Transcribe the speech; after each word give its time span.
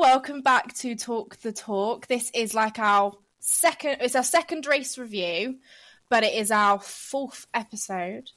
welcome 0.00 0.40
back 0.40 0.72
to 0.72 0.96
Talk 0.96 1.36
the 1.42 1.52
Talk. 1.52 2.06
This 2.06 2.30
is 2.34 2.54
like 2.54 2.78
our 2.78 3.12
second 3.38 3.98
it's 4.00 4.16
our 4.16 4.22
second 4.22 4.64
race 4.64 4.96
review, 4.96 5.58
but 6.08 6.24
it 6.24 6.32
is 6.32 6.50
our 6.50 6.80
fourth 6.80 7.46
episode. 7.52 8.30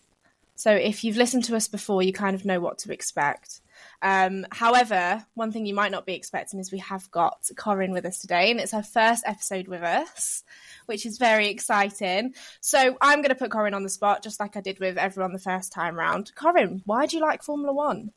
So 0.56 0.74
if 0.74 1.06
you've 1.06 1.16
listened 1.16 1.46
to 1.46 1.56
us 1.56 1.70
before, 1.70 2.04
you 2.04 2.12
kind 2.12 2.36
of 2.36 2.44
know 2.44 2.60
what 2.60 2.80
to 2.80 2.92
expect. 2.92 3.62
Um, 4.02 4.46
however, 4.52 5.26
one 5.36 5.54
thing 5.54 5.66
you 5.66 5.74
might 5.74 5.94
not 5.94 6.06
be 6.06 6.16
expecting 6.16 6.60
is 6.60 6.70
we 6.70 6.80
have 6.80 7.10
got 7.12 7.50
Corin 7.56 7.94
with 7.94 8.06
us 8.06 8.20
today, 8.20 8.52
and 8.52 8.60
it's 8.60 8.74
her 8.74 8.84
first 8.84 9.24
episode 9.26 9.70
with 9.70 9.84
us, 9.84 10.44
which 10.88 11.06
is 11.06 11.18
very 11.18 11.48
exciting. 11.48 12.34
So 12.60 12.98
I'm 13.00 13.20
going 13.20 13.30
to 13.30 13.36
put 13.36 13.52
Corin 13.52 13.74
on 13.74 13.84
the 13.84 13.90
spot, 13.90 14.22
just 14.22 14.42
like 14.42 14.58
I 14.58 14.62
did 14.62 14.82
with 14.82 14.98
everyone 14.98 15.32
the 15.32 15.40
first 15.40 15.72
time 15.72 15.96
round. 15.96 16.36
Corin, 16.36 16.82
why 16.84 17.06
do 17.06 17.16
you 17.16 17.24
like 17.24 17.42
Formula 17.42 17.72
One? 17.72 18.12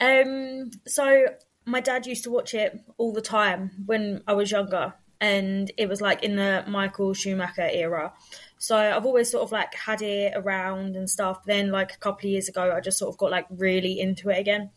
Um, 0.00 0.70
so 0.86 1.26
my 1.66 1.80
dad 1.80 2.06
used 2.06 2.24
to 2.24 2.30
watch 2.30 2.54
it 2.54 2.80
all 2.96 3.12
the 3.12 3.20
time 3.20 3.72
when 3.84 4.22
I 4.26 4.32
was 4.34 4.50
younger, 4.50 4.94
and 5.20 5.70
it 5.76 5.88
was 5.88 6.00
like 6.00 6.22
in 6.22 6.36
the 6.36 6.64
Michael 6.66 7.12
Schumacher 7.12 7.68
era. 7.70 8.12
So 8.58 8.76
I've 8.76 9.04
always 9.04 9.30
sort 9.30 9.42
of 9.42 9.52
like 9.52 9.74
had 9.74 10.00
it 10.00 10.34
around 10.36 10.96
and 10.96 11.10
stuff. 11.10 11.44
Then 11.44 11.70
like 11.70 11.92
a 11.92 11.98
couple 11.98 12.28
of 12.28 12.32
years 12.32 12.48
ago, 12.48 12.72
I 12.74 12.80
just 12.80 12.98
sort 12.98 13.12
of 13.12 13.18
got 13.18 13.30
like 13.32 13.46
really 13.50 14.00
into 14.00 14.30
it 14.30 14.38
again. 14.38 14.70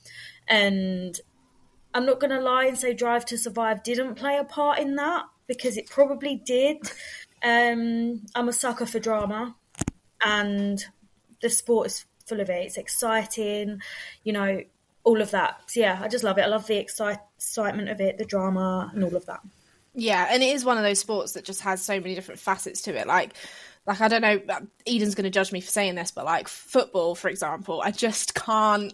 And 0.48 1.18
I'm 1.94 2.06
not 2.06 2.20
gonna 2.20 2.42
lie 2.42 2.66
and 2.66 2.78
say 2.78 2.94
Drive 2.94 3.26
to 3.28 3.38
Survive 3.38 3.84
didn't 3.84 4.16
play 4.16 4.38
a 4.38 4.44
part 4.44 4.80
in 4.80 4.96
that 4.96 5.26
because 5.48 5.78
it 5.78 5.90
probably 5.90 6.36
did. 6.36 6.78
Um, 7.44 8.26
I'm 8.36 8.50
a 8.50 8.54
sucker 8.54 8.86
for 8.86 9.00
drama, 9.00 9.56
and 10.24 10.84
the 11.42 11.50
sport 11.50 11.88
is 11.88 12.06
full 12.28 12.40
of 12.40 12.50
it. 12.50 12.66
It's 12.66 12.78
exciting, 12.78 13.82
you 14.24 14.34
know, 14.34 14.62
all 15.10 15.22
of 15.22 15.32
that. 15.32 15.60
So 15.66 15.80
yeah, 15.80 16.00
I 16.00 16.08
just 16.08 16.24
love 16.24 16.38
it. 16.38 16.44
I 16.44 16.48
love 16.48 16.68
the 16.68 16.78
excite- 16.78 17.18
excitement 17.36 17.90
of 17.90 18.00
it, 18.00 18.20
the 18.20 18.26
drama, 18.26 18.92
and 18.94 19.04
all 19.04 19.16
of 19.16 19.26
that. 19.26 19.42
Yeah, 19.96 20.28
and 20.30 20.44
it 20.44 20.56
is 20.56 20.64
one 20.64 20.78
of 20.78 20.84
those 20.84 21.00
sports 21.00 21.32
that 21.32 21.44
just 21.44 21.62
has 21.62 21.82
so 21.82 22.00
many 22.00 22.14
different 22.14 22.40
facets 22.40 22.84
to 22.84 22.96
it. 22.96 23.08
Like, 23.08 23.34
like 23.88 24.02
I 24.02 24.08
don't 24.08 24.22
know, 24.22 24.40
Eden's 24.86 25.16
going 25.16 25.24
to 25.24 25.32
judge 25.32 25.52
me 25.52 25.62
for 25.62 25.72
saying 25.72 25.96
this, 25.96 26.12
but 26.12 26.26
like 26.26 26.48
football, 26.48 27.16
for 27.16 27.28
example, 27.28 27.82
I 27.84 27.90
just 27.90 28.36
can't 28.36 28.94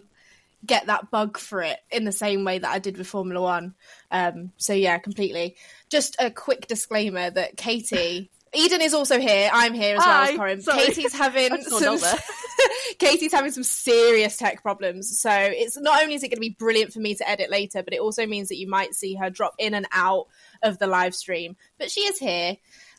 get 0.64 0.86
that 0.86 1.10
bug 1.10 1.36
for 1.36 1.60
it 1.60 1.78
in 1.90 2.04
the 2.04 2.12
same 2.12 2.44
way 2.44 2.58
that 2.58 2.70
I 2.70 2.78
did 2.78 2.96
with 2.96 3.06
Formula 3.06 3.42
One. 3.42 3.74
Um, 4.10 4.52
so 4.56 4.72
yeah, 4.72 4.96
completely. 4.96 5.56
Just 5.90 6.16
a 6.18 6.30
quick 6.30 6.66
disclaimer 6.66 7.28
that 7.28 7.58
Katie. 7.58 8.30
Eden 8.56 8.80
is 8.80 8.94
also 8.94 9.18
here. 9.18 9.50
I'm 9.52 9.74
here 9.74 9.96
as 9.96 9.98
well 9.98 10.08
Hi, 10.08 10.30
as 10.30 10.36
Corin. 10.36 10.60
sorry. 10.62 10.86
Katie's 10.86 11.12
having 11.12 11.52
I 11.52 11.56
just 11.56 11.70
don't 11.70 11.98
some. 11.98 12.18
Katie's 12.98 13.32
having 13.32 13.52
some 13.52 13.62
serious 13.62 14.36
tech 14.36 14.62
problems. 14.62 15.18
So 15.18 15.30
it's 15.30 15.78
not 15.78 16.02
only 16.02 16.14
is 16.14 16.22
it 16.22 16.28
going 16.28 16.36
to 16.36 16.40
be 16.40 16.56
brilliant 16.58 16.92
for 16.92 17.00
me 17.00 17.14
to 17.14 17.28
edit 17.28 17.50
later, 17.50 17.82
but 17.82 17.92
it 17.92 18.00
also 18.00 18.26
means 18.26 18.48
that 18.48 18.56
you 18.56 18.68
might 18.68 18.94
see 18.94 19.14
her 19.14 19.30
drop 19.30 19.54
in 19.58 19.74
and 19.74 19.86
out 19.92 20.28
of 20.62 20.78
the 20.78 20.86
live 20.86 21.14
stream. 21.14 21.56
But 21.78 21.90
she 21.90 22.00
is 22.00 22.18
here. 22.18 22.56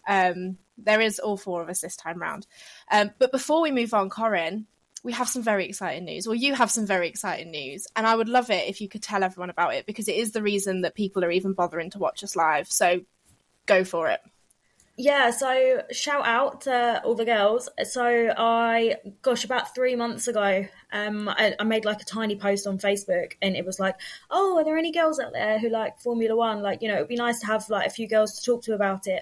Um, 0.07 0.57
there 0.77 1.01
is 1.01 1.19
all 1.19 1.37
four 1.37 1.61
of 1.61 1.69
us 1.69 1.81
this 1.81 1.95
time 1.95 2.21
round. 2.21 2.45
Um, 2.91 3.11
but 3.17 3.31
before 3.31 3.61
we 3.61 3.71
move 3.71 3.93
on, 3.93 4.09
Corin, 4.09 4.67
we 5.03 5.11
have 5.13 5.27
some 5.27 5.41
very 5.41 5.65
exciting 5.65 6.05
news. 6.05 6.27
Well, 6.27 6.35
you 6.35 6.53
have 6.53 6.71
some 6.71 6.85
very 6.85 7.07
exciting 7.07 7.51
news, 7.51 7.87
and 7.95 8.05
I 8.05 8.15
would 8.15 8.29
love 8.29 8.49
it 8.51 8.67
if 8.67 8.81
you 8.81 8.87
could 8.87 9.01
tell 9.01 9.23
everyone 9.23 9.49
about 9.49 9.73
it 9.73 9.85
because 9.85 10.07
it 10.07 10.15
is 10.15 10.31
the 10.31 10.43
reason 10.43 10.81
that 10.81 10.95
people 10.95 11.23
are 11.23 11.31
even 11.31 11.53
bothering 11.53 11.89
to 11.91 11.99
watch 11.99 12.23
us 12.23 12.35
live. 12.35 12.71
So 12.71 13.01
go 13.65 13.83
for 13.83 14.09
it. 14.09 14.21
Yeah, 14.99 15.29
so 15.29 15.83
shout 15.91 16.25
out 16.25 16.61
to 16.61 17.03
all 17.05 17.13
the 17.13 17.23
girls. 17.23 17.69
So 17.83 18.33
I, 18.35 18.95
gosh, 19.21 19.45
about 19.45 19.75
three 19.75 19.95
months 19.95 20.27
ago, 20.27 20.67
um, 20.91 21.29
I, 21.29 21.53
I 21.59 21.63
made 21.65 21.85
like 21.85 22.01
a 22.01 22.05
tiny 22.05 22.35
post 22.35 22.65
on 22.65 22.79
Facebook, 22.79 23.33
and 23.43 23.55
it 23.55 23.63
was 23.63 23.79
like, 23.79 23.95
"Oh, 24.31 24.57
are 24.57 24.63
there 24.65 24.75
any 24.77 24.91
girls 24.91 25.19
out 25.19 25.33
there 25.33 25.59
who 25.59 25.69
like 25.69 25.99
Formula 25.99 26.35
One? 26.35 26.63
Like, 26.63 26.81
you 26.81 26.87
know, 26.87 26.95
it'd 26.95 27.09
be 27.09 27.15
nice 27.15 27.39
to 27.41 27.45
have 27.45 27.69
like 27.69 27.85
a 27.85 27.91
few 27.91 28.07
girls 28.07 28.39
to 28.39 28.45
talk 28.45 28.63
to 28.63 28.73
about 28.73 29.05
it." 29.05 29.21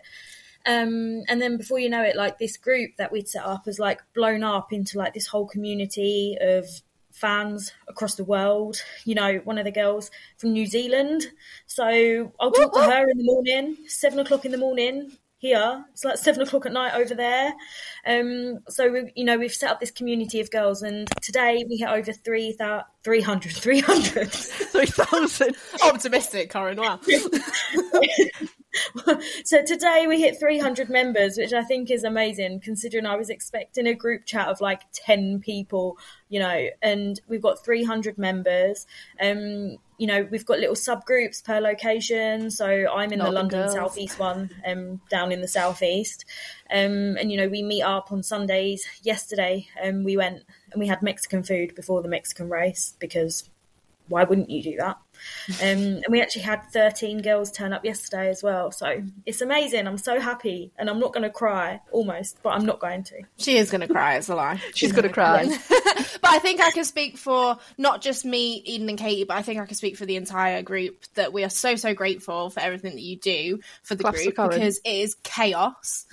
Um, 0.66 1.24
and 1.28 1.42
then 1.42 1.58
before 1.58 1.80
you 1.80 1.90
know 1.90 2.04
it, 2.04 2.16
like 2.16 2.40
this 2.40 2.56
group 2.56 2.92
that 2.98 3.12
we'd 3.12 3.28
set 3.28 3.46
up 3.46 3.66
has 3.66 3.78
like 3.78 4.02
blown 4.14 4.44
up 4.44 4.72
into 4.72 4.98
like 4.98 5.14
this 5.14 5.28
whole 5.28 5.46
community 5.46 6.38
of 6.40 6.66
fans 7.12 7.74
across 7.90 8.16
the 8.16 8.24
world. 8.24 8.78
You 9.04 9.16
know, 9.16 9.42
one 9.44 9.58
of 9.58 9.66
the 9.66 9.72
girls 9.72 10.10
from 10.38 10.54
New 10.54 10.68
Zealand. 10.68 11.28
So 11.66 12.32
I'll 12.40 12.52
talk 12.52 12.74
to 12.76 12.82
her 12.82 13.10
in 13.10 13.18
the 13.18 13.26
morning, 13.26 13.78
seven 13.88 14.20
o'clock 14.20 14.46
in 14.46 14.52
the 14.54 14.58
morning. 14.58 15.12
Here, 15.46 15.86
it's 15.94 16.04
like 16.04 16.18
seven 16.18 16.42
o'clock 16.42 16.66
at 16.66 16.74
night 16.74 16.96
over 16.96 17.14
there. 17.14 17.54
Um, 18.04 18.62
so 18.68 18.92
we, 18.92 19.12
you 19.14 19.24
know, 19.24 19.38
we've 19.38 19.54
set 19.54 19.70
up 19.70 19.80
this 19.80 19.92
community 19.92 20.40
of 20.40 20.50
girls, 20.50 20.82
and 20.82 21.08
today 21.22 21.64
we 21.70 21.78
hit 21.78 21.88
over 21.88 22.12
3, 22.12 22.58
300, 23.04 23.52
300. 23.54 24.32
3,000. 24.32 25.56
Optimistic, 25.84 26.50
Corin. 26.50 26.78
Wow. 26.78 27.00
so 29.46 29.64
today 29.64 30.06
we 30.08 30.20
hit 30.20 30.40
300 30.40 30.90
members, 30.90 31.38
which 31.38 31.54
I 31.54 31.64
think 31.64 31.92
is 31.92 32.04
amazing 32.04 32.62
considering 32.62 33.06
I 33.06 33.16
was 33.16 33.30
expecting 33.30 33.86
a 33.86 33.94
group 33.94 34.26
chat 34.26 34.48
of 34.48 34.62
like 34.62 34.82
10 34.94 35.42
people, 35.42 36.00
you 36.28 36.40
know, 36.40 36.70
and 36.82 37.22
we've 37.28 37.44
got 37.44 37.64
300 37.64 38.18
members. 38.18 38.88
Um, 39.22 39.78
you 39.98 40.08
know, 40.08 40.28
we've 40.30 40.46
got 40.46 40.60
little 40.60 40.76
subgroups 40.76 41.44
per 41.44 41.60
location. 41.60 42.52
So 42.52 42.66
I'm 42.94 43.12
in 43.14 43.20
Not 43.20 43.26
the 43.26 43.32
London 43.32 43.60
girls. 43.62 43.74
southeast 43.74 44.20
one, 44.20 44.50
um, 44.66 45.02
down 45.10 45.32
in 45.32 45.42
the 45.42 45.48
southeast. 45.48 46.26
Um, 46.70 47.18
and 47.18 47.32
you 47.32 47.38
know, 47.38 47.48
we 47.48 47.64
meet 47.64 47.84
up 47.84 48.12
on 48.12 48.24
Sundays. 48.24 48.86
Yesterday, 49.04 49.68
um, 49.84 50.04
we 50.04 50.18
went 50.18 50.44
and 50.72 50.80
we 50.80 50.88
had 50.88 51.02
Mexican 51.02 51.44
food 51.44 51.76
before 51.76 52.02
the 52.02 52.10
Mexican 52.10 52.50
race 52.50 52.96
because 53.00 53.50
why 54.08 54.24
wouldn't 54.24 54.50
you 54.50 54.62
do 54.62 54.78
that? 54.78 54.98
Um, 55.62 56.02
and 56.04 56.06
we 56.10 56.22
actually 56.22 56.44
had 56.44 56.64
13 56.72 57.22
girls 57.22 57.52
turn 57.52 57.74
up 57.74 57.86
yesterday 57.86 58.30
as 58.30 58.44
well. 58.44 58.72
So 58.72 59.04
it's 59.26 59.42
amazing. 59.42 59.88
I'm 59.88 59.98
so 59.98 60.20
happy. 60.20 60.72
And 60.78 60.90
I'm 60.90 61.00
not 61.00 61.14
going 61.14 61.24
to 61.24 61.30
cry, 61.30 61.82
almost, 61.92 62.38
but 62.44 62.50
I'm 62.50 62.66
not 62.66 62.80
going 62.80 63.04
to. 63.06 63.22
She 63.38 63.58
is 63.58 63.72
going 63.72 63.82
to 63.82 63.88
cry. 63.88 64.16
It's 64.16 64.30
a 64.30 64.36
lie. 64.36 64.62
She's 64.74 64.92
going 64.92 65.08
to 65.08 65.14
cry. 65.14 65.46
but 65.70 66.30
I 66.30 66.40
think 66.40 66.62
I 66.62 66.72
can 66.72 66.86
speak 66.86 67.18
for 67.18 67.58
not 67.78 68.02
just 68.02 68.26
me, 68.26 68.62
Eden, 68.66 68.90
and 68.90 68.98
Katie, 68.98 69.24
but 69.24 69.38
I 69.38 69.42
think 69.42 69.60
I 69.60 69.66
can 69.66 69.76
speak 69.76 69.98
for 69.98 70.06
the 70.06 70.16
entire 70.16 70.62
group 70.62 71.06
that 71.16 71.34
we 71.34 71.44
are 71.44 71.50
so 71.50 71.76
so 71.76 71.94
grateful 71.94 72.50
for 72.50 72.60
everything 72.60 72.94
that 72.94 73.02
you 73.02 73.16
do 73.18 73.60
for 73.84 73.96
the 73.96 74.04
Claps 74.04 74.24
group 74.24 74.36
because 74.36 74.80
it 74.84 74.90
is 74.90 75.16
chaos. 75.24 76.06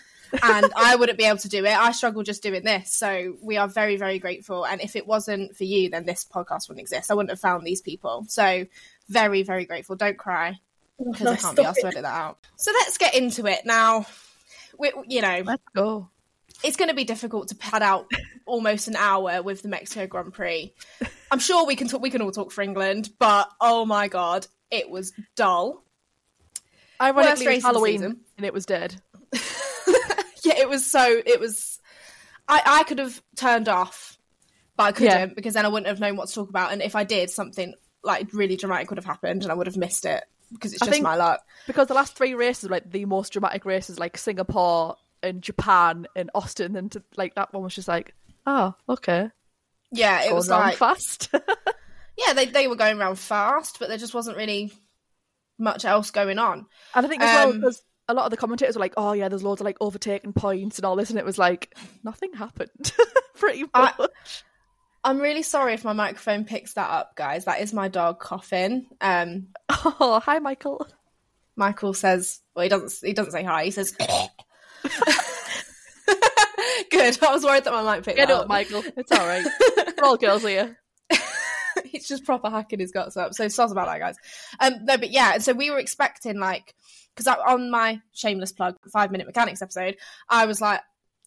And 0.42 0.72
I 0.76 0.96
wouldn't 0.96 1.18
be 1.18 1.24
able 1.24 1.38
to 1.38 1.48
do 1.48 1.64
it. 1.64 1.76
I 1.76 1.92
struggle 1.92 2.22
just 2.22 2.42
doing 2.42 2.64
this. 2.64 2.94
So 2.94 3.36
we 3.42 3.56
are 3.56 3.68
very, 3.68 3.96
very 3.96 4.18
grateful. 4.18 4.64
And 4.64 4.80
if 4.80 4.96
it 4.96 5.06
wasn't 5.06 5.56
for 5.56 5.64
you, 5.64 5.90
then 5.90 6.06
this 6.06 6.24
podcast 6.24 6.68
wouldn't 6.68 6.80
exist. 6.80 7.10
I 7.10 7.14
wouldn't 7.14 7.30
have 7.30 7.40
found 7.40 7.66
these 7.66 7.80
people. 7.80 8.24
So 8.28 8.66
very, 9.08 9.42
very 9.42 9.64
grateful. 9.64 9.96
Don't 9.96 10.18
cry 10.18 10.58
oh, 11.00 11.12
because 11.12 11.26
I 11.26 11.36
can't 11.36 11.56
be 11.56 11.64
asked 11.64 11.80
to 11.80 11.86
it. 11.86 11.90
edit 11.90 12.02
that 12.02 12.14
out. 12.14 12.38
So 12.56 12.72
let's 12.72 12.98
get 12.98 13.14
into 13.14 13.46
it 13.46 13.66
now. 13.66 14.06
We, 14.78 14.92
you 15.06 15.20
know, 15.20 15.42
Let's 15.44 15.62
go. 15.74 16.08
it's 16.64 16.76
going 16.76 16.88
to 16.88 16.94
be 16.94 17.04
difficult 17.04 17.48
to 17.48 17.54
pad 17.54 17.82
out 17.82 18.10
almost 18.46 18.88
an 18.88 18.96
hour 18.96 19.42
with 19.42 19.62
the 19.62 19.68
Mexico 19.68 20.06
Grand 20.06 20.32
Prix. 20.32 20.72
I'm 21.30 21.38
sure 21.38 21.66
we 21.66 21.76
can 21.76 21.88
talk. 21.88 22.02
We 22.02 22.10
can 22.10 22.22
all 22.22 22.32
talk 22.32 22.52
for 22.52 22.62
England, 22.62 23.10
but 23.18 23.48
oh 23.60 23.84
my 23.84 24.08
god, 24.08 24.46
it 24.70 24.88
was 24.90 25.12
dull. 25.36 25.84
Ironically, 27.00 27.46
race 27.46 27.56
it's 27.58 27.64
of 27.66 27.72
the 27.72 27.78
Halloween 27.78 28.20
and 28.36 28.46
it 28.46 28.52
was 28.52 28.66
dead. 28.66 28.94
Yeah, 30.44 30.58
it 30.58 30.68
was 30.68 30.84
so. 30.84 31.04
It 31.24 31.38
was. 31.40 31.78
I 32.48 32.62
I 32.64 32.82
could 32.84 32.98
have 32.98 33.22
turned 33.36 33.68
off, 33.68 34.18
but 34.76 34.84
I 34.84 34.92
couldn't 34.92 35.12
Yeah. 35.12 35.26
because 35.26 35.54
then 35.54 35.64
I 35.64 35.68
wouldn't 35.68 35.86
have 35.86 36.00
known 36.00 36.16
what 36.16 36.28
to 36.28 36.34
talk 36.34 36.48
about. 36.48 36.72
And 36.72 36.82
if 36.82 36.96
I 36.96 37.04
did, 37.04 37.30
something 37.30 37.74
like 38.02 38.32
really 38.32 38.56
dramatic 38.56 38.90
would 38.90 38.98
have 38.98 39.04
happened, 39.04 39.42
and 39.44 39.52
I 39.52 39.54
would 39.54 39.66
have 39.68 39.76
missed 39.76 40.04
it 40.04 40.24
because 40.52 40.72
it's 40.72 40.82
I 40.82 40.86
just 40.86 40.92
think- 40.94 41.04
my 41.04 41.14
luck. 41.16 41.40
Because 41.66 41.86
the 41.86 41.94
last 41.94 42.16
three 42.16 42.34
races 42.34 42.64
were 42.68 42.74
like 42.76 42.90
the 42.90 43.04
most 43.04 43.32
dramatic 43.32 43.64
races, 43.64 43.98
like 43.98 44.16
Singapore 44.18 44.96
and 45.22 45.40
Japan 45.42 46.06
and 46.16 46.30
Austin. 46.34 46.74
And 46.74 46.90
to, 46.92 47.02
like 47.16 47.36
that 47.36 47.52
one 47.54 47.62
was 47.62 47.74
just 47.76 47.86
like, 47.88 48.14
oh, 48.46 48.74
okay. 48.88 49.30
Yeah, 49.92 50.24
it 50.24 50.34
was 50.34 50.48
like 50.48 50.76
fast. 50.76 51.28
yeah, 52.18 52.32
they 52.32 52.46
they 52.46 52.66
were 52.66 52.74
going 52.76 52.98
around 52.98 53.16
fast, 53.20 53.78
but 53.78 53.88
there 53.88 53.98
just 53.98 54.14
wasn't 54.14 54.36
really 54.36 54.72
much 55.58 55.84
else 55.84 56.10
going 56.10 56.38
on. 56.40 56.66
And 56.94 57.06
I 57.06 57.08
think 57.08 57.22
as 57.22 57.34
well 57.34 57.50
Um, 57.50 57.60
because 57.60 57.82
a 58.08 58.14
lot 58.14 58.24
of 58.24 58.30
the 58.30 58.36
commentators 58.36 58.76
were 58.76 58.80
like, 58.80 58.94
"Oh 58.96 59.12
yeah, 59.12 59.28
there's 59.28 59.42
loads 59.42 59.60
of 59.60 59.64
like 59.64 59.76
overtaking 59.80 60.32
points 60.32 60.78
and 60.78 60.84
all 60.84 60.96
this," 60.96 61.10
and 61.10 61.18
it 61.18 61.24
was 61.24 61.38
like 61.38 61.76
nothing 62.04 62.32
happened, 62.34 62.92
pretty 63.34 63.62
much. 63.62 63.72
I- 63.74 64.08
I'm 65.04 65.18
really 65.18 65.42
sorry 65.42 65.74
if 65.74 65.82
my 65.84 65.94
microphone 65.94 66.44
picks 66.44 66.74
that 66.74 66.88
up, 66.88 67.16
guys. 67.16 67.46
That 67.46 67.60
is 67.60 67.72
my 67.72 67.88
dog 67.88 68.20
coughing. 68.20 68.86
Um, 69.00 69.48
Oh, 69.68 70.20
hi, 70.24 70.38
Michael. 70.38 70.86
Michael 71.56 71.92
says, 71.92 72.40
well, 72.54 72.62
he 72.62 72.68
doesn't. 72.68 72.94
He 73.04 73.12
doesn't 73.12 73.32
say 73.32 73.42
hi. 73.42 73.64
He 73.64 73.72
says, 73.72 73.90
"Good." 76.90 77.18
I 77.22 77.32
was 77.32 77.44
worried 77.44 77.64
that 77.64 77.72
my 77.72 77.82
mic 77.96 78.04
picked 78.04 78.16
Get 78.18 78.28
that 78.28 78.34
up, 78.42 78.48
Michael. 78.48 78.82
It's 78.96 79.10
all 79.12 79.26
right. 79.26 79.44
We're 79.98 80.04
all 80.04 80.16
girls 80.16 80.42
here. 80.42 80.78
He's 81.84 82.06
just 82.06 82.24
proper 82.24 82.48
hacking 82.50 82.80
his 82.80 82.92
guts 82.92 83.16
up. 83.16 83.34
So 83.34 83.46
soz 83.46 83.70
about 83.72 83.86
that, 83.86 83.98
guys. 83.98 84.16
Um, 84.60 84.84
no, 84.84 84.96
but 84.98 85.10
yeah. 85.10 85.38
So 85.38 85.52
we 85.52 85.70
were 85.70 85.78
expecting 85.78 86.38
like, 86.38 86.74
because 87.14 87.26
on 87.46 87.70
my 87.70 88.00
shameless 88.12 88.52
plug 88.52 88.76
five 88.90 89.10
minute 89.10 89.26
mechanics 89.26 89.62
episode, 89.62 89.96
I 90.28 90.46
was 90.46 90.60
like, 90.60 90.80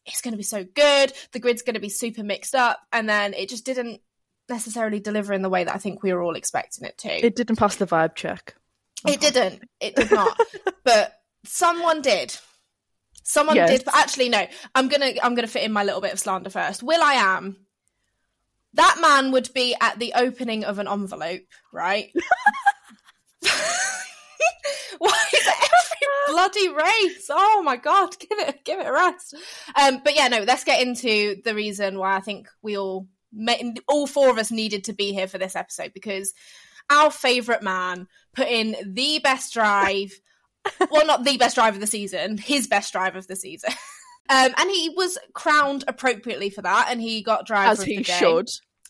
it's 0.06 0.22
going 0.22 0.34
to 0.34 0.38
be 0.38 0.44
so 0.44 0.64
good. 0.64 1.14
The 1.32 1.40
grid's 1.40 1.64
going 1.64 1.74
to 1.76 1.80
be 1.80 1.90
super 1.90 2.24
mixed 2.24 2.56
up, 2.56 2.80
and 2.92 3.08
then 3.10 3.34
it 3.34 3.50
just 3.50 3.66
didn't 3.66 4.02
necessarily 4.48 5.00
deliver 5.00 5.34
in 5.34 5.42
the 5.42 5.50
way 5.50 5.64
that 5.64 5.74
I 5.74 5.80
think 5.80 6.04
we 6.04 6.14
were 6.14 6.22
all 6.22 6.36
expecting 6.36 6.88
it 6.88 6.98
to. 7.00 7.26
It 7.26 7.36
didn't 7.36 7.56
pass 7.56 7.76
the 7.78 7.88
vibe 7.88 8.16
check. 8.16 8.56
It 9.08 9.20
didn't. 9.20 9.64
It 9.80 9.96
did 9.96 10.12
not. 10.12 10.40
but 10.84 11.14
someone 11.44 12.02
did. 12.02 12.36
Someone 13.24 13.56
Yes. 13.56 13.70
did. 13.70 13.86
But 13.86 13.96
actually, 13.96 14.30
no. 14.30 14.46
I'm 14.76 14.88
gonna. 14.88 15.14
I'm 15.24 15.34
gonna 15.36 15.48
fit 15.48 15.64
in 15.64 15.72
my 15.74 15.84
little 15.84 16.02
bit 16.02 16.14
of 16.14 16.20
slander 16.20 16.50
first. 16.50 16.84
Will 16.84 17.02
I 17.02 17.14
am. 17.14 17.58
That 18.74 18.98
man 19.00 19.32
would 19.32 19.54
be 19.54 19.76
at 19.80 20.00
the 20.00 20.14
opening 20.16 20.66
of 20.66 20.80
an 20.80 20.88
envelope, 20.88 21.44
right? 21.72 22.12
Why 25.00 25.26
is 25.34 25.48
it 25.48 25.54
every 25.54 26.08
bloody 26.34 26.70
race? 26.70 27.28
Oh 27.30 27.62
my 27.64 27.78
god, 27.78 28.18
give 28.20 28.40
it 28.40 28.64
give 28.64 28.80
it 28.80 28.88
a 28.88 28.92
rest. 28.92 29.36
Um, 29.82 30.02
but 30.04 30.16
yeah, 30.16 30.28
no. 30.28 30.40
Let's 30.40 30.64
get 30.64 30.82
into 30.82 31.42
the 31.44 31.56
reason 31.56 31.98
why 32.00 32.16
I 32.16 32.22
think 32.22 32.48
we 32.62 32.78
all, 32.78 33.08
all 33.88 34.08
four 34.08 34.30
of 34.30 34.38
us, 34.38 34.52
needed 34.52 34.86
to 34.86 34.94
be 34.94 35.14
here 35.14 35.28
for 35.28 35.38
this 35.38 35.56
episode 35.56 35.92
because 35.94 36.34
our 36.90 37.12
favourite 37.12 37.64
man 37.64 38.08
put 38.34 38.48
in 38.48 38.76
the 38.86 39.20
best 39.20 39.54
drive. 39.54 40.12
well, 40.90 41.06
not 41.06 41.24
the 41.24 41.38
best 41.38 41.56
drive 41.56 41.76
of 41.76 41.80
the 41.80 41.88
season, 41.88 42.38
his 42.38 42.68
best 42.68 42.92
drive 42.92 43.16
of 43.16 43.28
the 43.28 43.36
season. 43.36 43.72
Um, 44.30 44.52
and 44.58 44.72
he 44.72 44.92
was 44.96 45.20
crowned 45.34 45.84
appropriately 45.88 46.50
for 46.50 46.64
that, 46.64 46.88
and 46.90 47.00
he 47.00 47.22
got 47.22 47.46
driver 47.46 47.74
As 47.74 47.80
of 47.82 47.86
he 47.86 48.02
should. 48.02 48.50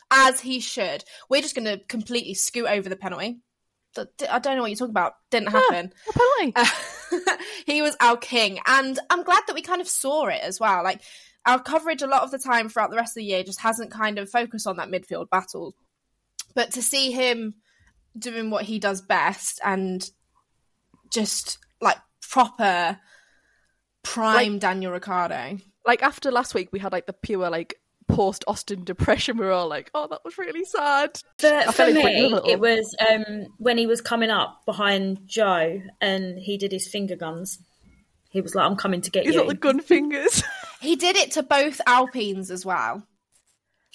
as 0.10 0.40
he 0.40 0.62
should. 0.62 1.04
We're 1.30 1.42
just 1.42 1.56
going 1.56 1.66
to 1.66 1.84
completely 1.90 2.34
scoot 2.36 2.68
over 2.68 2.88
the 2.88 2.96
penalty. 2.96 3.40
I 3.97 4.39
don't 4.39 4.56
know 4.56 4.62
what 4.62 4.71
you're 4.71 4.77
talking 4.77 4.92
about. 4.92 5.13
Didn't 5.31 5.50
happen. 5.50 5.94
A 6.09 6.13
penalty. 6.13 6.71
Uh, 7.12 7.38
he 7.68 7.83
was 7.83 7.95
our 8.01 8.18
king, 8.18 8.59
and 8.65 9.00
I'm 9.12 9.24
glad 9.24 9.44
that 9.45 9.53
we 9.53 9.62
kind 9.62 9.80
of 9.80 9.88
saw 9.88 10.25
it 10.25 10.42
as 10.42 10.59
well. 10.59 10.83
Like 10.83 11.01
our 11.45 11.62
coverage, 11.62 12.01
a 12.01 12.07
lot 12.07 12.24
of 12.24 12.31
the 12.31 12.39
time 12.39 12.68
throughout 12.68 12.89
the 12.89 12.97
rest 12.97 13.12
of 13.12 13.21
the 13.21 13.25
year, 13.25 13.44
just 13.44 13.62
hasn't 13.62 13.92
kind 13.92 14.18
of 14.18 14.30
focused 14.30 14.65
on 14.65 14.77
that 14.77 14.89
midfield 14.89 15.30
battle. 15.30 15.75
But 16.56 16.71
to 16.71 16.81
see 16.81 17.12
him 17.12 17.53
doing 18.18 18.50
what 18.50 18.65
he 18.65 18.80
does 18.80 19.01
best 19.01 19.59
and 19.63 20.09
just 21.13 21.59
like 21.80 21.98
proper 22.21 23.00
prime 24.03 24.59
Daniel 24.59 24.91
Ricciardo. 24.91 25.57
like 25.86 26.01
after 26.01 26.31
last 26.31 26.53
week, 26.53 26.69
we 26.71 26.80
had 26.80 26.91
like 26.91 27.06
the 27.06 27.13
pure 27.13 27.50
like 27.50 27.75
post 28.07 28.44
Austin 28.48 28.84
depression. 28.84 29.38
We 29.38 29.46
were 29.46 29.52
all 29.52 29.68
like, 29.68 29.90
"Oh, 29.94 30.07
that 30.07 30.24
was 30.24 30.38
really 30.38 30.66
sad." 30.66 31.19
For, 31.40 31.62
for 31.72 31.84
it 31.84 31.96
me, 31.96 32.19
you 32.22 32.28
a 32.28 32.30
little. 32.30 32.50
it 32.50 32.60
was 32.60 32.96
um, 33.10 33.48
when 33.57 33.78
he 33.78 33.88
was 33.88 34.02
coming 34.02 34.30
up 34.30 34.62
behind 34.66 35.19
Joe 35.25 35.81
and 36.02 36.38
he 36.40 36.57
did 36.57 36.72
his 36.72 36.88
finger 36.88 37.16
guns. 37.16 37.60
He 38.30 38.42
was 38.42 38.54
like, 38.56 38.66
"I'm 38.66 38.75
coming 38.75 39.02
to 39.02 39.12
get 39.12 39.25
He's 39.25 39.34
you." 39.34 39.40
got 39.42 39.48
the 39.50 39.56
gun 39.56 39.80
fingers. 39.81 40.44
He 40.81 40.96
did 40.98 41.16
it 41.16 41.31
to 41.31 41.42
both 41.42 41.81
Alpines 41.88 42.52
as 42.52 42.63
well. 42.63 43.07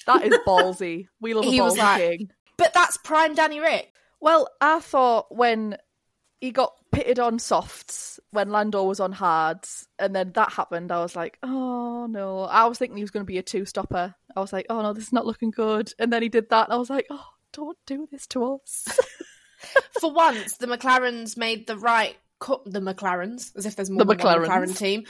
that 0.07 0.25
is 0.25 0.37
ballsy. 0.45 1.07
We 1.21 1.35
love 1.35 1.45
a 1.45 1.49
He 1.49 1.61
was 1.61 1.75
ballsy 1.75 1.79
like- 1.79 2.01
king. 2.19 2.31
But 2.57 2.75
that's 2.75 2.97
prime 2.97 3.35
Danny 3.35 3.61
Ric. 3.61 3.93
Well, 4.21 4.49
I 4.61 4.81
thought 4.81 5.27
when 5.33 5.77
he 6.41 6.51
got 6.51 6.73
pitted 6.93 7.19
on 7.19 7.39
softs 7.39 8.21
when 8.31 8.51
Lando 8.51 8.85
was 8.85 9.01
on 9.01 9.13
hards, 9.13 9.87
and 9.99 10.15
then 10.15 10.33
that 10.35 10.53
happened, 10.53 10.93
I 10.93 11.01
was 11.01 11.17
like, 11.17 11.39
oh 11.43 12.07
no. 12.07 12.41
I 12.43 12.67
was 12.67 12.79
thinking 12.79 12.97
he 12.97 13.03
was 13.03 13.11
going 13.11 13.25
to 13.25 13.31
be 13.31 13.39
a 13.39 13.43
two 13.43 13.65
stopper. 13.65 14.15
I 14.37 14.41
was 14.41 14.53
like, 14.53 14.67
oh 14.71 14.83
no, 14.83 14.93
this 14.93 15.05
is 15.05 15.13
not 15.13 15.27
looking 15.27 15.51
good. 15.51 15.93
And 15.99 16.13
then 16.13 16.23
he 16.23 16.29
did 16.29 16.51
that, 16.51 16.67
and 16.67 16.75
I 16.75 16.77
was 16.77 16.91
like, 16.91 17.07
oh, 17.11 17.27
don't 17.53 17.79
do 17.87 18.07
this 18.11 18.27
to 18.29 18.55
us. 18.55 18.87
For 20.01 20.13
once, 20.13 20.57
the 20.57 20.67
McLarens 20.67 21.37
made 21.37 21.67
the 21.67 21.77
right 21.77 22.17
cut. 22.39 22.63
The 22.65 22.81
McLarens, 22.81 23.55
as 23.57 23.67
if 23.67 23.77
there's 23.77 23.91
more 23.91 24.05
The 24.05 24.15
than 24.15 24.25
one 24.25 24.39
McLarens. 24.39 24.47
McLaren 24.47 24.77
team. 24.77 25.05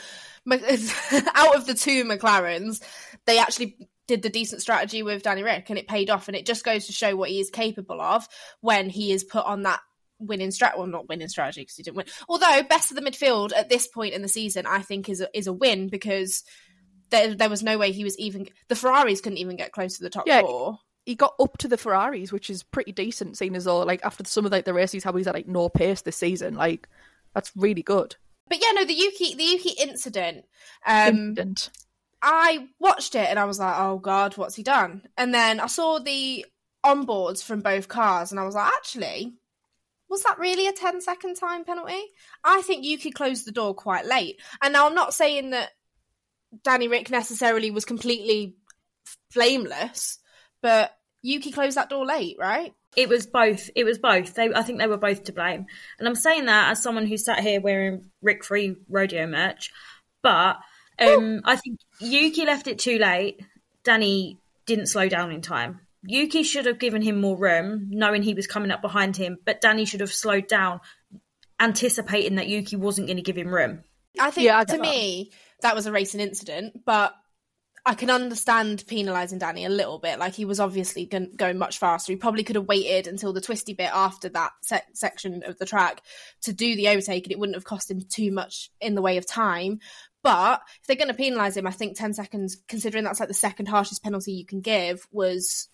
Out 1.35 1.57
of 1.57 1.67
the 1.67 1.75
two 1.75 2.05
McLarens, 2.05 2.83
they 3.27 3.39
actually 3.39 3.77
did 4.09 4.23
the 4.23 4.31
decent 4.31 4.61
strategy 4.61 5.05
with 5.05 5.23
Danny 5.23 5.45
Ric, 5.45 5.71
and 5.71 5.79
it 5.79 5.87
paid 5.87 6.11
off. 6.11 6.27
And 6.27 6.37
it 6.37 6.47
just 6.47 6.65
goes 6.65 6.87
to 6.87 6.93
show 6.93 7.15
what 7.15 7.31
he 7.31 7.39
is 7.39 7.51
capable 7.51 8.01
of 8.01 8.27
when 8.61 8.89
he 8.89 9.13
is 9.13 9.23
put 9.23 9.45
on 9.45 9.63
that 9.63 9.81
winning 10.21 10.51
strat. 10.51 10.77
Well, 10.77 10.87
not 10.87 11.09
winning 11.09 11.29
strategy 11.29 11.63
because 11.63 11.77
he 11.77 11.83
didn't 11.83 11.97
win. 11.97 12.07
Although 12.29 12.63
best 12.69 12.93
of 12.93 12.97
the 12.97 13.03
midfield 13.03 13.53
at 13.57 13.69
this 13.69 13.89
point 13.89 14.15
in 14.15 14.23
the 14.23 14.29
season, 14.29 14.67
I 14.67 14.83
think 14.83 15.09
is 15.09 15.21
a, 15.21 15.29
is 15.37 15.47
a 15.47 15.53
win 15.53 15.89
because. 15.89 16.45
There, 17.11 17.35
there 17.35 17.51
was 17.51 17.65
no 17.65 17.77
way 17.77 17.91
he 17.91 18.05
was 18.05 18.17
even. 18.21 18.47
The 18.69 18.77
Ferraris 18.77 19.21
couldn't 19.21 19.39
even 19.39 19.57
get 19.57 19.73
close 19.73 19.97
to 19.97 20.05
the 20.05 20.11
top 20.11 20.29
Yeah, 20.29 20.43
four. 20.43 20.79
he 21.05 21.17
got 21.17 21.35
up 21.41 21.59
to 21.59 21.67
the 21.67 21.77
Ferraris, 21.77 22.31
which 22.31 22.49
is 22.49 22.63
pretty 22.63 22.93
decent, 22.93 23.37
seeing 23.37 23.57
as 23.57 23.65
though, 23.65 23.81
like, 23.81 24.05
after 24.05 24.23
some 24.25 24.47
of 24.47 24.53
like, 24.53 24.65
the 24.65 24.73
races, 24.73 25.03
how 25.03 25.13
he's 25.15 25.27
at 25.27 25.35
like 25.35 25.49
no 25.49 25.69
pace 25.69 26.03
this 26.03 26.17
season. 26.17 26.55
Like, 26.55 26.89
that's 27.35 27.51
really 27.57 27.83
good. 27.83 28.15
But 28.49 28.63
yeah, 28.63 28.71
no, 28.75 28.85
the 28.85 28.95
Yuki 28.95 29.35
the 29.35 29.43
Yuki 29.43 29.71
incident. 29.71 30.45
Um, 30.87 31.31
Instant. 31.31 31.71
I 32.23 32.69
watched 32.79 33.17
it 33.17 33.29
and 33.29 33.41
I 33.41 33.45
was 33.45 33.59
like, 33.59 33.75
oh 33.77 33.99
god, 33.99 34.37
what's 34.37 34.55
he 34.55 34.63
done? 34.63 35.03
And 35.17 35.35
then 35.35 35.59
I 35.59 35.67
saw 35.67 35.99
the 35.99 36.47
onboards 36.87 37.43
from 37.43 37.61
both 37.61 37.89
cars 37.89 38.31
and 38.31 38.39
I 38.39 38.45
was 38.45 38.55
like, 38.55 38.73
actually, 38.73 39.35
was 40.11 40.25
that 40.25 40.39
really 40.39 40.67
a 40.67 40.73
10 40.73 41.01
second 41.01 41.37
time 41.37 41.65
penalty? 41.65 42.03
I 42.45 42.63
think 42.63 42.85
Yuki 42.85 43.13
closed 43.13 43.47
the 43.47 43.53
door 43.53 43.75
quite 43.75 44.05
late. 44.05 44.41
And 44.61 44.73
now 44.73 44.87
I'm 44.87 44.95
not 44.95 45.15
saying 45.15 45.51
that 45.51 45.71
Danny 46.65 46.89
Ric 46.89 47.11
necessarily 47.11 47.71
was 47.71 47.85
completely 47.85 48.57
blameless, 49.33 50.19
but 50.63 50.91
Yuki 51.23 51.53
closed 51.53 51.77
that 51.77 51.89
door 51.89 52.05
late, 52.05 52.37
right? 52.39 52.75
It 52.97 53.09
was 53.09 53.27
both. 53.27 53.71
It 53.77 53.85
was 53.85 53.99
both. 53.99 54.35
They, 54.35 54.53
I 54.53 54.63
think 54.63 54.81
they 54.81 54.89
were 54.89 54.97
both 54.97 55.25
to 55.25 55.33
blame. 55.33 55.67
And 55.99 56.09
I'm 56.09 56.17
saying 56.17 56.47
that 56.47 56.73
as 56.73 56.83
someone 56.83 57.07
who 57.07 57.17
sat 57.17 57.39
here 57.39 57.61
wearing 57.61 58.11
Rick 58.21 58.45
Free 58.45 58.77
rodeo 58.89 59.29
merch. 59.29 59.71
But 60.23 60.57
um, 60.99 61.41
I 61.45 61.55
think 61.55 61.79
Yuki 62.01 62.45
left 62.45 62.67
it 62.67 62.81
too 62.81 62.99
late. 62.99 63.41
Danny 63.85 64.39
didn't 64.67 64.87
slow 64.87 65.09
down 65.09 65.31
in 65.31 65.41
time. 65.41 65.81
Yuki 66.03 66.43
should 66.43 66.67
have 66.67 66.79
given 66.79 67.03
him 67.03 67.21
more 67.21 67.37
room, 67.37 67.89
knowing 67.91 68.23
he 68.23 68.35
was 68.35 68.47
coming 68.47 68.71
up 68.71 68.81
behind 68.83 69.17
him. 69.17 69.39
But 69.45 69.61
Danny 69.61 69.85
should 69.85 70.01
have 70.01 70.13
slowed 70.13 70.47
down, 70.47 70.81
anticipating 71.59 72.37
that 72.37 72.49
Yuki 72.49 72.77
wasn't 72.77 73.07
going 73.07 73.17
to 73.19 73.23
give 73.23 73.37
him 73.37 73.53
room. 73.55 73.85
I 74.19 74.31
think 74.31 74.47
Yeah, 74.47 74.59
I 74.59 74.65
to 74.65 74.73
that. 74.73 74.81
me 74.81 75.31
that 75.63 75.75
was 75.75 75.87
a 75.87 75.93
racing 75.93 76.21
incident, 76.21 76.85
but 76.85 77.15
I 77.85 77.95
can 77.95 78.11
understand 78.11 78.85
penalising 78.87 79.39
Danny 79.39 79.65
a 79.65 79.71
little 79.71 79.99
bit. 79.99 80.19
Like 80.19 80.35
he 80.35 80.45
was 80.45 80.61
obviously 80.61 81.07
going 81.07 81.59
much 81.59 81.79
faster. 81.79 82.13
He 82.13 82.17
probably 82.17 82.45
could 82.45 82.57
have 82.57 82.67
waited 82.69 83.07
until 83.07 83.33
the 83.33 83.41
twisty 83.41 83.73
bit 83.75 83.91
after 83.93 84.29
that 84.31 84.53
se- 84.63 84.83
section 84.95 85.43
of 85.45 85.59
the 85.59 85.67
track 85.67 86.03
to 86.43 86.53
do 86.53 86.77
the 86.77 86.89
overtake, 86.89 87.25
and 87.25 87.33
it 87.33 87.39
wouldn't 87.39 87.57
have 87.57 87.65
cost 87.65 87.91
him 87.91 88.01
too 88.03 88.33
much 88.33 88.71
in 88.81 88.95
the 88.95 89.03
way 89.03 89.17
of 89.17 89.27
time. 89.27 89.81
But 90.23 90.61
if 90.81 90.87
they're 90.87 90.97
going 90.97 91.15
to 91.15 91.23
penalise 91.23 91.57
him, 91.57 91.67
I 91.67 91.71
think 91.71 91.97
ten 91.97 92.13
seconds, 92.13 92.57
considering 92.69 93.05
that's 93.05 93.21
like 93.21 93.29
the 93.29 93.35
second 93.35 93.67
harshest 93.67 94.03
penalty 94.03 94.33
you 94.33 94.45
can 94.45 94.61
give, 94.61 95.07
was 95.11 95.69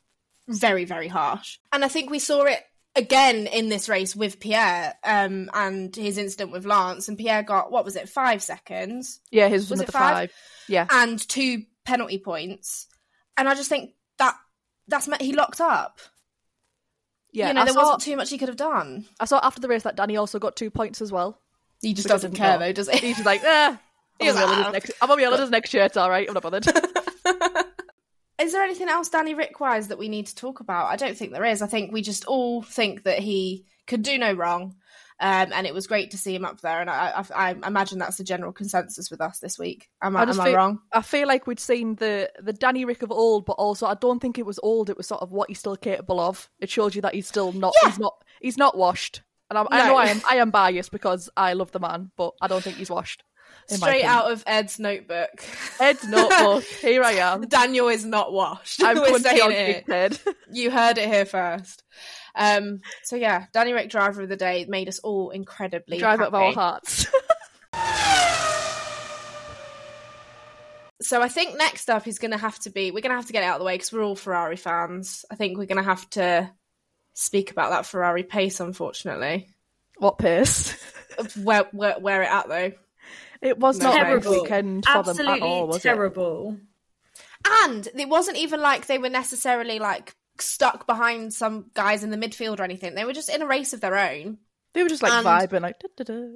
very 0.48 0.84
very 0.84 1.08
harsh. 1.08 1.58
And 1.72 1.84
I 1.84 1.88
think 1.88 2.10
we 2.10 2.18
saw 2.18 2.44
it 2.44 2.62
again 2.96 3.46
in 3.46 3.68
this 3.68 3.88
race 3.88 4.16
with 4.16 4.40
Pierre 4.40 4.94
um, 5.04 5.50
and 5.52 5.94
his 5.94 6.18
incident 6.18 6.50
with 6.50 6.64
Lance. 6.64 7.08
And 7.08 7.18
Pierre 7.18 7.42
got 7.42 7.70
what 7.70 7.84
was 7.84 7.94
it, 7.96 8.08
five 8.08 8.42
seconds? 8.42 9.20
Yeah, 9.30 9.48
his 9.48 9.70
was, 9.70 9.78
Was 9.78 9.80
it 9.82 9.92
five? 9.92 10.14
five? 10.14 10.32
Yeah. 10.68 10.86
and 10.90 11.18
two 11.28 11.64
penalty 11.84 12.18
points. 12.18 12.86
And 13.36 13.48
I 13.48 13.54
just 13.54 13.68
think 13.68 13.92
that 14.18 14.34
that's 14.88 15.06
meant 15.06 15.22
he 15.22 15.32
locked 15.32 15.60
up. 15.60 16.00
Yeah. 17.32 17.48
you 17.48 17.54
know, 17.54 17.60
I, 17.60 17.64
there 17.66 17.74
saw, 17.74 17.82
wasn't 17.82 18.02
too 18.02 18.16
much 18.16 18.30
he 18.30 18.38
could 18.38 18.48
have 18.48 18.56
done. 18.56 19.04
I 19.20 19.26
saw 19.26 19.40
after 19.42 19.60
the 19.60 19.68
race 19.68 19.82
that 19.82 19.94
Danny 19.96 20.16
also 20.16 20.38
got 20.38 20.56
two 20.56 20.70
points 20.70 21.02
as 21.02 21.12
well. 21.12 21.38
He 21.82 21.92
just 21.92 22.08
doesn't 22.08 22.32
care 22.34 22.58
though, 22.58 22.72
does 22.72 22.88
he? 22.88 22.98
He's 22.98 23.16
just 23.16 23.26
like, 23.26 23.44
eh. 23.44 23.76
I'm 24.18 24.28
on, 24.28 24.34
like, 24.34 24.46
my 24.48 24.64
"Ah, 24.64 24.70
next, 24.70 24.92
I'm 25.02 25.10
on 25.10 25.18
my 25.18 25.24
holidays 25.24 25.50
next 25.50 25.74
year. 25.74 25.84
It's 25.84 25.98
all 25.98 26.08
right. 26.08 26.26
I'm 26.26 26.32
not 26.32 26.42
bothered. 26.42 26.64
Is 28.38 28.52
there 28.52 28.62
anything 28.62 28.88
else 28.88 29.08
Danny 29.08 29.34
Ric 29.34 29.60
wise 29.60 29.88
that 29.88 29.98
we 29.98 30.08
need 30.08 30.26
to 30.26 30.34
talk 30.34 30.60
about? 30.60 30.86
I 30.86 30.96
don't 30.96 31.16
think 31.16 31.32
there 31.32 31.44
is. 31.44 31.62
I 31.62 31.66
think 31.66 31.92
we 31.92 32.02
just 32.02 32.24
all 32.26 32.62
think 32.62 33.04
that 33.04 33.18
he 33.18 33.64
could 33.86 34.02
do 34.02 34.18
no 34.18 34.32
wrong. 34.32 34.76
Um, 35.18 35.50
and 35.54 35.66
it 35.66 35.72
was 35.72 35.86
great 35.86 36.10
to 36.10 36.18
see 36.18 36.34
him 36.34 36.44
up 36.44 36.60
there. 36.60 36.78
And 36.82 36.90
I, 36.90 37.24
I, 37.34 37.50
I 37.50 37.66
imagine 37.66 37.98
that's 37.98 38.18
the 38.18 38.24
general 38.24 38.52
consensus 38.52 39.10
with 39.10 39.22
us 39.22 39.38
this 39.38 39.58
week. 39.58 39.88
Am 40.02 40.14
I, 40.14 40.20
I 40.20 40.22
am 40.24 40.38
I 40.40 40.44
feel- 40.44 40.54
wrong? 40.54 40.78
I 40.92 41.00
feel 41.00 41.26
like 41.26 41.46
we'd 41.46 41.58
seen 41.58 41.94
the 41.94 42.30
the 42.42 42.52
Danny 42.52 42.84
Ric 42.84 43.00
of 43.02 43.10
old, 43.10 43.46
but 43.46 43.54
also 43.54 43.86
I 43.86 43.94
don't 43.94 44.20
think 44.20 44.38
it 44.38 44.44
was 44.44 44.60
old. 44.62 44.90
It 44.90 44.98
was 44.98 45.06
sort 45.06 45.22
of 45.22 45.32
what 45.32 45.48
he's 45.48 45.58
still 45.58 45.76
capable 45.76 46.20
of. 46.20 46.50
It 46.60 46.68
shows 46.68 46.94
you 46.94 47.00
that 47.00 47.14
he's 47.14 47.26
still 47.26 47.52
not. 47.52 47.72
Yeah. 47.82 47.88
He's 47.90 47.98
not. 47.98 48.14
He's 48.42 48.58
not 48.58 48.76
washed. 48.76 49.22
And 49.48 49.58
I, 49.58 49.64
I 49.70 49.78
No. 49.78 49.86
know 49.86 49.96
I 49.96 50.06
am. 50.08 50.20
I 50.28 50.36
am 50.36 50.50
biased 50.50 50.90
because 50.92 51.30
I 51.34 51.54
love 51.54 51.72
the 51.72 51.80
man, 51.80 52.10
but 52.18 52.34
I 52.42 52.46
don't 52.48 52.62
think 52.62 52.76
he's 52.76 52.90
washed. 52.90 53.22
Straight 53.68 54.04
out 54.04 54.30
of 54.30 54.44
Ed's 54.46 54.78
notebook. 54.78 55.44
Ed's 55.80 56.06
notebook. 56.08 56.62
Here 56.80 57.02
I 57.02 57.12
am. 57.12 57.42
Daniel 57.48 57.88
is 57.88 58.04
not 58.04 58.32
washed. 58.32 58.82
I'm 58.82 58.96
saying 59.20 59.40
on 59.42 59.52
it. 59.52 60.22
You 60.52 60.70
heard 60.70 60.96
it 60.96 61.08
here 61.08 61.26
first. 61.26 61.82
Um, 62.36 62.80
so 63.02 63.16
yeah, 63.16 63.46
Danny 63.52 63.72
Ric 63.72 63.90
driver 63.90 64.22
of 64.22 64.28
the 64.28 64.36
day 64.36 64.64
made 64.68 64.88
us 64.88 65.00
all 65.00 65.30
incredibly 65.30 65.98
Drive 65.98 66.20
happy. 66.20 66.28
of 66.28 66.34
our 66.34 66.52
hearts. 66.52 67.06
So 71.02 71.20
I 71.20 71.28
think 71.28 71.58
next 71.58 71.90
up 71.90 72.06
is 72.06 72.18
going 72.18 72.30
to 72.30 72.38
have 72.38 72.58
to 72.60 72.70
be 72.70 72.90
we're 72.90 73.00
going 73.00 73.10
to 73.10 73.16
have 73.16 73.26
to 73.26 73.32
get 73.32 73.42
it 73.42 73.46
out 73.46 73.56
of 73.56 73.60
the 73.60 73.66
way 73.66 73.74
because 73.74 73.92
we're 73.92 74.02
all 74.04 74.16
Ferrari 74.16 74.56
fans. 74.56 75.24
I 75.30 75.34
think 75.34 75.58
we're 75.58 75.66
going 75.66 75.76
to 75.76 75.82
have 75.82 76.08
to 76.10 76.50
speak 77.14 77.50
about 77.50 77.70
that 77.70 77.86
Ferrari 77.86 78.22
pace. 78.22 78.60
Unfortunately, 78.60 79.48
what 79.98 80.18
pace? 80.18 80.74
where 81.42 81.64
where, 81.72 81.98
where 81.98 82.22
it 82.22 82.30
at 82.30 82.48
though? 82.48 82.72
It 83.46 83.58
was 83.58 83.78
not 83.78 83.94
a 83.94 83.98
good 83.98 84.22
Terrible. 84.22 84.42
weekend 84.42 84.84
for 84.84 84.92
them 85.02 85.10
Absolutely 85.10 85.40
at 85.40 85.42
all, 85.42 85.66
was 85.68 85.76
it? 85.76 85.82
terrible. 85.82 86.56
And 87.64 87.88
it 87.94 88.08
wasn't 88.08 88.38
even 88.38 88.60
like 88.60 88.86
they 88.86 88.98
were 88.98 89.08
necessarily 89.08 89.78
like 89.78 90.14
stuck 90.38 90.86
behind 90.86 91.32
some 91.32 91.70
guys 91.74 92.02
in 92.04 92.10
the 92.10 92.16
midfield 92.16 92.58
or 92.60 92.64
anything. 92.64 92.94
They 92.94 93.04
were 93.04 93.12
just 93.12 93.28
in 93.28 93.42
a 93.42 93.46
race 93.46 93.72
of 93.72 93.80
their 93.80 93.96
own. 93.96 94.38
They 94.74 94.82
were 94.82 94.88
just 94.88 95.02
like 95.02 95.12
And- 95.12 95.26
vibing, 95.26 95.62
like 95.62 95.78
da, 95.78 95.88
da, 95.96 96.04
da. 96.04 96.28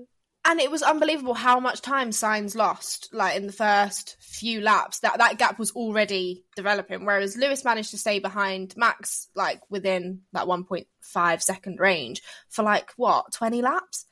and 0.47 0.61
it 0.61 0.71
was 0.71 0.83
unbelievable 0.83 1.35
how 1.35 1.61
much 1.61 1.83
time 1.83 2.11
Sainz 2.11 2.55
lost 2.57 3.11
like 3.13 3.37
in 3.37 3.47
the 3.47 3.53
first 3.53 4.17
few 4.21 4.61
laps 4.63 5.01
that 5.01 5.19
that 5.19 5.37
gap 5.37 5.59
was 5.59 5.73
already 5.73 6.45
developing 6.57 7.05
whereas 7.05 7.37
lewis 7.37 7.63
managed 7.63 7.91
to 7.91 7.99
stay 7.99 8.19
behind 8.21 8.73
max 8.79 9.29
like 9.35 9.61
within 9.69 10.23
that 10.33 10.47
1.5 10.47 11.43
second 11.43 11.79
range 11.79 12.23
for 12.49 12.63
like 12.63 12.91
what 12.97 13.31
20 13.35 13.61
laps 13.61 14.07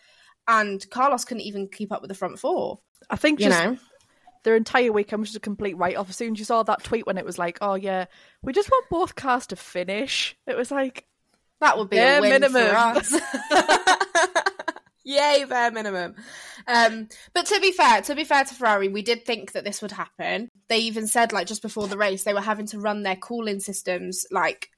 and 0.47 0.85
carlos 0.91 1.25
couldn't 1.25 1.45
even 1.45 1.67
keep 1.67 1.91
up 1.91 2.03
with 2.03 2.11
the 2.11 2.15
front 2.15 2.39
four 2.39 2.79
I 3.11 3.17
think 3.17 3.41
you 3.41 3.49
just 3.49 3.65
know 3.65 3.77
their 4.45 4.57
entire 4.57 4.93
weekend 4.93 5.21
was 5.21 5.31
just 5.31 5.37
a 5.37 5.41
complete 5.41 5.77
write 5.77 5.97
off. 5.97 6.09
As 6.09 6.17
soon 6.17 6.33
as 6.33 6.39
you 6.39 6.45
saw 6.45 6.63
that 6.63 6.85
tweet 6.85 7.07
when 7.07 7.19
it 7.19 7.25
was 7.25 7.39
like, 7.39 7.59
"Oh 7.61 7.75
yeah, 7.75 8.07
we 8.43 8.53
just 8.53 8.71
want 8.71 8.87
both 8.91 9.15
cars 9.15 9.47
to 9.49 9.57
finish," 9.57 10.37
it 10.47 10.57
was 10.57 10.71
like, 10.71 11.07
that 11.61 11.79
would 11.79 11.91
be 11.91 11.97
Bare 11.97 12.19
a 12.19 12.21
win 12.21 12.31
minimum. 12.31 12.69
for 12.69 12.77
us 12.77 13.15
Yay, 15.05 15.47
bare 15.49 15.71
minimum. 15.71 16.15
Um, 16.67 17.09
but 17.33 17.47
to 17.47 17.59
be 17.61 17.73
fair, 17.73 18.03
to 18.03 18.15
be 18.15 18.25
fair 18.25 18.45
to 18.45 18.55
Ferrari, 18.55 18.89
we 18.89 19.01
did 19.01 19.25
think 19.25 19.53
that 19.53 19.65
this 19.65 19.81
would 19.81 19.91
happen. 19.93 20.51
They 20.69 20.81
even 20.81 21.07
said, 21.07 21.33
like, 21.33 21.47
just 21.47 21.63
before 21.63 21.89
the 21.89 21.97
race, 21.97 22.25
they 22.25 22.35
were 22.35 22.43
having 22.43 22.67
to 22.67 22.79
run 22.79 23.05
their 23.05 23.17
cooling 23.17 23.61
systems 23.61 24.27
like 24.31 24.69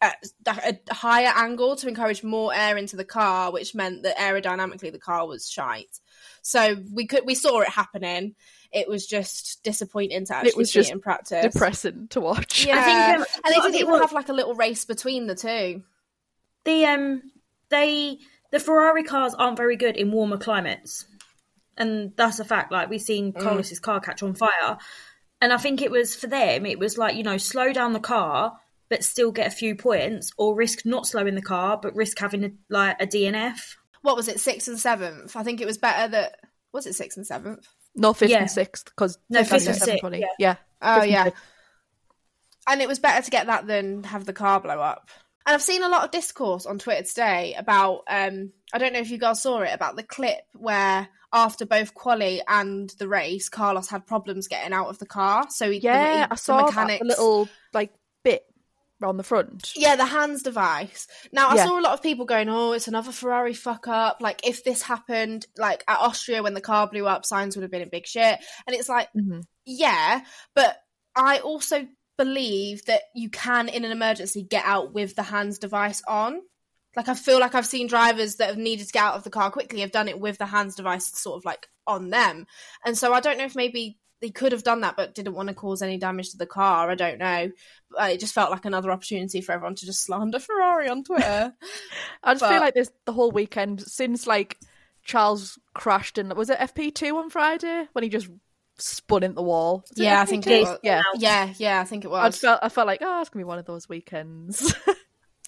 at 0.00 0.16
a 0.46 0.78
higher 0.90 1.32
angle 1.34 1.76
to 1.76 1.88
encourage 1.88 2.24
more 2.24 2.54
air 2.54 2.78
into 2.78 2.96
the 2.96 3.04
car, 3.04 3.52
which 3.52 3.74
meant 3.74 4.02
that 4.04 4.16
aerodynamically 4.16 4.92
the 4.92 4.98
car 4.98 5.26
was 5.26 5.46
shite. 5.50 6.00
So 6.46 6.76
we 6.92 7.06
could 7.06 7.26
we 7.26 7.34
saw 7.34 7.60
it 7.60 7.68
happening. 7.68 8.34
It 8.72 8.88
was 8.88 9.06
just 9.06 9.62
disappointing 9.64 10.26
to 10.26 10.36
actually 10.36 10.52
was 10.56 10.70
see 10.72 10.78
just 10.80 10.90
it 10.90 10.94
in 10.94 11.00
practice. 11.00 11.42
depressing 11.52 12.06
to 12.10 12.20
watch. 12.20 12.64
Yeah, 12.64 12.78
I 12.78 12.82
think, 12.84 13.18
um, 13.20 13.26
and 13.44 13.54
they 13.54 13.58
what 13.58 13.62
didn't 13.64 13.74
it 13.74 13.80
even 13.80 13.92
was- 13.92 14.00
have 14.02 14.12
like 14.12 14.28
a 14.28 14.32
little 14.32 14.54
race 14.54 14.84
between 14.84 15.26
the 15.26 15.34
two. 15.34 15.82
the 16.64 16.84
um 16.86 17.22
they 17.68 18.18
the 18.52 18.60
Ferrari 18.60 19.02
cars 19.02 19.34
aren't 19.34 19.56
very 19.56 19.76
good 19.76 19.96
in 19.96 20.12
warmer 20.12 20.38
climates, 20.38 21.06
and 21.76 22.12
that's 22.16 22.38
a 22.38 22.44
fact. 22.44 22.70
Like 22.70 22.90
we've 22.90 23.02
seen 23.02 23.32
Carlos's 23.32 23.80
car 23.80 23.98
catch 24.00 24.22
on 24.22 24.34
fire, 24.34 24.78
and 25.40 25.52
I 25.52 25.56
think 25.56 25.82
it 25.82 25.90
was 25.90 26.14
for 26.14 26.28
them. 26.28 26.64
It 26.64 26.78
was 26.78 26.96
like 26.96 27.16
you 27.16 27.24
know 27.24 27.38
slow 27.38 27.72
down 27.72 27.92
the 27.92 28.00
car 28.00 28.56
but 28.88 29.02
still 29.02 29.32
get 29.32 29.48
a 29.48 29.50
few 29.50 29.74
points, 29.74 30.30
or 30.38 30.54
risk 30.54 30.86
not 30.86 31.08
slowing 31.08 31.34
the 31.34 31.42
car 31.42 31.76
but 31.76 31.96
risk 31.96 32.20
having 32.20 32.44
a, 32.44 32.50
like 32.70 32.96
a 33.02 33.06
DNF. 33.06 33.74
What 34.06 34.14
was 34.16 34.28
it, 34.28 34.38
sixth 34.38 34.68
and 34.68 34.78
seventh? 34.78 35.34
I 35.34 35.42
think 35.42 35.60
it 35.60 35.66
was 35.66 35.78
better 35.78 36.08
that 36.12 36.38
was 36.72 36.86
it 36.86 36.94
sixth 36.94 37.16
and 37.16 37.26
seventh. 37.26 37.66
No, 37.96 38.12
fifth 38.12 38.30
Yeah. 38.30 38.38
and 38.42 38.50
sixth 38.50 38.84
because 38.84 39.18
No, 39.28 39.40
fifth 39.42 39.66
and 39.66 39.76
sixth, 39.76 40.04
Yeah. 40.14 40.26
yeah. 40.38 40.56
Oh 40.80 41.00
Fifth 41.00 41.10
yeah, 41.10 41.24
sixth. 41.24 41.42
and 42.68 42.80
it 42.82 42.88
was 42.88 42.98
better 42.98 43.24
to 43.24 43.30
get 43.30 43.46
that 43.46 43.66
than 43.66 44.04
have 44.04 44.24
the 44.24 44.32
car 44.32 44.60
blow 44.60 44.80
up. 44.80 45.10
And 45.46 45.54
I've 45.54 45.62
seen 45.62 45.82
a 45.82 45.88
lot 45.88 46.04
of 46.04 46.10
discourse 46.10 46.66
on 46.66 46.78
Twitter 46.78 47.02
today 47.04 47.54
about 47.58 48.02
um 48.08 48.52
I 48.72 48.78
don't 48.78 48.92
know 48.92 49.00
if 49.00 49.10
you 49.10 49.18
guys 49.18 49.42
saw 49.42 49.60
it 49.62 49.72
about 49.74 49.96
the 49.96 50.02
clip 50.02 50.42
where 50.54 51.08
after 51.32 51.66
both 51.66 51.92
quali 51.94 52.40
and 52.46 52.90
the 52.98 53.08
race, 53.08 53.48
Carlos 53.48 53.88
had 53.88 54.06
problems 54.06 54.46
getting 54.48 54.72
out 54.72 54.88
of 54.88 54.98
the 54.98 55.06
car. 55.06 55.46
So 55.50 55.70
he, 55.70 55.78
the- 55.80 55.84
Yeah, 55.86 56.16
he- 56.16 56.22
I 56.22 56.26
the 56.28 56.36
saw 56.36 56.70
that, 56.70 56.98
the 57.00 57.04
little 57.04 57.48
like 57.72 57.90
bit 57.92 58.00
on 59.02 59.16
the 59.16 59.22
front. 59.22 59.72
Yeah, 59.76 59.96
the 59.96 60.06
HANS 60.06 60.42
device. 60.42 61.06
Now, 61.32 61.48
I 61.48 61.56
Yeah. 61.56 61.64
saw 61.64 61.78
a 61.78 61.82
lot 61.82 61.92
of 61.92 62.02
people 62.02 62.24
going, 62.24 62.48
"Oh, 62.48 62.72
it's 62.72 62.88
another 62.88 63.12
Ferrari 63.12 63.54
fuck 63.54 63.88
up." 63.88 64.18
Like, 64.20 64.46
if 64.46 64.64
this 64.64 64.82
happened, 64.82 65.46
like 65.56 65.84
at 65.86 65.98
Austria 65.98 66.42
when 66.42 66.54
the 66.54 66.60
car 66.60 66.86
blew 66.88 67.06
up, 67.06 67.24
Sainz 67.24 67.56
would 67.56 67.62
have 67.62 67.70
been 67.70 67.82
in 67.82 67.88
big 67.90 68.06
shit. 68.06 68.38
And 68.66 68.74
it's 68.74 68.88
like, 68.88 69.08
Mhm. 69.14 69.42
yeah, 69.64 70.24
but 70.54 70.82
I 71.14 71.38
also 71.40 71.86
believe 72.16 72.84
that 72.86 73.02
you 73.14 73.28
can, 73.28 73.68
in 73.68 73.84
an 73.84 73.92
emergency, 73.92 74.42
get 74.42 74.64
out 74.64 74.94
with 74.94 75.14
the 75.16 75.22
HANS 75.24 75.58
device 75.58 76.02
on. 76.08 76.40
Like, 76.96 77.08
I 77.08 77.14
feel 77.14 77.38
like 77.38 77.54
I've 77.54 77.66
seen 77.66 77.88
drivers 77.88 78.36
that 78.36 78.48
have 78.48 78.56
needed 78.56 78.86
to 78.86 78.92
get 78.92 79.02
out 79.02 79.16
of 79.16 79.24
the 79.24 79.28
car 79.30 79.50
quickly 79.50 79.80
have 79.80 79.92
done 79.92 80.08
it 80.08 80.18
with 80.18 80.38
the 80.38 80.46
HANS 80.46 80.74
device 80.76 81.06
sort 81.18 81.36
of 81.36 81.44
like 81.44 81.68
on 81.86 82.08
them. 82.08 82.46
And 82.86 82.96
so 82.96 83.12
I 83.12 83.20
don't 83.20 83.36
know 83.36 83.44
if 83.44 83.54
maybe 83.54 83.98
they 84.20 84.30
could 84.30 84.52
have 84.52 84.62
done 84.64 84.80
that 84.80 84.96
but 84.96 85.14
didn't 85.14 85.34
want 85.34 85.48
to 85.48 85.54
cause 85.54 85.82
any 85.82 85.98
damage 85.98 86.30
to 86.30 86.38
the 86.38 86.46
car. 86.46 86.90
I 86.90 86.94
don't 86.94 87.18
know. 87.18 87.50
But 87.90 88.12
it 88.12 88.20
just 88.20 88.34
felt 88.34 88.50
like 88.50 88.64
another 88.64 88.90
opportunity 88.90 89.40
for 89.40 89.52
everyone 89.52 89.74
to 89.76 89.86
just 89.86 90.04
slander 90.04 90.38
Ferrari 90.38 90.88
on 90.88 91.04
Twitter. 91.04 91.52
I 92.22 92.32
just 92.34 92.40
But- 92.40 92.50
feel 92.50 92.60
like 92.60 92.74
this 92.74 92.90
the 93.04 93.12
whole 93.12 93.30
weekend 93.30 93.80
since 93.82 94.26
like 94.26 94.58
Charles 95.04 95.58
crashed 95.74 96.18
in 96.18 96.28
was 96.34 96.50
it 96.50 96.58
FP 96.58 96.94
two 96.94 97.16
on 97.18 97.30
Friday 97.30 97.86
when 97.92 98.02
he 98.02 98.08
just 98.10 98.28
spun 98.78 99.22
into 99.22 99.34
the 99.36 99.42
wall. 99.42 99.84
Yeah, 99.94 100.20
I 100.20 100.24
FP2? 100.24 100.28
think 100.28 100.46
it 100.48 100.64
was. 100.64 100.78
Yeah. 100.82 101.02
Yeah, 101.16 101.52
yeah, 101.58 101.80
I 101.80 101.84
think 101.84 102.04
it 102.04 102.08
I 102.08 102.10
was. 102.24 102.34
just 102.34 102.40
felt 102.42 102.60
I 102.62 102.68
felt 102.68 102.86
like 102.86 103.00
oh 103.02 103.20
it's 103.20 103.30
gonna 103.30 103.44
be 103.44 103.48
one 103.48 103.58
of 103.58 103.66
those 103.66 103.88
weekends. 103.88 104.74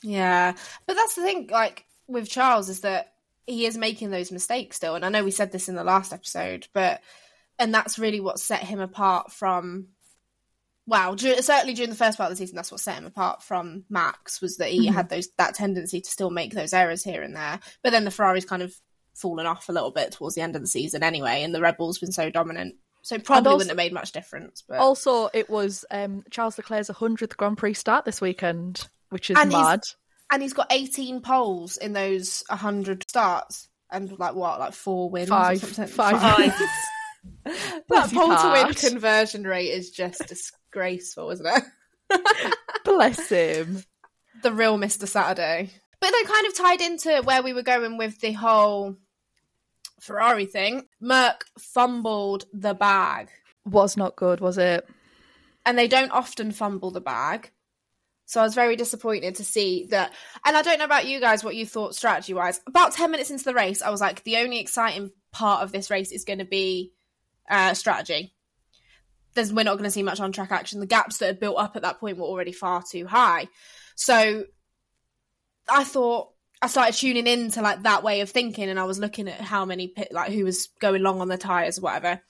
Yeah, 0.02 0.52
but 0.86 0.94
that's 0.94 1.14
the 1.16 1.22
thing. 1.22 1.48
Like 1.50 1.84
with 2.06 2.28
Charles, 2.28 2.68
is 2.68 2.82
that 2.82 3.14
he 3.46 3.66
is 3.66 3.76
making 3.76 4.10
those 4.10 4.30
mistakes 4.30 4.76
still, 4.76 4.94
and 4.94 5.04
I 5.04 5.08
know 5.08 5.24
we 5.24 5.32
said 5.32 5.50
this 5.50 5.68
in 5.68 5.74
the 5.74 5.82
last 5.82 6.12
episode, 6.12 6.68
but 6.72 7.00
and 7.58 7.72
that's 7.74 7.98
really 7.98 8.20
what 8.20 8.40
set 8.40 8.62
him 8.62 8.80
apart 8.80 9.32
from. 9.32 9.88
Well, 10.86 11.16
dur- 11.16 11.42
certainly 11.42 11.74
during 11.74 11.90
the 11.90 11.96
first 11.96 12.16
part 12.16 12.30
of 12.30 12.36
the 12.38 12.42
season, 12.42 12.56
that's 12.56 12.70
what 12.72 12.80
set 12.80 12.96
him 12.96 13.04
apart 13.04 13.42
from 13.42 13.84
Max 13.90 14.40
was 14.40 14.56
that 14.56 14.70
he 14.70 14.88
Mhm. 14.88 14.94
had 14.94 15.08
those 15.10 15.28
that 15.36 15.54
tendency 15.54 16.00
to 16.00 16.10
still 16.10 16.30
make 16.30 16.54
those 16.54 16.72
errors 16.72 17.04
here 17.04 17.22
and 17.22 17.36
there. 17.36 17.60
But 17.82 17.90
then 17.90 18.04
the 18.04 18.10
Ferrari's 18.10 18.46
kind 18.46 18.62
of 18.62 18.74
fallen 19.14 19.44
off 19.46 19.68
a 19.68 19.72
little 19.72 19.90
bit 19.90 20.12
towards 20.12 20.34
the 20.34 20.40
end 20.40 20.56
of 20.56 20.62
the 20.62 20.68
season 20.68 21.02
anyway, 21.02 21.42
and 21.42 21.54
the 21.54 21.60
Red 21.60 21.76
Bull's 21.76 21.98
been 21.98 22.12
so 22.12 22.30
dominant, 22.30 22.76
so 23.02 23.16
it 23.16 23.24
probably 23.24 23.48
also- 23.48 23.56
wouldn't 23.58 23.70
have 23.70 23.76
made 23.76 23.92
much 23.92 24.12
difference. 24.12 24.62
But 24.66 24.78
also, 24.78 25.28
it 25.34 25.50
was 25.50 25.84
um, 25.90 26.24
Charles 26.30 26.56
Leclerc's 26.56 26.88
hundredth 26.88 27.36
Grand 27.36 27.58
Prix 27.58 27.74
start 27.74 28.06
this 28.06 28.22
weekend, 28.22 28.88
which 29.10 29.28
is 29.28 29.36
And 29.38 29.52
mad. 29.52 29.82
and 30.30 30.40
he's 30.42 30.54
got 30.54 30.68
18 30.70 31.20
poles 31.20 31.76
in 31.76 31.92
those 31.92 32.44
100 32.48 33.04
starts 33.10 33.68
and 33.90 34.18
like 34.18 34.34
what 34.34 34.58
like 34.58 34.72
four 34.72 35.10
wins 35.10 35.28
Five. 35.28 35.60
Five. 35.60 35.90
Five. 36.18 36.52
that 37.44 38.10
pole 38.12 38.28
to 38.36 38.50
win 38.52 38.74
conversion 38.74 39.44
rate 39.44 39.68
is 39.70 39.90
just 39.90 40.26
disgraceful 40.28 41.30
isn't 41.30 41.46
it 42.10 42.54
Bless 42.84 43.28
him. 43.28 43.82
the 44.42 44.52
real 44.52 44.78
mr 44.78 45.06
saturday 45.06 45.70
but 46.00 46.10
they 46.12 46.22
kind 46.22 46.46
of 46.46 46.54
tied 46.56 46.80
into 46.80 47.22
where 47.24 47.42
we 47.42 47.52
were 47.52 47.62
going 47.62 47.96
with 47.98 48.20
the 48.20 48.32
whole 48.32 48.96
ferrari 50.00 50.46
thing 50.46 50.86
merc 51.00 51.44
fumbled 51.58 52.44
the 52.52 52.74
bag 52.74 53.28
Was 53.64 53.96
not 53.96 54.16
good, 54.16 54.40
was 54.40 54.58
it? 54.58 54.86
and 55.66 55.76
they 55.76 55.88
don't 55.88 56.12
often 56.12 56.50
fumble 56.52 56.90
the 56.90 57.00
bag. 57.00 57.50
So 58.24 58.40
I 58.40 58.44
was 58.44 58.54
very 58.54 58.74
disappointed 58.76 59.34
to 59.34 59.44
see 59.44 59.86
that. 59.90 60.12
And 60.46 60.56
I 60.56 60.62
don't 60.62 60.78
know 60.78 60.84
about 60.86 61.06
you 61.06 61.18
guys 61.20 61.42
what 61.44 61.56
you 61.56 61.66
thought 61.66 61.94
strategy 61.94 62.32
wise. 62.32 62.60
About 62.66 62.92
10 62.92 63.10
minutes 63.10 63.30
into 63.30 63.44
the 63.44 63.52
race, 63.54 63.82
I 63.82 63.90
was 63.90 64.00
like, 64.00 64.22
the 64.24 64.36
only 64.38 64.60
exciting 64.60 65.10
part 65.32 65.62
of 65.62 65.72
this 65.72 65.90
race 65.90 66.10
is 66.12 66.24
going 66.24 66.38
to 66.38 66.44
be 66.46 66.92
uh, 67.48 67.74
strategy. 67.74 68.34
There's, 69.34 69.52
we're 69.52 69.64
not 69.64 69.74
going 69.74 69.84
to 69.84 69.90
see 69.90 70.02
much 70.02 70.20
on 70.20 70.32
track 70.32 70.50
action. 70.50 70.80
The 70.80 70.86
gaps 70.86 71.18
that 71.18 71.26
had 71.26 71.40
built 71.40 71.58
up 71.58 71.76
at 71.76 71.82
that 71.82 72.00
point 72.00 72.18
were 72.18 72.24
already 72.24 72.52
far 72.52 72.82
too 72.82 73.06
high. 73.06 73.48
So 73.94 74.44
I 75.68 75.84
thought 75.84 76.30
I 76.60 76.66
started 76.66 76.94
tuning 76.94 77.26
into 77.26 77.60
like 77.60 77.82
that 77.82 78.02
way 78.02 78.20
of 78.20 78.30
thinking, 78.30 78.68
and 78.68 78.80
I 78.80 78.84
was 78.84 78.98
looking 78.98 79.28
at 79.28 79.40
how 79.40 79.64
many 79.64 79.88
pit, 79.88 80.08
like 80.10 80.32
who 80.32 80.44
was 80.44 80.68
going 80.80 81.02
long 81.02 81.20
on 81.20 81.28
the 81.28 81.38
tires 81.38 81.78
or 81.78 81.82
whatever. 81.82 82.20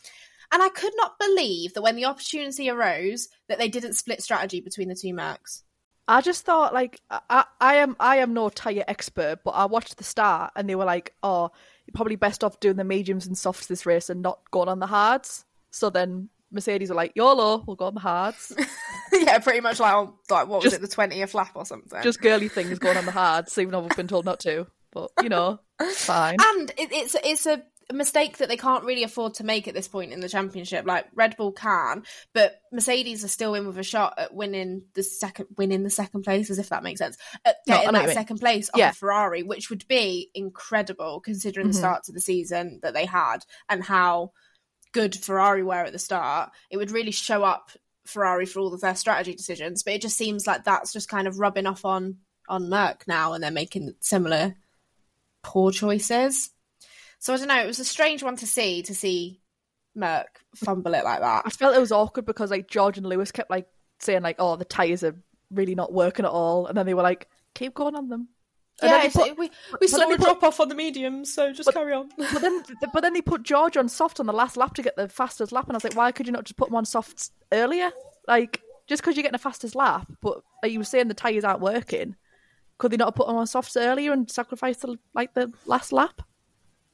And 0.50 0.62
I 0.62 0.68
could 0.70 0.92
not 0.96 1.18
believe 1.18 1.75
that 1.75 1.82
when 1.82 1.96
the 1.96 2.06
opportunity 2.06 2.70
arose, 2.70 3.28
that 3.48 3.58
they 3.58 3.68
didn't 3.68 3.94
split 3.94 4.22
strategy 4.22 4.60
between 4.60 4.88
the 4.88 4.94
two 4.94 5.08
Mercs. 5.08 5.62
I 6.09 6.23
just 6.23 6.47
thought 6.47 6.73
like 6.73 7.00
I, 7.11 7.45
I 7.61 7.77
am 7.77 7.95
I 8.00 8.17
am 8.17 8.33
no 8.33 8.49
tire 8.49 8.85
expert, 8.88 9.41
but 9.45 9.50
I 9.50 9.67
watched 9.67 9.99
the 9.99 10.05
start 10.05 10.53
and 10.57 10.69
they 10.69 10.75
were 10.75 10.87
like, 10.87 11.12
oh, 11.23 11.50
you're 11.87 11.93
probably 11.95 12.17
best 12.17 12.43
off 12.43 12.59
doing 12.61 12.77
the 12.77 12.85
mediums 12.85 13.27
and 13.27 13.37
softs 13.37 13.67
this 13.67 13.85
race 13.85 14.09
and 14.09 14.23
not 14.23 14.41
going 14.50 14.69
on 14.69 14.79
the 14.79 14.87
hards. 14.87 15.45
So 15.71 15.91
then 15.91 16.31
Mercedes 16.50 16.88
were 16.88 16.97
like, 16.97 17.12
YOLO, 17.15 17.62
we'll 17.67 17.77
go 17.77 17.85
on 17.87 17.95
the 17.95 18.00
hards. 18.00 18.57
yeah, 19.12 19.38
pretty 19.38 19.61
much 19.61 19.79
like 19.81 19.93
oh, 19.93 20.15
like 20.31 20.49
what 20.49 20.62
was 20.62 20.65
Just- 20.65 20.77
it, 20.77 20.81
the 20.81 20.88
twentieth 20.88 21.35
lap 21.35 21.53
or 21.55 21.67
something. 21.67 22.03
Just 22.03 22.23
girly 22.23 22.49
things 22.49 22.79
going 22.79 22.97
on 22.97 23.05
the 23.05 23.12
hards, 23.12 23.57
even 23.59 23.73
though 23.73 23.81
we've 23.81 23.97
been 23.97 24.09
told 24.09 24.25
not 24.25 24.41
to. 24.41 24.67
But 24.91 25.11
you 25.23 25.29
know, 25.29 25.61
fine. 25.91 26.37
and 26.41 26.71
it, 26.79 26.88
it's 26.91 27.15
it's 27.23 27.45
a 27.45 27.62
mistake 27.95 28.38
that 28.38 28.49
they 28.49 28.57
can't 28.57 28.85
really 28.85 29.02
afford 29.02 29.35
to 29.35 29.45
make 29.45 29.66
at 29.66 29.75
this 29.75 29.88
point 29.88 30.12
in 30.12 30.21
the 30.21 30.28
championship. 30.28 30.87
Like 30.87 31.07
Red 31.14 31.37
Bull 31.37 31.52
can, 31.52 32.02
but 32.35 32.61
Mercedes 32.73 33.25
are 33.25 33.28
still 33.28 33.54
in 33.54 33.66
with 33.66 33.78
a 33.78 33.83
shot 33.83 34.14
at 34.18 34.35
winning 34.35 34.83
the 34.95 35.02
second 35.02 35.47
winning 35.57 35.85
the 35.85 35.90
second 35.90 36.23
place, 36.23 36.50
as 36.50 36.59
if 36.59 36.68
that 36.68 36.83
makes 36.83 36.99
sense. 36.99 37.16
At 37.45 37.57
getting 37.66 37.87
what 37.92 38.07
that 38.07 38.14
second 38.14 38.38
place 38.40 38.68
off 38.75 38.80
of 38.90 38.97
Ferrari, 38.97 39.42
which 39.42 39.71
would 39.71 39.87
be 39.88 40.30
incredible 40.35 41.21
considering 41.21 41.68
Mhm. 41.68 41.73
the 41.73 41.78
start 41.78 42.04
to 42.04 42.12
the 42.12 42.21
season 42.21 42.80
that 42.83 42.95
they 42.95 43.07
had 43.07 43.38
and 43.68 43.83
how 43.83 44.33
good 44.92 45.16
Ferrari 45.16 45.62
were 45.62 45.85
at 45.85 45.92
the 45.92 45.99
start. 45.99 46.50
It 46.71 46.76
would 46.76 46.90
really 46.90 47.11
show 47.11 47.45
up 47.45 47.71
Ferrari 48.07 48.47
for 48.47 48.61
all 48.61 48.73
of 48.73 48.80
their 48.80 48.95
strategy 48.97 49.35
decisions. 49.35 49.83
But 49.83 49.95
it 49.95 50.02
just 50.02 50.16
seems 50.16 50.47
like 50.47 50.64
that's 50.64 50.92
just 50.92 51.09
kind 51.09 51.28
of 51.28 51.38
rubbing 51.38 51.66
off 51.66 51.85
on 51.85 52.18
on 52.49 52.71
Merc 52.71 53.07
now, 53.07 53.35
and 53.35 53.45
they're 53.45 53.50
making 53.50 53.95
similar 54.00 54.57
poor 55.42 55.71
choices. 55.71 56.50
So 57.18 57.34
I 57.34 57.37
don't 57.37 57.48
know. 57.48 57.62
It 57.62 57.66
was 57.66 57.80
a 57.80 57.84
strange 57.84 58.22
one 58.22 58.37
to 58.37 58.46
see 58.46 58.82
to 58.82 58.94
see 58.94 59.40
Merc 59.94 60.40
fumble 60.54 60.94
it 60.94 61.04
like 61.04 61.20
that. 61.20 61.42
I 61.46 61.50
felt 61.50 61.75
it 61.76 61.80
was 61.80 61.92
awkward 61.92 62.26
because 62.26 62.50
like 62.50 62.68
George 62.68 62.98
and 62.98 63.06
Lewis 63.06 63.32
kept 63.32 63.50
like 63.50 63.66
saying 64.00 64.22
like, 64.22 64.37
"Oh, 64.38 64.56
the 64.56 64.64
tires 64.64 65.02
are 65.02 65.16
really 65.50 65.75
not 65.75 65.92
working 65.92 66.25
at 66.25 66.30
all," 66.30 66.66
and 66.66 66.76
then 66.76 66.87
they 66.87 66.94
were 66.94 67.02
like, 67.02 67.28
"Keep 67.54 67.75
going 67.75 67.96
on 67.96 68.08
them." 68.08 68.28
And 68.80 68.92
then 68.92 69.04
Yeah, 69.06 69.10
put- 69.10 69.38
we, 69.38 69.46
we 69.46 69.50
but 69.80 69.88
saw 69.90 70.04
a 70.04 70.06
put- 70.16 70.20
drop 70.20 70.44
off 70.44 70.60
on 70.60 70.68
the 70.68 70.76
mediums, 70.76 71.34
so 71.34 71.52
just 71.52 71.72
carry 71.72 71.92
on. 71.92 72.10
But 72.16 72.40
then, 72.40 72.62
but 72.92 73.00
then 73.00 73.12
they 73.12 73.20
put 73.22 73.42
George 73.42 73.76
on 73.76 73.88
soft 73.88 74.20
on 74.20 74.26
the 74.26 74.32
last 74.32 74.56
lap 74.56 74.75
to 74.75 74.82
get 74.82 74.94
the 74.94 75.08
fastest 75.08 75.50
lap, 75.50 75.64
and 75.66 75.72
I 75.72 75.78
was 75.78 75.82
like, 75.84 75.96
why 75.96 76.12
could 76.12 76.26
you 76.28 76.32
not 76.32 76.44
just 76.44 76.56
put 76.56 76.68
him 76.68 76.76
on 76.76 76.84
softs 76.84 77.32
earlier? 77.50 77.90
Like, 78.28 78.60
just 78.87 79.02
because 79.02 79.16
you're 79.16 79.22
getting 79.22 79.32
the 79.32 79.38
fastest 79.38 79.75
lap, 79.75 80.06
but 80.20 80.42
like 80.62 80.70
you 80.70 80.78
were 80.78 80.84
saying 80.84 81.08
the 81.08 81.14
tyres 81.14 81.42
aren't 81.42 81.58
working, 81.60 82.14
could 82.78 82.92
they 82.92 82.96
not 82.96 83.08
have 83.08 83.14
put 83.16 83.28
him 83.28 83.34
on 83.34 83.48
softs 83.48 83.76
earlier 83.76 84.12
and 84.12 84.30
sacrificed 84.30 84.82
the 84.82 84.96
like 85.12 85.34
the 85.34 85.52
last 85.66 85.92
lap? 85.92 86.22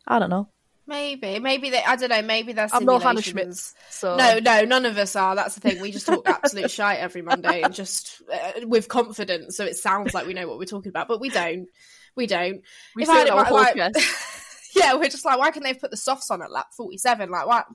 I 0.07 0.19
don't 0.19 0.31
know. 0.31 0.49
Maybe, 0.87 1.39
maybe 1.39 1.71
they. 1.71 1.83
I 1.83 1.97
don't 1.97 2.11
know. 2.11 2.21
Maybe 2.21 2.53
they're 2.53 2.69
I'm 2.71 2.85
no 2.85 2.99
Hannah 2.99 3.23
simulations. 3.23 3.73
Schmitz, 3.79 3.99
so 3.99 4.17
No, 4.17 4.39
no, 4.39 4.63
none 4.67 4.85
of 4.85 4.99
us 4.99 5.17
are. 5.17 5.35
That's 5.35 5.55
the 5.55 5.61
thing. 5.63 5.81
We 5.81 5.91
just 5.91 6.05
talk 6.07 6.29
absolute 6.29 6.71
shite 6.71 6.99
every 6.99 7.23
Monday 7.23 7.63
and 7.63 7.73
just 7.75 8.21
uh, 8.31 8.67
with 8.67 8.89
confidence, 8.89 9.57
so 9.57 9.65
it 9.65 9.77
sounds 9.77 10.13
like 10.13 10.27
we 10.27 10.35
know 10.35 10.47
what 10.47 10.59
we're 10.59 10.67
talking 10.67 10.91
about, 10.91 11.09
but 11.09 11.21
we 11.21 11.31
don't. 11.31 11.69
We 12.17 12.27
don't. 12.27 12.61
we 12.95 13.03
If 13.05 13.09
say 13.09 13.15
I 13.15 13.17
it 13.17 13.19
had 13.21 13.27
it 13.29 13.31
our 13.33 13.37
right- 13.39 13.47
whole 13.47 13.59
like- 13.59 13.95
yeah, 14.77 14.95
we're 14.95 15.09
just 15.09 15.25
like, 15.25 15.39
why 15.39 15.51
can't 15.53 15.65
they 15.65 15.73
put 15.73 15.91
the 15.91 15.97
softs 15.97 16.31
on 16.31 16.43
at 16.43 16.53
lap 16.53 16.67
forty-seven? 16.77 17.31
Like, 17.31 17.47
what? 17.47 17.67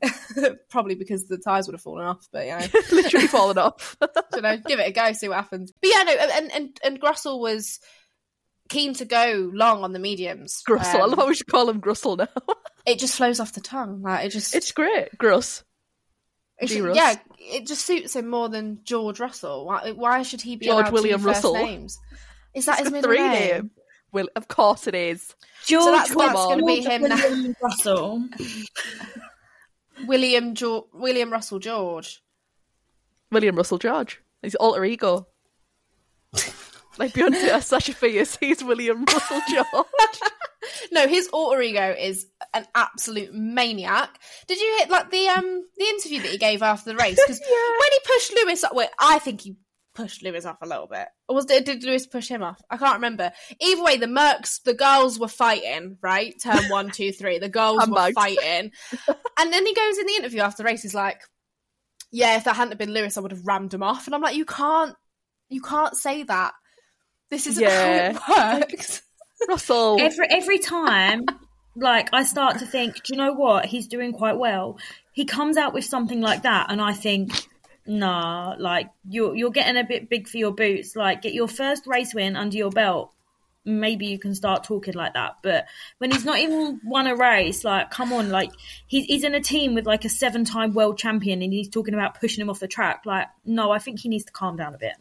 Probably 0.70 0.94
because 0.94 1.26
the 1.26 1.38
tires 1.38 1.66
would 1.66 1.74
have 1.74 1.82
fallen 1.82 2.06
off, 2.06 2.28
but 2.32 2.46
you 2.46 2.52
know. 2.52 2.66
literally 2.92 3.26
fallen 3.26 3.58
off. 3.58 3.96
you 4.34 4.40
know, 4.42 4.56
give 4.58 4.78
it 4.78 4.88
a 4.88 4.92
go, 4.92 5.12
see 5.12 5.28
what 5.28 5.36
happens. 5.36 5.72
But 5.82 5.90
yeah, 5.92 6.02
no, 6.04 6.12
and 6.12 6.52
and 6.52 6.80
and 6.84 7.00
Grussel 7.00 7.40
was 7.40 7.80
keen 8.68 8.94
to 8.94 9.04
go 9.04 9.50
long 9.52 9.82
on 9.84 9.92
the 9.92 9.98
mediums. 9.98 10.62
Grussel. 10.68 10.94
I 10.94 11.00
Um, 11.00 11.10
love 11.10 11.18
how 11.18 11.26
we 11.28 11.34
should 11.34 11.46
call 11.46 11.68
him 11.68 11.80
Grussel 11.80 12.18
now. 12.18 12.28
it 12.86 12.98
just 12.98 13.14
flows 13.16 13.40
off 13.40 13.52
the 13.52 13.60
tongue. 13.60 14.02
Like 14.02 14.26
it 14.26 14.30
just, 14.30 14.54
it's 14.54 14.72
great. 14.72 15.08
Gruss. 15.18 15.62
it 16.60 16.68
should- 16.68 16.94
yeah, 16.96 17.14
it 17.38 17.66
just 17.66 17.84
suits 17.86 18.14
him 18.16 18.28
more 18.28 18.48
than 18.48 18.80
George 18.84 19.20
Russell. 19.20 19.64
Why, 19.66 19.92
why 19.92 20.22
should 20.22 20.40
he 20.42 20.56
be 20.56 20.66
George 20.66 20.90
William 20.90 21.20
two 21.20 21.26
first 21.26 21.36
Russell. 21.44 21.54
names? 21.54 21.98
Is 22.54 22.66
that 22.66 22.76
He's 22.78 22.86
his 22.86 22.92
middle 22.92 23.10
three 23.10 23.18
name? 23.18 23.32
name. 23.50 23.70
Well, 24.12 24.28
of 24.36 24.48
course 24.48 24.86
it 24.86 24.94
is. 24.94 25.34
George 25.66 25.84
that's- 25.84 26.14
that's 26.14 26.32
gonna 26.32 26.64
be 26.64 26.80
him 26.80 27.02
now. 27.02 27.16
William 27.16 27.56
Russell. 27.62 28.28
William 30.06 30.54
George, 30.54 30.84
William 30.92 31.30
Russell 31.30 31.58
George. 31.58 32.22
William 33.30 33.56
Russell 33.56 33.78
George. 33.78 34.20
He's 34.42 34.54
alter 34.54 34.84
ego. 34.84 35.26
like 36.98 37.12
Beyonce 37.12 37.50
has 37.50 37.66
Sasha 37.66 37.92
Fierce, 37.94 38.36
he's 38.36 38.62
William 38.62 39.04
Russell 39.04 39.40
George. 39.48 39.66
No, 40.92 41.06
his 41.08 41.28
alter 41.28 41.62
ego 41.62 41.94
is 41.98 42.26
an 42.52 42.66
absolute 42.74 43.32
maniac. 43.32 44.10
Did 44.48 44.60
you 44.60 44.76
hit 44.78 44.90
like 44.90 45.10
the 45.10 45.26
um 45.28 45.62
the 45.78 45.84
interview 45.84 46.20
that 46.20 46.30
he 46.30 46.36
gave 46.36 46.62
after 46.62 46.90
the 46.90 46.96
race? 46.96 47.18
Because 47.18 47.40
when 47.80 47.92
he 47.92 47.98
pushed 48.04 48.34
Lewis 48.34 48.64
up, 48.64 48.74
wait, 48.74 48.88
I 48.98 49.18
think 49.18 49.40
he 49.40 49.56
pushed 49.94 50.22
Lewis 50.22 50.44
off 50.44 50.58
a 50.60 50.66
little 50.66 50.86
bit. 50.86 51.08
Or 51.28 51.36
was 51.36 51.46
did, 51.46 51.64
did 51.64 51.84
Lewis 51.84 52.06
push 52.06 52.28
him 52.28 52.42
off? 52.42 52.60
I 52.70 52.76
can't 52.76 52.96
remember. 52.96 53.32
Either 53.60 53.82
way, 53.82 53.96
the 53.96 54.06
Mercs, 54.06 54.62
the 54.62 54.74
girls 54.74 55.18
were 55.18 55.28
fighting. 55.28 55.96
Right, 56.02 56.34
turn 56.42 56.64
one, 56.68 56.90
two, 56.90 57.12
three. 57.12 57.38
The 57.38 57.48
girls 57.48 57.78
were 57.88 58.00
Handbags. 58.00 58.14
fighting, 58.14 58.72
and 59.38 59.52
then 59.52 59.64
he 59.64 59.74
goes 59.74 59.96
in 59.96 60.06
the 60.06 60.16
interview 60.16 60.40
after 60.40 60.62
the 60.62 60.66
race. 60.66 60.82
He's 60.82 60.94
like, 60.94 61.22
"Yeah, 62.10 62.36
if 62.36 62.44
that 62.44 62.56
hadn't 62.56 62.78
been 62.78 62.92
Lewis, 62.92 63.16
I 63.16 63.20
would 63.20 63.32
have 63.32 63.46
rammed 63.46 63.72
him 63.72 63.82
off." 63.82 64.06
And 64.06 64.14
I'm 64.14 64.22
like, 64.22 64.36
"You 64.36 64.44
can't, 64.44 64.94
you 65.48 65.62
can't 65.62 65.96
say 65.96 66.24
that. 66.24 66.52
This 67.30 67.46
isn't 67.46 67.62
Yeah. 67.62 68.12
how 68.18 68.58
it 68.58 68.70
works." 68.70 69.02
Russell. 69.48 69.98
every 70.00 70.26
every 70.28 70.58
time 70.58 71.24
like 71.76 72.08
i 72.12 72.24
start 72.24 72.58
to 72.58 72.66
think 72.66 72.94
do 73.04 73.12
you 73.12 73.16
know 73.16 73.32
what? 73.34 73.66
He's 73.66 73.86
doing 73.86 74.12
quite 74.12 74.36
well. 74.36 74.78
He 75.12 75.24
comes 75.24 75.56
out 75.56 75.72
with 75.74 75.84
something 75.84 76.20
like 76.20 76.42
that 76.42 76.66
and 76.70 76.80
i 76.80 76.92
think 76.92 77.30
nah 77.86 78.54
like 78.58 78.90
you're 79.08 79.34
you're 79.36 79.50
getting 79.50 79.76
a 79.76 79.84
bit 79.84 80.08
big 80.10 80.26
for 80.28 80.38
your 80.38 80.52
boots. 80.52 80.96
Like 80.96 81.22
get 81.22 81.34
your 81.34 81.46
first 81.48 81.86
race 81.86 82.12
win 82.14 82.36
under 82.36 82.56
your 82.56 82.70
belt. 82.70 83.12
Maybe 83.64 84.06
you 84.06 84.18
can 84.18 84.34
start 84.34 84.64
talking 84.64 84.94
like 84.94 85.14
that. 85.14 85.36
But 85.42 85.66
when 85.98 86.10
he's 86.10 86.24
not 86.24 86.38
even 86.38 86.80
won 86.84 87.06
a 87.06 87.14
race 87.14 87.62
like 87.64 87.90
come 87.90 88.12
on 88.12 88.30
like 88.30 88.50
he's, 88.88 89.04
he's 89.04 89.24
in 89.24 89.34
a 89.34 89.40
team 89.40 89.74
with 89.74 89.86
like 89.86 90.04
a 90.04 90.08
seven 90.08 90.44
time 90.44 90.74
world 90.74 90.98
champion 90.98 91.42
and 91.42 91.52
he's 91.52 91.68
talking 91.68 91.94
about 91.94 92.18
pushing 92.18 92.42
him 92.42 92.50
off 92.50 92.58
the 92.60 92.68
track. 92.68 93.02
Like 93.06 93.28
no 93.44 93.70
i 93.70 93.78
think 93.78 94.00
he 94.00 94.08
needs 94.08 94.24
to 94.24 94.32
calm 94.32 94.56
down 94.56 94.74
a 94.74 94.78
bit 94.78 94.94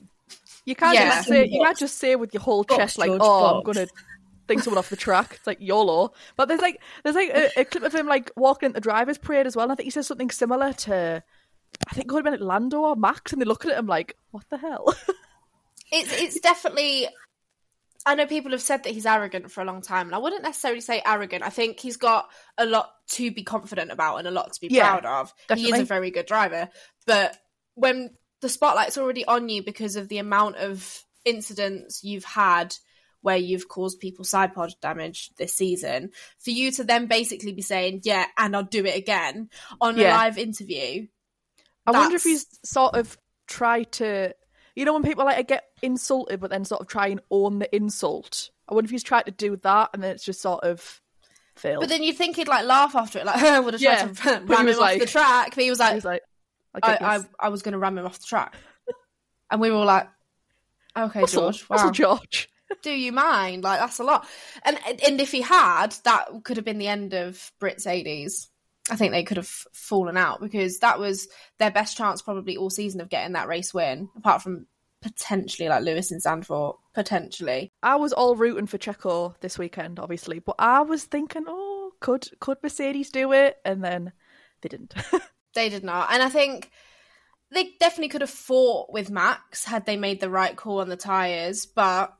You 0.67 0.75
can't 0.75 0.93
Yeah. 0.93 1.15
just 1.15 1.29
say 1.29 1.47
you 1.49 1.61
can't 1.63 1.77
just 1.77 1.97
say 1.97 2.17
with 2.17 2.33
your 2.33 2.41
whole 2.41 2.65
Box, 2.65 2.77
chest 2.77 2.97
like, 2.97 3.07
George, 3.07 3.21
"Oh, 3.23 3.57
I'm 3.57 3.63
gonna 3.63 3.87
think 4.49 4.61
someone 4.63 4.77
off 4.77 4.89
the 4.89 4.97
track." 4.97 5.35
It's 5.35 5.47
like 5.47 5.61
YOLO. 5.61 6.11
But 6.35 6.49
there's 6.49 6.59
like 6.59 6.81
there's 7.03 7.15
like 7.15 7.29
a, 7.29 7.61
a 7.61 7.63
clip 7.63 7.83
of 7.83 7.95
him 7.95 8.05
like 8.05 8.31
walking 8.35 8.67
into 8.67 8.75
the 8.75 8.81
drivers' 8.81 9.17
parade 9.17 9.47
as 9.47 9.55
well. 9.55 9.63
And 9.63 9.71
I 9.71 9.75
think 9.75 9.85
he 9.85 9.91
says 9.91 10.07
something 10.07 10.29
similar 10.29 10.73
to, 10.73 11.23
I 11.89 11.93
think 11.93 12.05
it 12.05 12.09
could 12.09 12.17
have 12.17 12.25
been 12.25 12.33
at 12.33 12.41
Lando 12.41 12.81
or 12.81 12.97
Max, 12.97 13.31
and 13.31 13.41
they 13.41 13.45
look 13.45 13.65
at 13.65 13.77
him 13.77 13.87
like, 13.87 14.17
"What 14.31 14.43
the 14.49 14.57
hell?" 14.57 14.93
it's 15.93 16.11
it's 16.11 16.39
definitely 16.41 17.07
I 18.05 18.15
know 18.15 18.27
people 18.27 18.51
have 18.51 18.61
said 18.61 18.83
that 18.83 18.91
he's 18.93 19.05
arrogant 19.05 19.49
for 19.49 19.61
a 19.61 19.65
long 19.65 19.81
time, 19.81 20.07
and 20.07 20.15
I 20.15 20.17
wouldn't 20.17 20.43
necessarily 20.43 20.81
say 20.81 21.01
arrogant. 21.05 21.43
I 21.43 21.49
think 21.49 21.79
he's 21.79 21.95
got 21.95 22.29
a 22.57 22.65
lot 22.65 22.91
to 23.11 23.31
be 23.31 23.43
confident 23.43 23.91
about 23.91 24.17
and 24.17 24.27
a 24.27 24.31
lot 24.31 24.51
to 24.51 24.59
be 24.59 24.67
Yeah, 24.69 24.97
proud 24.97 25.05
of. 25.05 25.33
He 25.55 25.71
is 25.71 25.79
a 25.79 25.85
very 25.85 26.11
good 26.11 26.25
driver, 26.25 26.67
but 27.05 27.37
when 27.75 28.11
the 28.41 28.49
spotlight's 28.49 28.97
already 28.97 29.25
on 29.25 29.49
you 29.49 29.63
because 29.63 29.95
of 29.95 30.07
the 30.09 30.17
amount 30.19 30.57
of 30.57 31.03
incidents 31.25 32.03
you've 32.03 32.23
had 32.23 32.75
where 33.21 33.37
you've 33.37 33.67
caused 33.67 33.99
people 33.99 34.23
side 34.23 34.53
pod 34.53 34.73
damage 34.81 35.31
this 35.37 35.53
season, 35.53 36.11
for 36.39 36.51
you 36.51 36.71
to 36.71 36.83
then 36.83 37.07
basically 37.07 37.51
be 37.51 37.61
saying, 37.63 38.01
"Yeah, 38.03 38.25
and 38.37 38.55
I'll 38.55 38.63
do 38.63 38.85
it 38.85 38.95
again" 38.95 39.49
on 39.81 39.99
a 39.99 40.03
live 40.03 40.37
interview, 40.37 41.07
I 41.85 41.91
wonder 41.91 42.15
if 42.15 42.23
he's 42.23 42.45
sort 42.63 42.95
of 42.95 43.17
tried 43.47 43.91
to, 43.93 44.33
you 44.75 44.85
know, 44.85 44.93
when 44.93 45.03
people 45.03 45.25
like 45.25 45.37
I 45.37 45.41
get 45.41 45.63
insulted 45.81 46.39
but 46.39 46.49
then 46.51 46.63
sort 46.65 46.81
of 46.81 46.87
try 46.87 47.07
and 47.07 47.21
own 47.31 47.59
the 47.59 47.75
insult. 47.75 48.51
I 48.69 48.73
wonder 48.73 48.85
if 48.87 48.91
he's 48.91 49.03
tried 49.03 49.23
to 49.23 49.31
do 49.31 49.55
that 49.57 49.89
and 49.93 50.03
then 50.03 50.11
it's 50.11 50.23
just 50.25 50.41
sort 50.41 50.63
of 50.63 51.01
failed. 51.55 51.79
But 51.81 51.89
then 51.89 52.03
you'd 52.03 52.17
think 52.17 52.35
he'd 52.35 52.47
like 52.49 52.65
laugh 52.65 52.95
after 52.95 53.19
it, 53.19 53.25
like 53.25 53.41
I 53.41 53.59
would 53.61 53.73
have 53.73 53.81
tried 53.81 53.93
Yeah, 53.93 54.07
to 54.07 54.39
he 54.45 54.53
was 54.53 54.59
him 54.59 54.69
off 54.69 54.79
like- 54.79 54.99
the 54.99 55.05
track. 55.05 55.55
But 55.55 55.63
he 55.63 55.69
was 55.69 55.79
like, 55.79 55.93
he's 55.95 56.05
like, 56.05 56.21
I, 56.83 57.17
I, 57.17 57.19
I. 57.39 57.49
Was 57.49 57.61
going 57.61 57.73
to 57.73 57.77
ram 57.79 57.97
him 57.97 58.05
off 58.05 58.19
the 58.19 58.25
track, 58.25 58.55
and 59.51 59.61
we 59.61 59.69
were 59.69 59.77
all 59.77 59.85
like, 59.85 60.07
"Okay, 60.97 61.21
Russell, 61.21 61.43
George, 61.43 61.69
wow, 61.69 61.75
Russell 61.75 61.91
George. 61.91 62.49
do 62.83 62.91
you 62.91 63.11
mind? 63.11 63.63
Like 63.63 63.79
that's 63.79 63.99
a 63.99 64.03
lot." 64.03 64.27
And 64.63 64.77
and 64.85 65.21
if 65.21 65.31
he 65.31 65.41
had, 65.41 65.95
that 66.03 66.29
could 66.43 66.57
have 66.57 66.65
been 66.65 66.79
the 66.79 66.87
end 66.87 67.13
of 67.13 67.51
Brit's 67.59 67.87
eighties. 67.87 68.49
I 68.89 68.95
think 68.95 69.11
they 69.11 69.23
could 69.23 69.37
have 69.37 69.49
fallen 69.73 70.15
out 70.15 70.39
because 70.39 70.79
that 70.79 70.97
was 70.97 71.27
their 71.59 71.71
best 71.71 71.97
chance 71.97 72.21
probably 72.21 72.55
all 72.55 72.69
season 72.69 73.01
of 73.01 73.09
getting 73.09 73.33
that 73.33 73.49
race 73.49 73.73
win, 73.73 74.09
apart 74.15 74.41
from 74.41 74.65
potentially 75.01 75.69
like 75.69 75.83
Lewis 75.83 76.11
and 76.11 76.21
Zandvoort, 76.21 76.77
potentially. 76.93 77.71
I 77.83 77.95
was 77.95 78.13
all 78.13 78.35
rooting 78.35 78.67
for 78.67 78.77
Checo 78.77 79.35
this 79.41 79.57
weekend, 79.57 79.99
obviously, 79.99 80.39
but 80.39 80.55
I 80.59 80.81
was 80.81 81.03
thinking, 81.03 81.45
oh, 81.47 81.91
could 81.99 82.27
could 82.39 82.57
Mercedes 82.63 83.11
do 83.11 83.31
it? 83.33 83.57
And 83.65 83.83
then 83.83 84.11
they 84.61 84.69
didn't. 84.69 84.93
They 85.57 85.69
did 85.69 85.83
not. 85.83 86.09
And 86.11 86.21
I 86.21 86.29
think 86.29 86.69
they 87.51 87.71
definitely 87.79 88.09
could 88.09 88.21
have 88.21 88.29
fought 88.29 88.93
with 88.93 89.09
Max 89.09 89.65
had 89.65 89.87
they 89.87 89.97
made 89.97 90.19
the 90.19 90.29
right 90.29 90.55
call 90.55 90.81
on 90.81 90.87
the 90.87 90.95
tyres, 90.95 91.65
but 91.65 92.13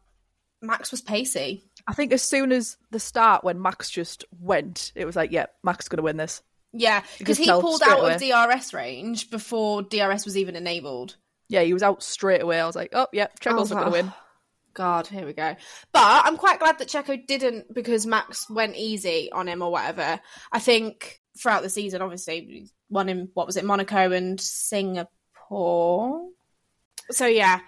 Max 0.59 0.89
was 0.89 1.01
pacey. 1.01 1.61
I 1.85 1.93
think 1.93 2.11
as 2.13 2.23
soon 2.23 2.51
as 2.51 2.77
the 2.89 2.99
start, 2.99 3.43
when 3.43 3.61
Max 3.61 3.91
just 3.91 4.25
went, 4.41 4.91
it 4.95 5.05
was 5.05 5.15
like, 5.15 5.31
yeah, 5.31 5.45
Max 5.63 5.85
is 5.85 5.89
going 5.89 5.97
to 5.97 6.03
win 6.03 6.17
this. 6.17 6.41
Yeah, 6.73 7.03
because 7.19 7.37
he 7.37 7.45
pulled 7.45 7.83
out 7.85 7.99
of 7.99 8.19
DRS 8.19 8.73
range 8.73 9.29
before 9.29 9.83
DRS 9.83 10.25
was 10.25 10.35
even 10.35 10.55
enabled. 10.55 11.15
Yeah, 11.47 11.61
he 11.61 11.73
was 11.73 11.83
out 11.83 12.01
straight 12.01 12.41
away. 12.41 12.59
I 12.59 12.65
was 12.65 12.75
like, 12.75 12.89
oh, 12.93 13.05
yeah, 13.13 13.27
Checo's 13.39 13.69
not 13.69 13.83
going 13.83 13.91
to 13.91 13.99
oh, 13.99 14.03
win. 14.03 14.13
God, 14.73 15.05
here 15.05 15.27
we 15.27 15.33
go. 15.33 15.55
But 15.91 16.25
I'm 16.25 16.37
quite 16.37 16.57
glad 16.57 16.79
that 16.79 16.87
Checo 16.87 17.23
didn't 17.27 17.71
because 17.71 18.07
Max 18.07 18.49
went 18.49 18.75
easy 18.75 19.31
on 19.31 19.47
him 19.47 19.61
or 19.61 19.71
whatever. 19.71 20.19
I 20.51 20.57
think 20.57 21.21
throughout 21.39 21.61
the 21.61 21.69
season, 21.69 22.01
obviously, 22.01 22.69
he 22.87 22.93
won 22.93 23.09
in 23.09 23.29
what 23.33 23.45
was 23.45 23.57
it, 23.57 23.65
Monaco 23.65 24.11
and 24.11 24.39
Singapore. 24.39 26.27
So 27.11 27.25
yeah, 27.25 27.59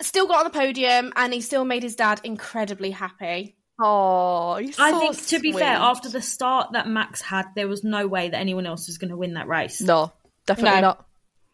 still 0.00 0.26
got 0.26 0.44
on 0.44 0.44
the 0.44 0.58
podium 0.58 1.12
and 1.16 1.32
he 1.32 1.40
still 1.40 1.64
made 1.64 1.82
his 1.82 1.96
dad 1.96 2.20
incredibly 2.24 2.90
happy. 2.90 3.56
Oh, 3.80 4.60
so 4.72 4.82
I 4.82 4.90
think, 4.98 5.26
to 5.28 5.38
be 5.38 5.52
fair, 5.52 5.76
after 5.76 6.08
the 6.08 6.20
start 6.20 6.72
that 6.72 6.88
Max 6.88 7.20
had, 7.20 7.46
there 7.54 7.68
was 7.68 7.84
no 7.84 8.08
way 8.08 8.28
that 8.28 8.38
anyone 8.40 8.66
else 8.66 8.88
was 8.88 8.98
going 8.98 9.10
to 9.10 9.16
win 9.16 9.34
that 9.34 9.46
race. 9.46 9.80
No, 9.80 10.12
definitely 10.46 10.80
No. 10.80 10.88
not. 10.88 11.04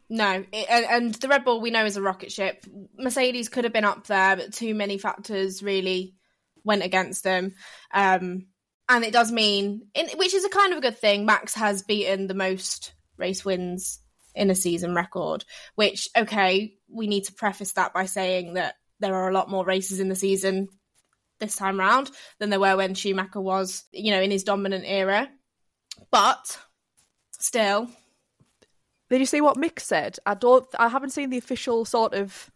No, 0.09 0.45
it, 0.53 0.67
and, 0.71 0.87
and 0.87 1.15
the 1.15 1.29
Red 1.29 1.45
Bull 1.45 1.61
we 1.61 1.71
know 1.71 1.85
is 1.85 1.97
a 1.97 2.03
rocket 2.03 2.33
ship. 2.33 2.65
Mercedes 2.97 3.49
could 3.49 3.65
have 3.65 3.73
been 3.73 3.85
up 3.85 4.07
there, 4.07 4.37
but 4.37 4.53
too 4.53 4.75
many 4.75 4.97
factors 4.97 5.63
really 5.63 6.15
went 6.63 6.83
against 6.83 7.25
them. 7.25 7.55
Um, 7.93 8.47
and 8.89 9.05
it 9.05 9.13
does 9.13 9.33
mean, 9.33 9.89
in, 9.95 10.09
which 10.17 10.35
is 10.35 10.45
a 10.45 10.51
kind 10.51 10.73
of 10.73 10.79
a 10.79 10.83
good 10.83 10.99
thing, 10.99 11.27
Max 11.27 11.55
has 11.55 11.83
beaten 11.83 12.27
the 12.27 12.35
most 12.35 12.93
race 13.17 13.45
wins 13.45 14.01
in 14.35 14.51
a 14.51 14.55
season 14.55 14.95
record. 14.95 15.45
Which, 15.75 16.09
okay, 16.17 16.75
we 16.89 17.07
need 17.07 17.25
to 17.25 17.33
preface 17.33 17.73
that 17.73 17.93
by 17.93 18.07
saying 18.07 18.55
that 18.55 18.75
there 19.01 19.15
are 19.15 19.29
a 19.29 19.35
lot 19.35 19.51
more 19.51 19.65
races 19.65 20.01
in 20.01 20.09
the 20.09 20.17
season 20.17 20.69
this 21.41 21.57
time 21.57 21.79
round 21.79 22.11
than 22.39 22.51
there 22.51 22.61
were 22.61 22.77
when 22.77 22.95
Schumacher 22.95 23.41
was, 23.41 23.85
you 23.93 24.13
know, 24.13 24.21
in 24.23 24.31
his 24.31 24.45
dominant 24.45 24.85
era. 24.87 25.29
But 26.11 26.59
still, 27.33 27.89
Did 29.11 29.21
you 29.21 29.27
see 29.27 29.41
what 29.41 29.57
Mick 29.57 29.81
said? 29.81 30.19
I 30.27 30.35
don't. 30.35 30.67
I 30.79 30.89
haven't 30.89 31.11
seen 31.11 31.31
the 31.31 31.39
official 31.39 31.85
sort 31.85 32.15
of 32.15 32.51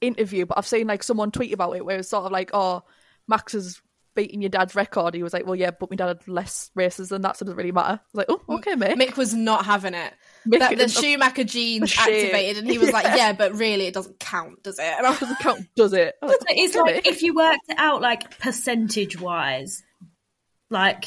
interview, 0.00 0.44
but 0.46 0.58
I've 0.58 0.66
seen 0.66 0.86
like 0.86 1.02
someone 1.02 1.30
tweet 1.30 1.52
about 1.52 1.76
it 1.76 1.84
where 1.84 1.98
it's 1.98 2.08
sort 2.10 2.24
of 2.24 2.32
like, 2.32 2.50
"Oh, 2.52 2.82
Max 3.28 3.54
is 3.54 3.80
beating 4.16 4.42
your 4.42 4.48
dad's 4.48 4.74
record, 4.74 5.14
he 5.14 5.22
was 5.22 5.32
like, 5.32 5.46
"Well, 5.46 5.54
yeah, 5.54 5.70
but 5.70 5.88
my 5.90 5.94
dad 5.96 6.08
had 6.08 6.26
less 6.26 6.70
races 6.74 7.10
than 7.10 7.22
that, 7.22 7.36
so 7.36 7.44
it 7.44 7.46
doesn't 7.46 7.56
really 7.56 7.70
matter." 7.70 8.00
I 8.02 8.06
was 8.12 8.14
like, 8.14 8.26
"Oh, 8.28 8.42
okay, 8.56 8.74
mate." 8.74 8.98
Mick 8.98 9.16
was 9.16 9.32
not 9.34 9.64
having 9.64 9.94
it. 9.94 10.12
Mick 10.48 10.58
That, 10.58 10.76
the 10.76 10.88
Schumacher 10.88 11.44
genes 11.44 11.90
shame. 11.90 12.02
activated, 12.24 12.64
and 12.64 12.68
he 12.72 12.78
was 12.78 12.90
like, 12.92 13.04
Yeah. 13.04 13.16
"Yeah, 13.16 13.32
but 13.34 13.54
really, 13.54 13.86
it 13.86 13.94
doesn't 13.94 14.18
count, 14.18 14.62
does 14.64 14.78
it?" 14.80 14.84
And 14.98 15.06
I 15.06 15.10
was 15.10 15.20
doesn't 15.20 15.38
count, 15.38 15.66
does 15.76 15.92
it? 15.92 16.14
So 16.22 16.34
it's 16.48 16.74
"Okay, 16.76 16.80
like 16.82 16.94
mate." 17.04 17.06
if 17.06 17.22
you 17.22 17.34
worked 17.34 17.68
it 17.68 17.78
out 17.78 18.00
like 18.00 18.38
percentage 18.40 19.20
wise, 19.20 19.84
like 20.70 21.06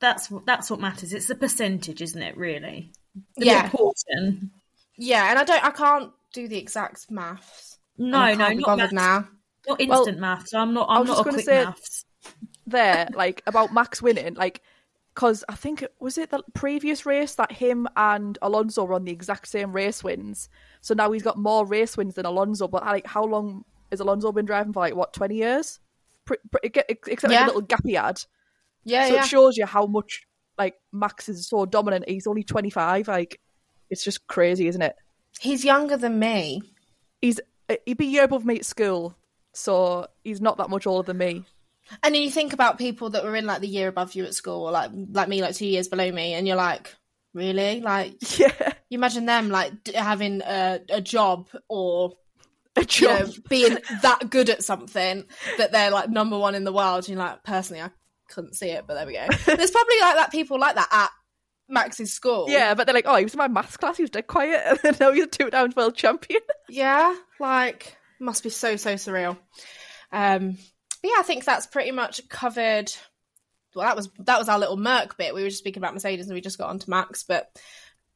that's 0.00 0.32
that's 0.46 0.70
what 0.70 0.80
matters. 0.80 1.12
It's 1.12 1.26
the 1.26 1.34
percentage, 1.34 2.00
isn't 2.00 2.22
it? 2.22 2.36
Really, 2.36 2.92
the 3.36 3.46
Yeah. 3.46 3.68
proportion. 3.68 4.50
yeah, 4.96 5.30
and 5.30 5.38
I 5.38 5.44
don't, 5.44 5.64
I 5.64 5.70
can't 5.70 6.12
do 6.32 6.48
the 6.48 6.58
exact 6.58 7.10
maths. 7.10 7.78
No, 7.98 8.32
no, 8.34 8.48
not 8.50 8.78
maths, 8.78 8.92
now. 8.94 9.28
not 9.68 9.78
Well, 9.78 9.98
instant 9.98 10.18
maths. 10.20 10.54
I'm 10.54 10.72
not. 10.72 10.86
I'm 10.88 11.06
not 11.06 11.20
a 11.20 11.22
quick 11.30 11.44
say- 11.44 11.64
maths. 11.64 11.99
There, 12.70 13.08
like 13.14 13.42
about 13.46 13.72
Max 13.72 14.00
winning, 14.00 14.34
like 14.34 14.62
because 15.14 15.44
I 15.48 15.54
think 15.54 15.84
was 15.98 16.16
it 16.18 16.30
the 16.30 16.42
previous 16.54 17.04
race 17.04 17.34
that 17.34 17.52
him 17.52 17.88
and 17.96 18.38
Alonso 18.42 18.84
were 18.84 18.94
on 18.94 19.04
the 19.04 19.12
exact 19.12 19.48
same 19.48 19.72
race 19.72 20.02
wins. 20.04 20.48
So 20.80 20.94
now 20.94 21.12
he's 21.12 21.22
got 21.22 21.36
more 21.36 21.66
race 21.66 21.96
wins 21.96 22.14
than 22.14 22.26
Alonso. 22.26 22.68
But 22.68 22.86
like, 22.86 23.06
how 23.06 23.24
long 23.24 23.64
has 23.90 24.00
Alonso 24.00 24.32
been 24.32 24.46
driving 24.46 24.72
for? 24.72 24.80
Like 24.80 24.94
what, 24.94 25.12
twenty 25.12 25.36
years? 25.36 25.78
Pre- 26.24 26.38
pre- 26.50 26.70
except 26.88 27.24
like 27.32 27.42
a 27.42 27.46
little 27.46 27.60
gap 27.60 27.82
he 27.84 27.94
had. 27.94 28.22
Yeah, 28.84 29.08
so 29.08 29.14
yeah. 29.14 29.22
it 29.22 29.26
shows 29.26 29.56
you 29.56 29.66
how 29.66 29.86
much 29.86 30.26
like 30.56 30.76
Max 30.92 31.28
is 31.28 31.48
so 31.48 31.66
dominant. 31.66 32.08
He's 32.08 32.26
only 32.26 32.44
twenty 32.44 32.70
five. 32.70 33.08
Like 33.08 33.40
it's 33.90 34.04
just 34.04 34.26
crazy, 34.26 34.68
isn't 34.68 34.82
it? 34.82 34.96
He's 35.40 35.64
younger 35.64 35.96
than 35.96 36.18
me. 36.18 36.62
He's 37.20 37.40
uh, 37.68 37.76
he'd 37.84 37.98
be 37.98 38.06
a 38.06 38.10
year 38.10 38.24
above 38.24 38.44
me 38.44 38.56
at 38.56 38.64
school, 38.64 39.16
so 39.52 40.06
he's 40.24 40.40
not 40.40 40.58
that 40.58 40.70
much 40.70 40.86
older 40.86 41.06
than 41.06 41.18
me. 41.18 41.44
And 42.02 42.14
then 42.14 42.22
you 42.22 42.30
think 42.30 42.52
about 42.52 42.78
people 42.78 43.10
that 43.10 43.24
were 43.24 43.36
in 43.36 43.46
like 43.46 43.60
the 43.60 43.68
year 43.68 43.88
above 43.88 44.14
you 44.14 44.24
at 44.24 44.34
school, 44.34 44.66
or 44.66 44.70
like 44.70 44.90
like 44.94 45.28
me, 45.28 45.42
like 45.42 45.54
two 45.54 45.66
years 45.66 45.88
below 45.88 46.10
me, 46.10 46.34
and 46.34 46.46
you're 46.46 46.56
like, 46.56 46.94
really? 47.34 47.80
Like, 47.80 48.14
Yeah, 48.38 48.72
you 48.88 48.98
imagine 48.98 49.26
them 49.26 49.48
like 49.50 49.84
d- 49.84 49.92
having 49.94 50.42
a, 50.42 50.80
a 50.88 51.00
job 51.00 51.48
or 51.68 52.12
a 52.76 52.80
you 52.82 52.86
job. 52.86 53.26
know 53.26 53.32
being 53.48 53.78
that 54.02 54.30
good 54.30 54.50
at 54.50 54.62
something 54.62 55.24
that 55.58 55.72
they're 55.72 55.90
like 55.90 56.08
number 56.10 56.38
one 56.38 56.54
in 56.54 56.64
the 56.64 56.72
world. 56.72 56.98
And 57.04 57.08
you're 57.08 57.18
like, 57.18 57.42
personally, 57.44 57.82
I 57.82 57.90
couldn't 58.28 58.54
see 58.54 58.70
it, 58.70 58.84
but 58.86 58.94
there 58.94 59.06
we 59.06 59.14
go. 59.14 59.26
There's 59.56 59.70
probably 59.70 60.00
like 60.00 60.14
that 60.16 60.28
people 60.30 60.58
like 60.58 60.76
that 60.76 60.88
at 60.92 61.10
Max's 61.68 62.12
school. 62.12 62.46
Yeah, 62.48 62.74
but 62.74 62.86
they're 62.86 62.94
like, 62.94 63.06
oh, 63.08 63.16
he 63.16 63.24
was 63.24 63.34
in 63.34 63.38
my 63.38 63.48
maths 63.48 63.76
class, 63.76 63.96
he 63.96 64.02
was 64.02 64.10
dead 64.10 64.26
quiet, 64.26 64.60
and 64.66 64.78
then 64.82 64.96
now 65.00 65.12
he's 65.12 65.24
a 65.24 65.26
two 65.26 65.50
down 65.50 65.72
world 65.76 65.96
champion. 65.96 66.40
Yeah, 66.68 67.14
like 67.40 67.96
must 68.20 68.42
be 68.42 68.50
so 68.50 68.76
so 68.76 68.94
surreal. 68.94 69.36
Um, 70.12 70.58
yeah, 71.02 71.16
I 71.18 71.22
think 71.22 71.44
that's 71.44 71.66
pretty 71.66 71.90
much 71.92 72.28
covered. 72.28 72.92
Well, 73.74 73.86
that 73.86 73.96
was 73.96 74.10
that 74.20 74.38
was 74.38 74.48
our 74.48 74.58
little 74.58 74.76
Merc 74.76 75.16
bit. 75.16 75.34
We 75.34 75.42
were 75.42 75.48
just 75.48 75.60
speaking 75.60 75.80
about 75.80 75.94
Mercedes, 75.94 76.26
and 76.26 76.34
we 76.34 76.40
just 76.40 76.58
got 76.58 76.70
onto 76.70 76.90
Max. 76.90 77.22
But 77.22 77.50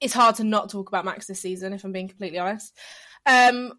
it's 0.00 0.14
hard 0.14 0.36
to 0.36 0.44
not 0.44 0.70
talk 0.70 0.88
about 0.88 1.04
Max 1.04 1.26
this 1.26 1.40
season, 1.40 1.72
if 1.72 1.84
I'm 1.84 1.92
being 1.92 2.08
completely 2.08 2.38
honest. 2.38 2.76
Um, 3.26 3.72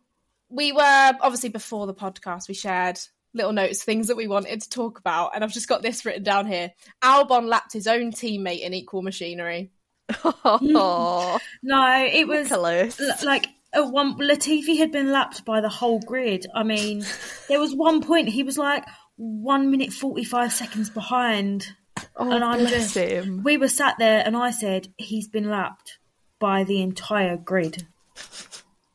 we 0.50 0.72
were 0.72 1.12
obviously 1.22 1.50
before 1.50 1.88
the 1.88 1.94
podcast, 1.94 2.48
we 2.48 2.54
shared 2.54 3.00
little 3.34 3.52
notes, 3.52 3.84
things 3.84 4.08
that 4.08 4.16
we 4.16 4.28
wanted 4.28 4.62
to 4.62 4.70
talk 4.70 4.98
about, 5.00 5.32
and 5.36 5.44
I've 5.44 5.52
just 5.52 5.68
got 5.68 5.82
this 5.82 6.06
written 6.06 6.24
down 6.24 6.48
here. 6.48 6.72
Albon 7.04 7.48
lapped 7.48 7.74
his 7.74 7.88
own 7.88 8.12
teammate 8.12 8.62
in 8.62 8.74
equal 8.74 9.02
machinery. 9.02 9.72
oh, 10.24 11.40
No, 11.64 12.06
it 12.06 12.28
was 12.28 12.50
Nicholas. 12.50 13.00
like 13.24 13.48
a 13.76 13.86
one. 13.88 14.18
Latifi 14.18 14.78
had 14.78 14.92
been 14.92 15.12
lapped 15.12 15.46
by 15.46 15.62
the 15.62 15.70
whole 15.70 16.00
grid. 16.00 16.46
I 16.56 16.64
mean, 16.64 17.06
there 17.48 17.60
was 17.60 17.76
one 17.76 18.02
point 18.02 18.30
he 18.30 18.44
was 18.44 18.58
like 18.58 18.84
one 19.18 19.72
minute 19.72 19.94
forty 19.94 20.24
five 20.24 20.52
seconds 20.54 20.90
behind. 20.90 21.68
Oh, 22.18 22.30
and 22.32 22.44
I'm 22.44 22.60
bless 22.60 22.94
just- 22.94 22.96
him. 22.96 23.44
We 23.44 23.58
were 23.58 23.68
sat 23.70 23.96
there, 24.00 24.22
and 24.26 24.36
I 24.36 24.52
said 24.52 24.88
he's 24.98 25.28
been 25.28 25.50
lapped 25.50 25.98
by 26.40 26.64
the 26.64 26.82
entire 26.82 27.38
grid. 27.38 27.86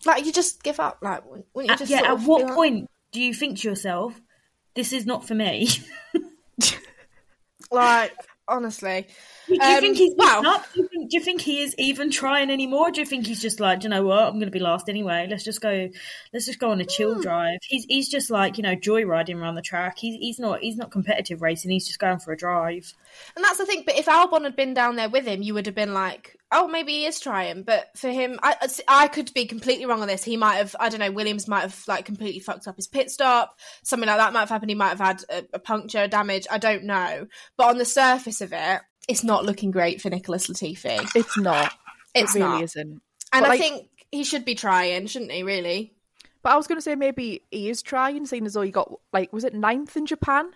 Like 0.07 0.25
you 0.27 0.33
just 0.33 0.63
give 0.63 0.81
up. 0.81 0.99
Like 1.03 1.25
wouldn't 1.27 1.47
you 1.81 1.85
At, 1.85 1.89
yeah, 1.89 2.13
at 2.13 2.21
what 2.21 2.45
like- 2.45 2.55
point 2.55 2.91
do 3.13 3.21
you 3.23 3.33
think 3.35 3.59
to 3.61 3.69
yourself, 3.69 4.21
"This 4.75 4.93
is 4.93 5.07
not 5.07 5.27
for 5.27 5.35
me"? 5.35 5.69
Like 7.71 8.13
honestly, 8.49 9.07
Do 9.59 9.67
you 9.67 9.75
Um, 9.77 9.81
think 9.81 9.97
he's 9.99 10.15
wow. 10.17 10.43
up? 10.47 10.67
Do 10.73 10.81
you, 10.83 10.89
think, 10.89 11.11
do 11.11 11.17
you 11.19 11.23
think 11.25 11.41
he 11.41 11.61
is 11.63 11.75
even 11.79 12.11
trying 12.11 12.51
anymore? 12.51 12.91
Do 12.91 13.01
you 13.01 13.07
think 13.07 13.27
he's 13.27 13.43
just 13.43 13.59
like, 13.61 13.81
"Do 13.81 13.85
you 13.87 13.91
know 13.91 14.05
what? 14.05 14.21
I'm 14.21 14.35
going 14.35 14.45
to 14.47 14.51
be 14.51 14.61
last 14.61 14.89
anyway. 14.89 15.27
Let's 15.29 15.45
just 15.45 15.61
go. 15.61 15.89
Let's 16.33 16.47
just 16.47 16.59
go 16.59 16.71
on 16.71 16.81
a 16.81 16.85
chill 16.85 17.15
Hmm. 17.17 17.21
drive. 17.21 17.59
He's 17.69 17.85
he's 17.85 18.09
just 18.09 18.31
like 18.31 18.57
you 18.59 18.63
know 18.63 18.77
joyriding 18.77 19.37
around 19.37 19.57
the 19.57 19.63
track. 19.63 19.99
He's 19.99 20.15
he's 20.21 20.39
not 20.39 20.61
he's 20.61 20.77
not 20.77 20.91
competitive 20.91 21.43
racing. 21.43 21.71
He's 21.71 21.87
just 21.87 21.99
going 21.99 22.19
for 22.21 22.33
a 22.33 22.37
drive. 22.37 22.95
And 23.37 23.45
that's 23.45 23.59
the 23.59 23.67
thing. 23.67 23.83
But 23.85 23.99
if 23.99 24.07
Albon 24.07 24.45
had 24.45 24.57
been 24.57 24.75
down 24.75 24.97
there 24.97 25.09
with 25.11 25.27
him, 25.27 25.43
you 25.43 25.55
would 25.55 25.67
have 25.67 25.75
been 25.75 25.93
like, 25.95 26.37
oh, 26.53 26.69
maybe 26.69 26.93
he 26.93 27.07
is 27.07 27.19
trying. 27.21 27.63
But 27.65 27.89
for 27.97 28.09
him, 28.09 28.39
I, 28.43 28.57
I 28.87 29.09
could 29.09 29.33
be 29.35 29.47
completely 29.47 29.87
wrong 29.87 30.01
on 30.03 30.09
this. 30.09 30.23
He 30.25 30.37
might 30.37 30.57
have, 30.57 30.75
I 30.79 30.89
don't 30.89 31.01
know, 31.01 31.11
Williams 31.11 31.49
might 31.49 31.63
have 31.63 31.83
like 31.89 32.05
completely 32.05 32.41
fucked 32.41 32.69
up 32.69 32.77
his 32.77 32.87
pit 32.87 33.11
stop. 33.11 33.59
Something 33.83 34.07
like 34.09 34.19
that 34.19 34.33
might 34.33 34.41
have 34.41 34.49
happened. 34.49 34.71
He 34.71 34.75
might 34.77 34.97
have 34.97 35.01
had 35.01 35.25
a, 35.29 35.45
a 35.55 35.59
puncture, 35.59 36.07
damage. 36.07 36.47
I 36.51 36.59
don't 36.59 36.85
know. 36.85 37.27
But 37.57 37.69
on 37.71 37.79
the 37.79 37.85
surface 37.85 38.41
of 38.41 38.53
it, 38.53 38.81
it's 39.11 39.25
not 39.25 39.45
looking 39.45 39.71
great 39.71 40.01
for 40.01 40.11
Nicholas 40.11 40.47
Latifi. 40.47 41.09
It's 41.15 41.37
not. 41.39 41.73
It's 42.15 42.35
it 42.35 42.39
really 42.41 42.51
not. 42.53 42.63
isn't. 42.65 42.89
And 42.91 43.03
But, 43.33 43.45
I 43.45 43.49
like- 43.49 43.61
think 43.61 43.89
he 44.11 44.25
should 44.25 44.45
be 44.45 44.55
trying, 44.55 45.07
shouldn't 45.07 45.31
he? 45.33 45.43
Really? 45.43 45.93
But 46.43 46.53
I 46.53 46.57
was 46.57 46.67
going 46.67 46.79
to 46.79 46.83
say 46.83 46.95
maybe 46.95 47.43
he 47.51 47.69
is 47.69 47.83
trying, 47.83 48.25
seeing 48.27 48.47
as 48.47 48.55
though 48.55 48.63
he 48.63 48.71
got 48.71 48.91
like 49.13 49.33
was 49.33 49.45
it 49.45 49.55
ninth 49.55 49.97
in 49.97 50.07
Japan? 50.07 50.51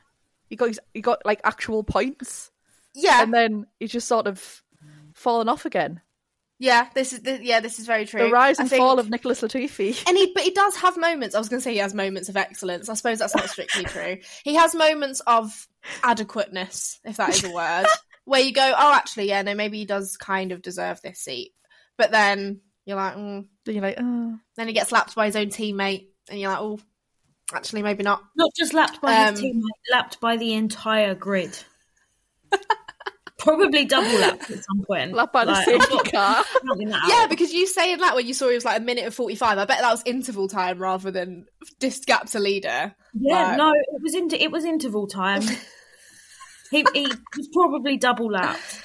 He 0.49 0.57
got 0.57 0.69
his, 0.69 0.81
he 0.95 1.01
got 1.01 1.25
like 1.27 1.41
actual 1.45 1.85
points, 1.85 2.51
Yeah. 2.95 3.23
and 3.23 3.33
then 3.35 3.67
he's 3.81 3.93
just 3.93 4.09
sort 4.09 4.27
of 4.27 4.63
fallen 5.13 5.49
off 5.49 5.65
again. 5.67 6.01
yeah. 6.59 6.89
This 6.95 7.13
is 7.13 7.21
the, 7.21 7.39
yeah. 7.45 7.61
This 7.61 7.79
is 7.79 7.87
very 7.87 8.07
true. 8.07 8.23
The 8.25 8.31
rise 8.31 8.59
and 8.59 8.69
think- 8.71 8.81
fall 8.81 8.99
of 8.99 9.11
Nicholas 9.11 9.43
Latifi. 9.43 10.03
And 10.09 10.17
he, 10.17 10.33
but 10.35 10.43
he 10.43 10.51
does 10.53 10.77
have 10.77 10.97
moments. 10.97 11.35
I 11.35 11.39
was 11.39 11.49
going 11.49 11.61
to 11.61 11.65
say 11.65 11.73
he 11.73 11.79
has 11.79 11.93
moments 11.95 12.29
of 12.31 12.37
excellence. 12.37 12.89
I 12.89 12.95
suppose 12.95 13.19
that's 13.19 13.35
not 13.37 13.49
strictly 13.51 13.85
true. 13.85 14.19
He 14.43 14.55
has 14.55 14.75
moments 14.75 15.21
of 15.27 15.69
adequateness, 16.03 17.01
if 17.05 17.17
that 17.19 17.31
is 17.31 17.45
a 17.45 17.51
word, 17.53 17.87
where 18.25 18.41
you 18.41 18.53
go, 18.53 18.73
"Oh, 18.77 18.93
actually, 18.95 19.29
yeah, 19.29 19.43
no, 19.43 19.55
maybe 19.55 19.79
he 19.79 19.85
does 19.85 20.17
kind 20.17 20.53
of 20.53 20.63
deserve 20.63 21.01
this 21.03 21.21
seat." 21.21 21.53
But 21.97 22.11
then 22.11 22.61
you're 22.85 22.97
like, 22.97 23.17
mm. 23.17 23.47
Then 23.65 23.75
you're 23.75 23.83
like, 23.85 23.97
oh. 23.99 24.39
then 24.57 24.67
he 24.69 24.75
gets 24.75 24.93
lapped 24.93 25.15
by 25.15 25.27
his 25.27 25.37
own 25.37 25.47
teammate, 25.47 26.09
and 26.29 26.39
you're 26.41 26.51
like, 26.51 26.61
"Oh, 26.61 26.79
actually, 27.55 27.83
maybe 27.83 28.03
not." 28.03 28.23
Not 28.37 28.51
just 28.57 28.75
lapped 28.75 29.01
by 29.01 29.15
Um, 29.15 29.35
his 29.35 29.43
teammate, 29.43 29.93
lapped 29.93 30.21
by 30.21 30.37
the 30.37 30.53
entire 30.55 31.15
grid. 31.15 31.57
Probably 33.39 33.85
double 33.85 34.09
lapped 34.21 34.51
at 34.51 34.65
some 34.65 34.85
point. 34.87 35.13
lap 35.13 35.33
by 35.33 35.45
the 35.45 35.53
Like, 35.53 35.69
I'm 35.69 35.81
safety 35.81 36.11
car. 36.11 36.45
Yeah, 36.79 36.97
out. 37.25 37.29
because 37.31 37.53
you 37.53 37.67
saying 37.67 37.99
that 37.99 38.15
when 38.15 38.27
you 38.27 38.33
saw 38.33 38.49
he 38.49 38.55
was 38.55 38.65
like 38.65 38.81
a 38.81 38.83
minute 38.85 39.05
and 39.05 39.13
forty 39.13 39.35
five, 39.35 39.59
I 39.59 39.67
bet 39.67 39.81
that 39.81 39.91
was 39.91 40.03
interval 40.07 40.49
time 40.49 40.79
rather 40.79 41.11
than 41.11 41.45
dis 41.79 41.99
gap 42.07 42.27
to 42.31 42.39
leader. 42.39 42.95
Yeah, 43.13 43.49
Like- 43.49 43.59
no, 43.59 43.73
it 43.73 44.03
was 44.03 44.15
inter- 44.15 44.39
it 44.41 44.51
was 44.51 44.65
interval 44.65 45.07
time. 45.09 45.43
he, 46.77 46.87
he 46.95 47.07
was 47.37 47.49
probably 47.53 47.97
double 47.97 48.31
lapped. 48.31 48.81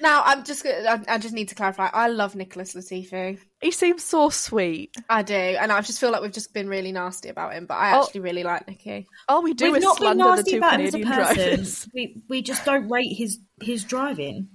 Now, 0.00 0.22
I'm 0.24 0.42
just 0.42 0.64
gonna, 0.64 0.82
I, 1.08 1.14
I 1.14 1.18
just 1.18 1.32
need 1.32 1.50
to 1.50 1.54
clarify. 1.54 1.88
I 1.92 2.08
love 2.08 2.34
Nicholas 2.34 2.74
Latifi. 2.74 3.38
He 3.60 3.70
seems 3.70 4.02
so 4.02 4.30
sweet. 4.30 4.96
I 5.08 5.22
do, 5.22 5.32
and 5.34 5.70
I 5.70 5.80
just 5.80 6.00
feel 6.00 6.10
like 6.10 6.22
we've 6.22 6.32
just 6.32 6.52
been 6.52 6.68
really 6.68 6.90
nasty 6.90 7.28
about 7.28 7.52
him. 7.54 7.66
But 7.66 7.74
I 7.74 7.96
Oh. 7.96 8.02
actually 8.02 8.22
really 8.22 8.42
like 8.42 8.66
Nicky. 8.66 9.06
All 9.28 9.42
we 9.44 9.54
do 9.54 9.66
We've 9.70 9.76
is 9.76 9.84
not 9.84 9.98
been 10.00 10.18
slander 10.18 10.24
the 10.24 10.36
nasty 10.36 10.50
two 10.50 10.56
about 10.58 10.80
him 10.80 10.86
as 10.86 10.94
a 10.94 10.98
Canadian 10.98 11.18
person. 11.26 11.34
drivers. 11.46 11.88
We 11.94 12.22
we 12.28 12.42
just 12.42 12.64
don't 12.64 12.88
rate 12.88 13.14
his 13.16 13.38
his 13.60 13.84
driving. 13.84 14.48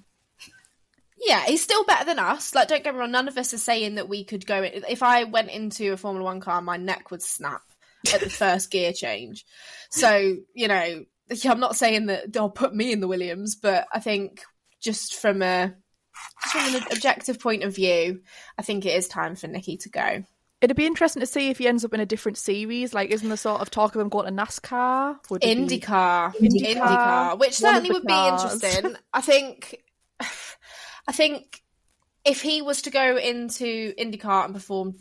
Yeah, 1.19 1.45
he's 1.45 1.63
still 1.63 1.83
better 1.85 2.05
than 2.05 2.19
us. 2.19 2.53
Like, 2.53 2.67
don't 2.67 2.83
get 2.83 2.93
me 2.93 2.99
wrong. 2.99 3.11
None 3.11 3.27
of 3.27 3.37
us 3.37 3.53
are 3.53 3.57
saying 3.57 3.95
that 3.95 4.07
we 4.09 4.23
could 4.23 4.45
go. 4.45 4.61
If 4.61 5.01
I 5.01 5.23
went 5.23 5.49
into 5.49 5.91
a 5.93 5.97
Formula 5.97 6.23
One 6.25 6.41
car, 6.41 6.61
my 6.61 6.77
neck 6.77 7.09
would 7.09 7.23
snap 7.23 7.61
at 8.13 8.19
the 8.19 8.29
first 8.29 8.69
gear 8.69 8.91
change. 8.91 9.45
So 9.91 10.35
you 10.53 10.67
know, 10.67 11.05
I'm 11.45 11.59
not 11.59 11.75
saying 11.75 12.07
that 12.07 12.31
they'll 12.31 12.49
put 12.49 12.73
me 12.73 12.91
in 12.91 12.99
the 12.99 13.07
Williams, 13.07 13.55
but 13.55 13.87
I 13.93 13.99
think 13.99 14.43
just 14.79 15.15
from 15.15 15.41
a 15.41 15.73
just 16.43 16.53
from 16.53 16.75
an 16.75 16.83
objective 16.91 17.39
point 17.39 17.63
of 17.63 17.75
view, 17.75 18.21
I 18.57 18.61
think 18.61 18.85
it 18.85 18.95
is 18.95 19.07
time 19.07 19.35
for 19.35 19.47
Nikki 19.47 19.77
to 19.77 19.89
go. 19.89 20.23
It'd 20.59 20.75
be 20.75 20.87
interesting 20.87 21.19
to 21.19 21.27
see 21.27 21.49
if 21.49 21.59
he 21.59 21.67
ends 21.67 21.85
up 21.85 21.93
in 21.93 21.99
a 21.99 22.05
different 22.05 22.37
series. 22.37 22.91
Like, 22.91 23.11
isn't 23.11 23.29
the 23.29 23.37
sort 23.37 23.61
of 23.61 23.69
talk 23.69 23.93
of 23.93 24.01
him 24.01 24.09
going 24.09 24.25
to 24.25 24.31
NASCAR? 24.31 25.17
Would 25.29 25.43
it 25.43 25.55
be- 25.67 25.79
IndyCar, 25.79 26.33
IndyCar, 26.33 26.75
IndyCar, 26.75 27.39
which 27.39 27.59
one 27.61 27.73
certainly 27.73 27.91
would 27.91 28.05
be 28.07 28.27
interesting. 28.27 28.95
I 29.13 29.21
think, 29.21 29.83
I 30.19 31.11
think 31.11 31.61
if 32.25 32.41
he 32.41 32.63
was 32.63 32.81
to 32.83 32.89
go 32.89 33.17
into 33.17 33.93
IndyCar 33.99 34.45
and 34.45 34.53
perform 34.55 34.95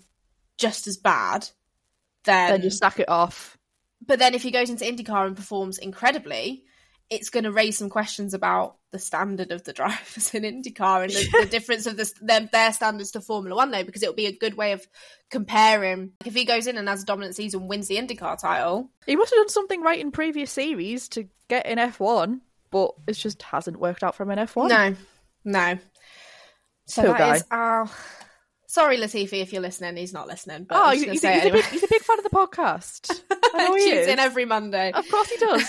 just 0.58 0.86
as 0.86 0.98
bad, 0.98 1.48
then, 2.24 2.50
Then 2.50 2.62
just 2.62 2.78
sack 2.78 3.00
it 3.00 3.08
off. 3.08 3.55
But 4.04 4.18
then 4.18 4.34
if 4.34 4.42
he 4.42 4.50
goes 4.50 4.70
into 4.70 4.84
IndyCar 4.84 5.26
and 5.26 5.36
performs 5.36 5.78
incredibly, 5.78 6.64
it's 7.08 7.30
going 7.30 7.44
to 7.44 7.52
raise 7.52 7.78
some 7.78 7.88
questions 7.88 8.34
about 8.34 8.76
the 8.90 8.98
standard 8.98 9.52
of 9.52 9.62
the 9.62 9.72
drivers 9.74 10.34
in 10.34 10.42
IndyCar 10.42 11.04
and 11.04 11.12
the, 11.12 11.44
the 11.44 11.50
difference 11.50 11.86
of 11.86 11.96
the, 11.96 12.10
their, 12.20 12.48
their 12.52 12.72
standards 12.72 13.12
to 13.12 13.20
Formula 13.20 13.54
One, 13.56 13.70
though, 13.70 13.84
because 13.84 14.02
it'll 14.02 14.14
be 14.14 14.26
a 14.26 14.36
good 14.36 14.54
way 14.56 14.72
of 14.72 14.86
comparing. 15.30 16.12
If 16.24 16.34
he 16.34 16.44
goes 16.44 16.66
in 16.66 16.76
and 16.76 16.88
has 16.88 17.02
a 17.02 17.06
dominant 17.06 17.36
season, 17.36 17.68
wins 17.68 17.86
the 17.88 17.96
IndyCar 17.96 18.40
title, 18.40 18.90
He 19.06 19.14
must 19.16 19.32
have 19.32 19.38
done 19.38 19.48
something 19.50 19.82
right 19.82 20.00
in 20.00 20.10
previous 20.10 20.50
series 20.50 21.08
to 21.10 21.28
get 21.48 21.66
in 21.66 21.78
F1, 21.78 22.40
but 22.72 22.92
it 23.06 23.12
just 23.12 23.40
hasn't 23.42 23.78
worked 23.78 24.02
out 24.02 24.14
from 24.16 24.30
an 24.30 24.38
F1. 24.38 24.68
no, 24.68 24.94
no. 25.44 25.78
So 26.88 27.02
Poor 27.02 27.10
that 27.12 27.18
guy. 27.18 27.34
is 27.36 27.44
our. 27.50 27.90
Sorry, 28.68 28.96
Latifi, 28.98 29.40
if 29.42 29.52
you're 29.52 29.62
listening. 29.62 29.96
He's 29.96 30.12
not 30.12 30.26
listening, 30.26 30.64
but 30.64 30.76
Oh, 30.80 30.90
he's, 30.90 31.04
he's, 31.04 31.24
a, 31.24 31.32
he's, 31.32 31.44
it 31.44 31.48
a 31.48 31.52
big, 31.52 31.64
he's 31.66 31.82
a 31.84 31.88
big 31.88 32.02
fan 32.02 32.18
of 32.18 32.24
the 32.24 32.30
podcast. 32.30 33.22
I 33.54 33.58
know 33.68 33.74
he 33.76 33.84
Tunes 33.90 34.00
is. 34.02 34.08
in 34.08 34.18
every 34.18 34.44
Monday. 34.44 34.90
Of 34.92 35.08
course 35.08 35.30
he 35.30 35.36
does. 35.38 35.64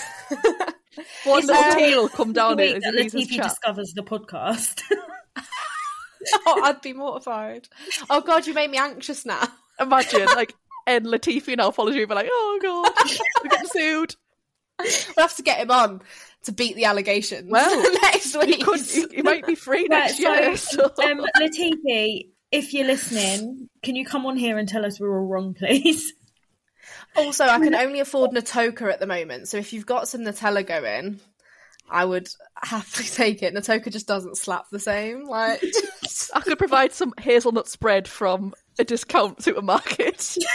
One 1.24 1.46
little 1.46 1.72
tail 1.74 2.08
come 2.08 2.32
down 2.32 2.58
it 2.58 2.82
he 2.82 2.90
Latifi 2.90 3.40
discovers 3.42 3.92
the 3.94 4.02
podcast. 4.02 4.80
oh, 6.46 6.62
I'd 6.64 6.80
be 6.80 6.92
mortified. 6.92 7.68
Oh 8.10 8.20
God, 8.20 8.46
you 8.46 8.54
made 8.54 8.70
me 8.70 8.78
anxious 8.78 9.24
now. 9.24 9.46
Imagine, 9.80 10.26
like, 10.34 10.54
and 10.86 11.06
Latifi 11.06 11.56
now 11.56 11.70
follows 11.70 11.94
you 11.94 12.02
and 12.02 12.08
be 12.08 12.14
like, 12.16 12.28
oh 12.30 12.58
god, 12.60 12.92
we're 13.44 13.50
getting 13.50 13.68
sued. 13.68 14.16
We'll 14.80 15.24
have 15.26 15.36
to 15.36 15.42
get 15.42 15.58
him 15.60 15.70
on 15.70 16.02
to 16.44 16.52
beat 16.52 16.76
the 16.76 16.84
allegations. 16.84 17.50
Well, 17.50 17.92
next 18.02 18.32
He, 18.32 18.38
week. 18.38 18.64
could, 18.64 18.80
he, 18.80 19.06
he 19.16 19.22
might 19.22 19.44
be 19.46 19.54
free 19.56 19.86
Right, 19.90 20.06
next 20.06 20.18
year. 20.20 20.56
so, 20.56 20.90
So. 20.96 21.10
um, 21.10 21.24
Latifi, 21.40 22.28
if 22.50 22.72
you're 22.72 22.86
listening, 22.86 23.68
can 23.82 23.96
you 23.96 24.04
come 24.04 24.26
on 24.26 24.36
here 24.36 24.58
and 24.58 24.68
tell 24.68 24.84
us 24.84 24.98
we're 24.98 25.18
all 25.18 25.26
wrong, 25.26 25.54
please? 25.54 26.12
Also, 27.16 27.44
I 27.44 27.58
can 27.58 27.74
only 27.74 28.00
afford 28.00 28.30
Nutoka 28.30 28.92
at 28.92 29.00
the 29.00 29.06
moment, 29.06 29.48
so 29.48 29.56
if 29.56 29.72
you've 29.72 29.86
got 29.86 30.08
some 30.08 30.22
Nutella 30.22 30.66
going, 30.66 31.20
I 31.90 32.04
would 32.04 32.28
happily 32.54 33.04
take 33.08 33.42
it. 33.42 33.54
Nutoka 33.54 33.90
just 33.90 34.06
doesn't 34.06 34.36
slap 34.36 34.66
the 34.70 34.78
same. 34.78 35.24
Like, 35.24 35.62
I 36.34 36.40
could 36.40 36.58
provide 36.58 36.92
some 36.92 37.12
hazelnut 37.20 37.68
spread 37.68 38.08
from 38.08 38.54
a 38.78 38.84
discount 38.84 39.42
supermarket. 39.42 40.36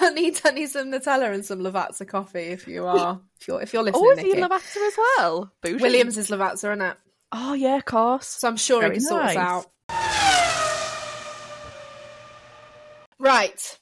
I 0.00 0.10
need 0.10 0.38
I 0.44 0.50
need 0.50 0.68
some 0.68 0.92
Nutella 0.92 1.32
and 1.32 1.44
some 1.44 1.60
Lavazza 1.60 2.06
coffee 2.06 2.48
if 2.48 2.68
you 2.68 2.84
are 2.86 3.18
if 3.40 3.48
you're 3.48 3.62
if 3.62 3.72
you're 3.72 3.80
oh, 3.80 3.84
listening. 3.86 4.04
oh, 4.04 4.10
is 4.10 4.18
he 4.18 4.26
Nikki. 4.26 4.38
in 4.38 4.48
Lavazza 4.48 4.86
as 4.86 4.98
well? 4.98 5.52
Bougie. 5.62 5.82
Williams 5.82 6.18
is 6.18 6.28
Lavazza, 6.28 6.70
isn't 6.72 6.82
it? 6.82 6.96
Oh 7.32 7.54
yeah, 7.54 7.76
of 7.76 7.84
course. 7.84 8.26
So 8.26 8.48
I'm 8.48 8.56
sure 8.56 8.80
Very 8.80 8.94
he 8.94 9.00
can 9.00 9.06
sort 9.08 9.22
us 9.24 9.36
out. 9.36 9.66
Right. 13.18 13.78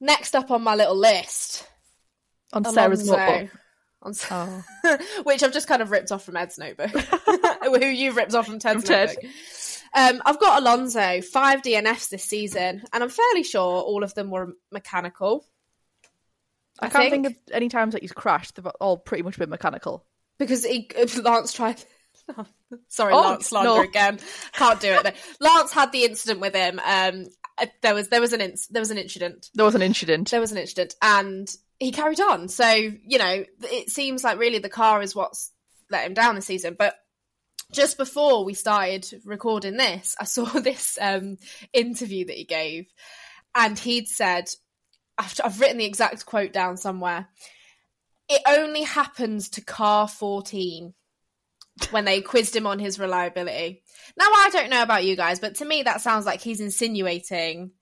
Next 0.00 0.34
up 0.34 0.50
on 0.50 0.62
my 0.62 0.74
little 0.74 0.96
list, 0.96 1.66
On 2.52 2.64
Sarah's 2.64 3.06
notebook. 3.08 3.50
On 4.02 4.10
S- 4.12 4.26
Oh. 4.30 4.62
which 5.24 5.42
I've 5.42 5.52
just 5.52 5.66
kind 5.66 5.82
of 5.82 5.90
ripped 5.90 6.12
off 6.12 6.24
from 6.24 6.36
Ed's 6.36 6.56
notebook, 6.56 6.90
who 7.62 7.86
you've 7.86 8.16
ripped 8.16 8.34
off 8.34 8.46
from 8.46 8.58
Ted's 8.60 8.82
From 8.84 8.94
Ted. 8.94 9.08
notebook. 9.08 9.30
Um, 9.94 10.22
I've 10.24 10.38
got 10.38 10.62
Alonso 10.62 11.20
five 11.22 11.62
DNFs 11.62 12.10
this 12.10 12.22
season, 12.22 12.82
and 12.92 13.02
I'm 13.02 13.08
fairly 13.08 13.42
sure 13.42 13.80
all 13.82 14.04
of 14.04 14.14
them 14.14 14.30
were 14.30 14.52
mechanical. 14.70 15.44
I, 16.80 16.86
I 16.86 16.88
can't 16.90 17.10
think- 17.10 17.26
think. 17.26 17.36
of 17.48 17.52
any 17.54 17.68
times 17.68 17.94
that 17.94 18.02
he's 18.02 18.12
crashed. 18.12 18.54
They've 18.54 18.66
all 18.80 18.98
pretty 18.98 19.24
much 19.24 19.36
been 19.38 19.50
mechanical. 19.50 20.04
because 20.38 20.64
he, 20.64 20.88
Lance 21.22 21.52
tried. 21.52 21.82
Sorry, 22.88 23.12
Oh, 23.14 23.20
Lance 23.20 23.46
slander 23.48 23.68
no. 23.68 23.82
again. 23.82 24.18
Can't 24.52 24.80
do 24.80 24.88
it. 24.88 25.02
though. 25.04 25.12
Lance 25.46 25.72
had 25.72 25.92
the 25.92 26.04
incident 26.04 26.40
with 26.40 26.54
him. 26.54 26.80
Um, 26.84 27.26
uh, 27.56 27.66
there 27.82 27.94
was 27.94 28.08
there 28.08 28.20
was 28.20 28.32
an 28.32 28.40
inc- 28.40 28.68
there 28.68 28.80
was 28.80 28.90
an 28.90 28.98
incident. 28.98 29.50
There 29.54 29.64
was 29.64 29.74
an 29.74 29.82
incident. 29.82 30.30
There 30.30 30.40
was 30.40 30.52
an 30.52 30.58
incident, 30.58 30.94
and 31.02 31.48
he 31.78 31.90
carried 31.92 32.20
on. 32.20 32.48
So 32.48 32.68
you 32.70 33.18
know, 33.18 33.44
it 33.62 33.90
seems 33.90 34.22
like 34.24 34.38
really 34.38 34.58
the 34.58 34.68
car 34.68 35.02
is 35.02 35.14
what's 35.14 35.50
let 35.90 36.06
him 36.06 36.14
down 36.14 36.34
this 36.34 36.46
season. 36.46 36.76
But 36.78 36.94
just 37.72 37.96
before 37.98 38.44
we 38.44 38.54
started 38.54 39.06
recording 39.24 39.76
this, 39.76 40.14
I 40.20 40.24
saw 40.24 40.44
this 40.60 40.98
um, 41.00 41.36
interview 41.72 42.26
that 42.26 42.36
he 42.36 42.44
gave, 42.44 42.86
and 43.54 43.78
he'd 43.78 44.06
said, 44.08 44.48
I've, 45.16 45.34
I've 45.44 45.60
written 45.60 45.78
the 45.78 45.84
exact 45.84 46.24
quote 46.26 46.52
down 46.52 46.76
somewhere. 46.76 47.28
It 48.28 48.42
only 48.46 48.82
happens 48.82 49.48
to 49.50 49.62
car 49.62 50.06
14 50.06 50.92
when 51.90 52.04
they 52.04 52.20
quizzed 52.20 52.54
him 52.56 52.66
on 52.66 52.78
his 52.78 52.98
reliability. 52.98 53.82
Now, 54.18 54.26
I 54.26 54.50
don't 54.52 54.70
know 54.70 54.82
about 54.82 55.04
you 55.04 55.16
guys, 55.16 55.40
but 55.40 55.56
to 55.56 55.64
me, 55.64 55.82
that 55.84 56.00
sounds 56.00 56.26
like 56.26 56.40
he's 56.40 56.60
insinuating 56.60 57.72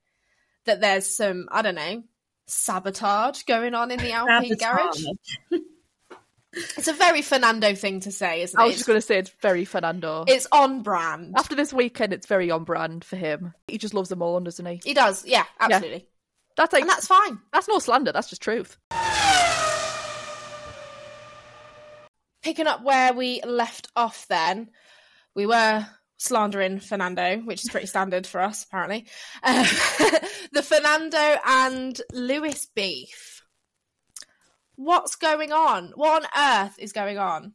that 0.65 0.81
there's 0.81 1.15
some, 1.15 1.47
I 1.51 1.61
don't 1.61 1.75
know, 1.75 2.03
sabotage 2.47 3.43
going 3.43 3.73
on 3.73 3.91
in 3.91 3.99
the 3.99 4.11
Alpine 4.11 4.55
garage. 4.55 5.03
It's 6.53 6.87
a 6.87 6.93
very 6.93 7.21
Fernando 7.21 7.75
thing 7.75 7.99
to 8.01 8.11
say, 8.11 8.41
isn't 8.41 8.59
it? 8.59 8.63
I 8.63 8.65
was 8.65 8.75
just 8.75 8.87
going 8.87 8.97
to 8.97 9.05
say 9.05 9.19
it's 9.19 9.31
very 9.41 9.63
Fernando. 9.65 10.25
it's 10.27 10.47
on 10.51 10.81
brand. 10.81 11.35
After 11.37 11.55
this 11.55 11.71
weekend, 11.71 12.13
it's 12.13 12.25
very 12.25 12.49
on 12.49 12.63
brand 12.63 13.03
for 13.03 13.15
him. 13.15 13.53
He 13.67 13.77
just 13.77 13.93
loves 13.93 14.09
them 14.09 14.21
all, 14.23 14.39
doesn't 14.39 14.65
he? 14.65 14.81
He 14.83 14.93
does, 14.93 15.25
yeah, 15.25 15.43
absolutely. 15.59 16.07
That's 16.55 16.73
like 16.73 16.81
And 16.81 16.89
that's 16.89 17.05
fine. 17.07 17.37
that's 17.53 17.67
no 17.67 17.77
slander. 17.77 18.11
That's 18.11 18.29
just 18.29 18.41
truth. 18.41 18.77
Picking 22.47 22.67
up 22.67 22.81
where 22.81 23.13
we 23.13 23.41
left 23.41 23.89
off 23.93 24.25
then, 24.29 24.69
we 25.35 25.45
were 25.45 25.85
slandering 26.15 26.79
Fernando, 26.79 27.39
which 27.39 27.61
is 27.61 27.69
pretty 27.69 27.87
standard 27.87 28.25
for 28.25 28.39
us, 28.39 28.63
apparently. 28.63 29.05
Uh, 29.43 29.63
the 30.53 30.63
Fernando 30.63 31.35
and 31.45 31.99
Lewis 32.13 32.65
beef. 32.73 33.43
What's 34.77 35.17
going 35.17 35.51
on? 35.51 35.91
What 35.95 36.23
on 36.23 36.63
earth 36.65 36.79
is 36.79 36.93
going 36.93 37.17
on? 37.17 37.51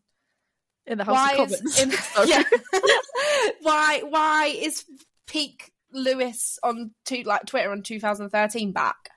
In 0.87 0.99
the 0.99 1.05
House 1.05 1.15
why 1.15 1.43
of 1.43 1.51
is 1.53 1.61
Commons. 1.63 1.81
in, 1.81 2.29
yeah. 2.29 2.43
why 3.63 4.03
why 4.07 4.55
is 4.55 4.85
peak 5.27 5.73
Lewis 5.91 6.59
on 6.63 6.91
two 7.07 7.23
like 7.23 7.47
Twitter 7.47 7.73
on 7.73 7.83
2013 7.83 8.73
back? 8.73 9.09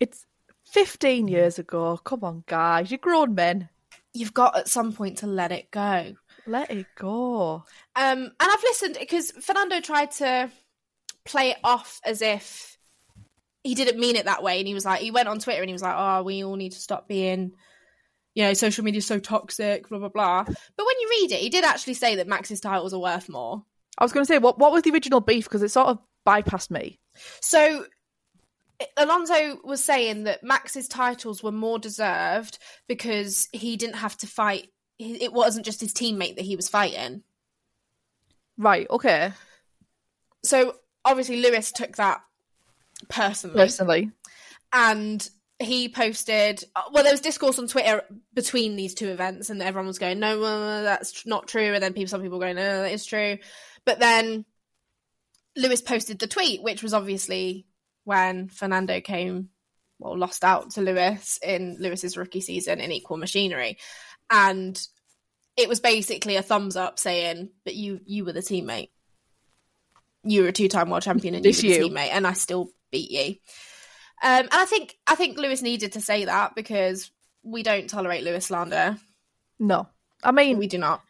It's 0.00 0.26
15 0.72 1.28
years 1.28 1.60
ago. 1.60 1.98
Come 1.98 2.24
on, 2.24 2.42
guys. 2.48 2.90
You're 2.90 2.98
grown 2.98 3.36
men. 3.36 3.68
You've 4.14 4.34
got 4.34 4.56
at 4.56 4.68
some 4.68 4.92
point 4.92 5.18
to 5.18 5.26
let 5.26 5.52
it 5.52 5.70
go. 5.70 6.14
Let 6.46 6.70
it 6.70 6.86
go. 6.96 7.64
Um, 7.96 8.18
and 8.18 8.32
I've 8.40 8.62
listened 8.62 8.96
because 8.98 9.32
Fernando 9.32 9.80
tried 9.80 10.12
to 10.12 10.50
play 11.24 11.50
it 11.50 11.58
off 11.64 12.00
as 12.04 12.22
if 12.22 12.78
he 13.62 13.74
didn't 13.74 13.98
mean 13.98 14.16
it 14.16 14.26
that 14.26 14.42
way, 14.42 14.58
and 14.58 14.68
he 14.68 14.74
was 14.74 14.84
like, 14.84 15.00
he 15.00 15.10
went 15.10 15.28
on 15.28 15.38
Twitter 15.38 15.62
and 15.62 15.68
he 15.68 15.72
was 15.72 15.82
like, 15.82 15.96
"Oh, 15.96 16.22
we 16.22 16.44
all 16.44 16.56
need 16.56 16.72
to 16.72 16.80
stop 16.80 17.08
being, 17.08 17.52
you 18.34 18.44
know, 18.44 18.54
social 18.54 18.84
media's 18.84 19.06
so 19.06 19.18
toxic, 19.18 19.88
blah 19.88 19.98
blah 19.98 20.08
blah." 20.08 20.44
But 20.44 20.86
when 20.86 21.00
you 21.00 21.08
read 21.20 21.32
it, 21.32 21.40
he 21.40 21.48
did 21.48 21.64
actually 21.64 21.94
say 21.94 22.16
that 22.16 22.28
Max's 22.28 22.60
titles 22.60 22.94
are 22.94 23.00
worth 23.00 23.28
more. 23.28 23.64
I 23.98 24.04
was 24.04 24.12
going 24.12 24.24
to 24.24 24.32
say, 24.32 24.38
what 24.38 24.58
what 24.58 24.72
was 24.72 24.82
the 24.82 24.90
original 24.90 25.20
beef? 25.20 25.44
Because 25.44 25.62
it 25.62 25.70
sort 25.70 25.88
of 25.88 25.98
bypassed 26.26 26.70
me. 26.70 27.00
So 27.40 27.86
Alonso 28.96 29.58
was 29.64 29.82
saying 29.82 30.24
that 30.24 30.42
Max's 30.42 30.88
titles 30.88 31.42
were 31.42 31.52
more 31.52 31.78
deserved 31.78 32.58
because 32.88 33.48
he 33.52 33.76
didn't 33.76 33.96
have 33.96 34.16
to 34.18 34.26
fight. 34.26 34.68
It 34.98 35.32
wasn't 35.32 35.66
just 35.66 35.80
his 35.80 35.92
teammate 35.92 36.36
that 36.36 36.44
he 36.44 36.56
was 36.56 36.68
fighting. 36.68 37.22
Right. 38.56 38.88
Okay. 38.88 39.32
So 40.44 40.76
obviously 41.04 41.40
Lewis 41.40 41.72
took 41.72 41.96
that 41.96 42.22
personally. 43.08 43.56
Personally, 43.56 44.12
and 44.72 45.28
he 45.60 45.88
posted 45.88 46.64
well 46.92 47.04
there 47.04 47.12
was 47.12 47.20
discourse 47.20 47.58
on 47.60 47.68
twitter 47.68 48.02
between 48.34 48.74
these 48.74 48.92
two 48.92 49.08
events 49.08 49.50
and 49.50 49.62
everyone 49.62 49.86
was 49.86 50.00
going 50.00 50.18
no 50.18 50.42
uh, 50.42 50.82
that's 50.82 51.24
not 51.26 51.46
true 51.46 51.72
and 51.74 51.82
then 51.82 51.92
people 51.92 52.08
some 52.08 52.20
people 52.20 52.40
going 52.40 52.56
no 52.56 52.82
that 52.82 52.92
is 52.92 53.06
true 53.06 53.38
but 53.84 54.00
then 54.00 54.44
lewis 55.56 55.80
posted 55.80 56.18
the 56.18 56.26
tweet 56.26 56.60
which 56.62 56.82
was 56.82 56.92
obviously 56.92 57.66
when 58.04 58.48
fernando 58.48 59.00
came 59.00 59.48
well 59.98 60.16
lost 60.16 60.44
out 60.44 60.70
to 60.70 60.80
lewis 60.80 61.38
in 61.42 61.76
lewis's 61.80 62.16
rookie 62.16 62.40
season 62.40 62.80
in 62.80 62.92
equal 62.92 63.16
machinery 63.16 63.78
and 64.30 64.80
it 65.56 65.68
was 65.68 65.80
basically 65.80 66.36
a 66.36 66.42
thumbs 66.42 66.76
up 66.76 66.98
saying 66.98 67.50
but 67.64 67.74
you 67.74 68.00
you 68.06 68.24
were 68.24 68.32
the 68.32 68.40
teammate 68.40 68.90
you 70.22 70.42
were 70.42 70.48
a 70.48 70.52
two-time 70.52 70.90
world 70.90 71.02
champion 71.02 71.34
and 71.34 71.44
you 71.44 71.50
were 71.50 71.54
the 71.54 71.68
you. 71.68 71.88
teammate 71.88 72.10
and 72.12 72.26
i 72.26 72.32
still 72.32 72.70
beat 72.90 73.10
you 73.10 73.36
um, 74.22 74.40
and 74.40 74.48
I 74.52 74.64
think 74.64 74.96
I 75.06 75.16
think 75.16 75.38
Lewis 75.38 75.60
needed 75.60 75.92
to 75.92 76.00
say 76.00 76.24
that 76.24 76.54
because 76.54 77.10
we 77.42 77.62
don't 77.62 77.90
tolerate 77.90 78.24
Lewis 78.24 78.46
slander. 78.46 78.96
no. 79.58 79.88
I 80.22 80.30
mean, 80.32 80.56
We 80.56 80.66
do 80.68 80.78
not. 80.78 81.02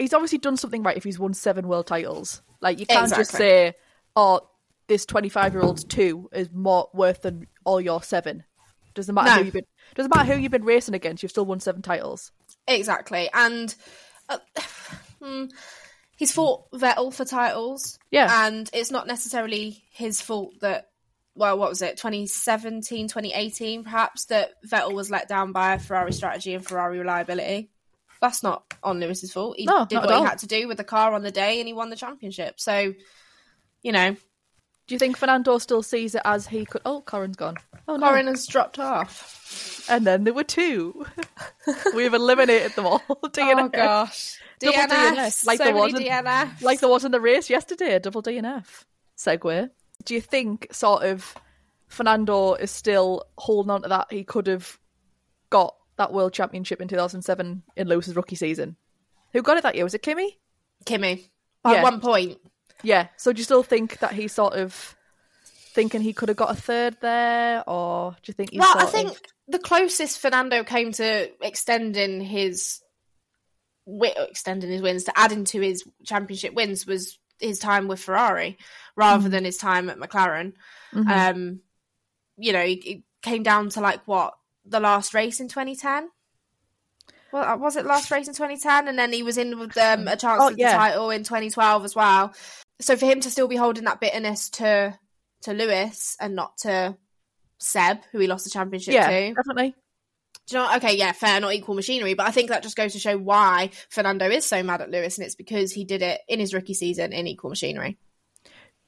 he's 0.00 0.12
obviously 0.12 0.38
done 0.38 0.56
something 0.56 0.82
right 0.82 0.96
if 0.96 1.04
he's 1.04 1.20
won 1.20 1.34
seven 1.34 1.68
world 1.68 1.86
titles. 1.86 2.42
Like 2.60 2.80
you 2.80 2.86
can't 2.86 3.14
just 3.14 3.30
say, 3.30 3.74
"Oh, 4.16 4.40
this 4.86 5.06
twenty-five-year-old's 5.06 5.84
two 5.84 6.28
is 6.32 6.50
more 6.52 6.88
worth 6.92 7.22
than 7.22 7.46
all 7.64 7.80
your 7.80 8.02
seven. 8.02 8.44
Doesn't 8.94 9.14
matter 9.14 9.30
No. 9.30 9.36
who 9.38 9.44
you've 9.44 9.54
been. 9.54 9.66
Doesn't 9.94 10.14
matter 10.14 10.32
who 10.32 10.40
you've 10.40 10.52
been 10.52 10.64
racing 10.64 10.94
against. 10.94 11.22
You've 11.22 11.30
still 11.32 11.46
won 11.46 11.60
seven 11.60 11.82
titles. 11.82 12.30
Exactly. 12.68 13.28
And 13.32 13.74
uh, 14.28 14.38
hmm, 15.22 15.46
he's 16.16 16.32
fought 16.32 16.70
Vettel 16.72 17.12
for 17.12 17.24
titles. 17.24 17.98
Yeah. 18.10 18.46
And 18.46 18.70
it's 18.72 18.90
not 18.90 19.06
necessarily 19.06 19.82
his 19.92 20.20
fault 20.20 20.54
that 20.60 20.88
well, 21.36 21.58
what 21.58 21.68
was 21.68 21.82
it, 21.82 21.96
2017, 21.96 23.08
2018, 23.08 23.82
perhaps, 23.82 24.26
that 24.26 24.52
Vettel 24.64 24.92
was 24.92 25.10
let 25.10 25.28
down 25.28 25.50
by 25.50 25.78
Ferrari 25.78 26.12
strategy 26.12 26.54
and 26.54 26.64
Ferrari 26.64 26.98
reliability. 27.00 27.70
That's 28.20 28.44
not 28.44 28.62
on 28.84 29.00
Lewis's 29.00 29.32
fault. 29.32 29.56
He 29.58 29.64
No, 29.66 29.84
did 29.84 29.96
what 29.96 30.14
he 30.16 30.22
had 30.24 30.38
to 30.38 30.46
do 30.46 30.68
with 30.68 30.76
the 30.76 30.84
car 30.84 31.12
on 31.12 31.22
the 31.24 31.32
day 31.32 31.58
and 31.58 31.66
he 31.66 31.74
won 31.74 31.90
the 31.90 31.96
championship. 31.96 32.60
So, 32.60 32.94
you 33.82 33.90
know, 33.90 34.16
Do 34.86 34.94
you 34.94 34.98
think 34.98 35.16
Fernando 35.16 35.56
still 35.58 35.82
sees 35.82 36.14
it 36.14 36.20
as 36.24 36.46
he 36.46 36.66
could? 36.66 36.82
Oh, 36.84 37.00
Corin's 37.00 37.36
gone. 37.36 37.56
Oh 37.88 37.96
no! 37.96 38.06
Corin 38.06 38.26
has 38.26 38.46
dropped 38.46 38.78
off. 38.78 39.86
And 39.88 40.06
then 40.06 40.24
there 40.24 40.34
were 40.34 40.44
two. 40.44 41.06
We've 41.94 42.12
eliminated 42.12 42.72
them 42.72 42.86
all. 42.86 42.98
DNF. 43.24 43.64
Oh, 43.64 43.68
gosh. 43.68 44.38
Double 44.58 44.76
DNF. 44.76 44.88
DNF, 45.16 45.46
like 45.46 45.58
so 45.58 45.64
there 45.64 45.74
DNF. 45.74 46.62
like 46.62 46.80
there 46.80 46.88
was 46.88 47.04
in 47.04 47.12
the 47.12 47.20
race 47.20 47.48
yesterday, 47.48 47.98
double 47.98 48.22
DNF. 48.22 48.84
Segue. 49.16 49.70
Do 50.04 50.14
you 50.14 50.20
think 50.20 50.68
sort 50.72 51.02
of 51.04 51.34
Fernando 51.88 52.54
is 52.54 52.70
still 52.70 53.24
holding 53.38 53.70
on 53.70 53.82
to 53.82 53.88
that? 53.88 54.08
He 54.10 54.22
could 54.24 54.46
have 54.48 54.78
got 55.50 55.74
that 55.96 56.12
world 56.12 56.32
championship 56.32 56.80
in 56.80 56.88
2007 56.88 57.62
in 57.76 57.88
Lewis's 57.88 58.16
rookie 58.16 58.36
season. 58.36 58.76
Who 59.32 59.42
got 59.42 59.56
it 59.56 59.62
that 59.62 59.76
year? 59.76 59.84
Was 59.84 59.94
it 59.94 60.02
Kimi? 60.02 60.38
Kimi. 60.84 61.30
At 61.64 61.72
Yeah. 61.76 61.82
one 61.82 62.00
point. 62.00 62.38
Yeah. 62.84 63.08
So 63.16 63.32
do 63.32 63.38
you 63.38 63.44
still 63.44 63.62
think 63.62 63.98
that 63.98 64.12
he's 64.12 64.32
sort 64.32 64.54
of 64.54 64.96
thinking 65.74 66.00
he 66.00 66.12
could 66.12 66.28
have 66.28 66.36
got 66.36 66.52
a 66.52 66.60
third 66.60 66.96
there, 67.00 67.68
or 67.68 68.12
do 68.12 68.18
you 68.30 68.34
think 68.34 68.50
he's 68.50 68.60
Well, 68.60 68.74
I 68.76 68.84
think 68.86 69.10
of... 69.10 69.20
the 69.48 69.58
closest 69.58 70.20
Fernando 70.20 70.62
came 70.62 70.92
to 70.92 71.30
extending 71.42 72.20
his 72.20 72.80
extending 73.86 74.70
his 74.70 74.80
wins 74.80 75.04
to 75.04 75.12
adding 75.18 75.44
to 75.44 75.60
his 75.60 75.84
championship 76.06 76.54
wins 76.54 76.86
was 76.86 77.18
his 77.38 77.58
time 77.58 77.86
with 77.88 78.00
Ferrari 78.00 78.56
rather 78.96 79.28
than 79.28 79.44
his 79.44 79.58
time 79.58 79.90
at 79.90 79.98
McLaren. 79.98 80.52
Mhm. 80.94 81.08
Um, 81.08 81.60
you 82.38 82.52
know, 82.52 82.60
it, 82.60 82.84
it 82.86 83.02
came 83.22 83.42
down 83.42 83.68
to 83.70 83.80
like 83.80 84.00
what 84.06 84.34
the 84.64 84.80
last 84.80 85.12
race 85.12 85.40
in 85.40 85.48
2010. 85.48 86.08
Well, 87.32 87.44
uh, 87.44 87.56
was 87.56 87.76
it 87.76 87.84
last 87.84 88.10
race 88.10 88.28
in 88.28 88.34
2010? 88.34 88.88
And 88.88 88.98
then 88.98 89.12
he 89.12 89.22
was 89.22 89.36
in 89.36 89.58
with 89.58 89.76
um, 89.76 90.06
a 90.08 90.16
chance 90.16 90.40
Oh, 90.42 90.48
at 90.50 90.58
yeah. 90.58 90.70
the 90.70 90.76
title 90.78 91.10
in 91.10 91.24
2012 91.24 91.84
as 91.84 91.94
well. 91.94 92.32
So 92.80 92.96
for 92.96 93.06
him 93.06 93.20
to 93.20 93.30
still 93.30 93.48
be 93.48 93.56
holding 93.56 93.84
that 93.84 94.00
bitterness 94.00 94.50
to 94.50 94.98
to 95.42 95.52
Lewis 95.52 96.16
and 96.20 96.34
not 96.34 96.56
to 96.58 96.96
Seb, 97.58 97.98
who 98.12 98.18
he 98.18 98.26
lost 98.26 98.44
the 98.44 98.50
championship 98.50 98.94
yeah, 98.94 99.08
to, 99.08 99.34
definitely. 99.34 99.74
do 100.46 100.56
you 100.56 100.58
know? 100.58 100.64
what? 100.64 100.82
Okay, 100.82 100.96
yeah, 100.96 101.12
fair, 101.12 101.40
not 101.40 101.52
equal 101.52 101.74
machinery, 101.74 102.14
but 102.14 102.26
I 102.26 102.30
think 102.30 102.48
that 102.48 102.62
just 102.62 102.76
goes 102.76 102.94
to 102.94 102.98
show 102.98 103.16
why 103.16 103.70
Fernando 103.90 104.28
is 104.28 104.46
so 104.46 104.62
mad 104.62 104.80
at 104.80 104.90
Lewis, 104.90 105.18
and 105.18 105.24
it's 105.24 105.34
because 105.34 105.72
he 105.72 105.84
did 105.84 106.02
it 106.02 106.20
in 106.28 106.40
his 106.40 106.54
rookie 106.54 106.74
season 106.74 107.12
in 107.12 107.26
equal 107.26 107.50
machinery. 107.50 107.98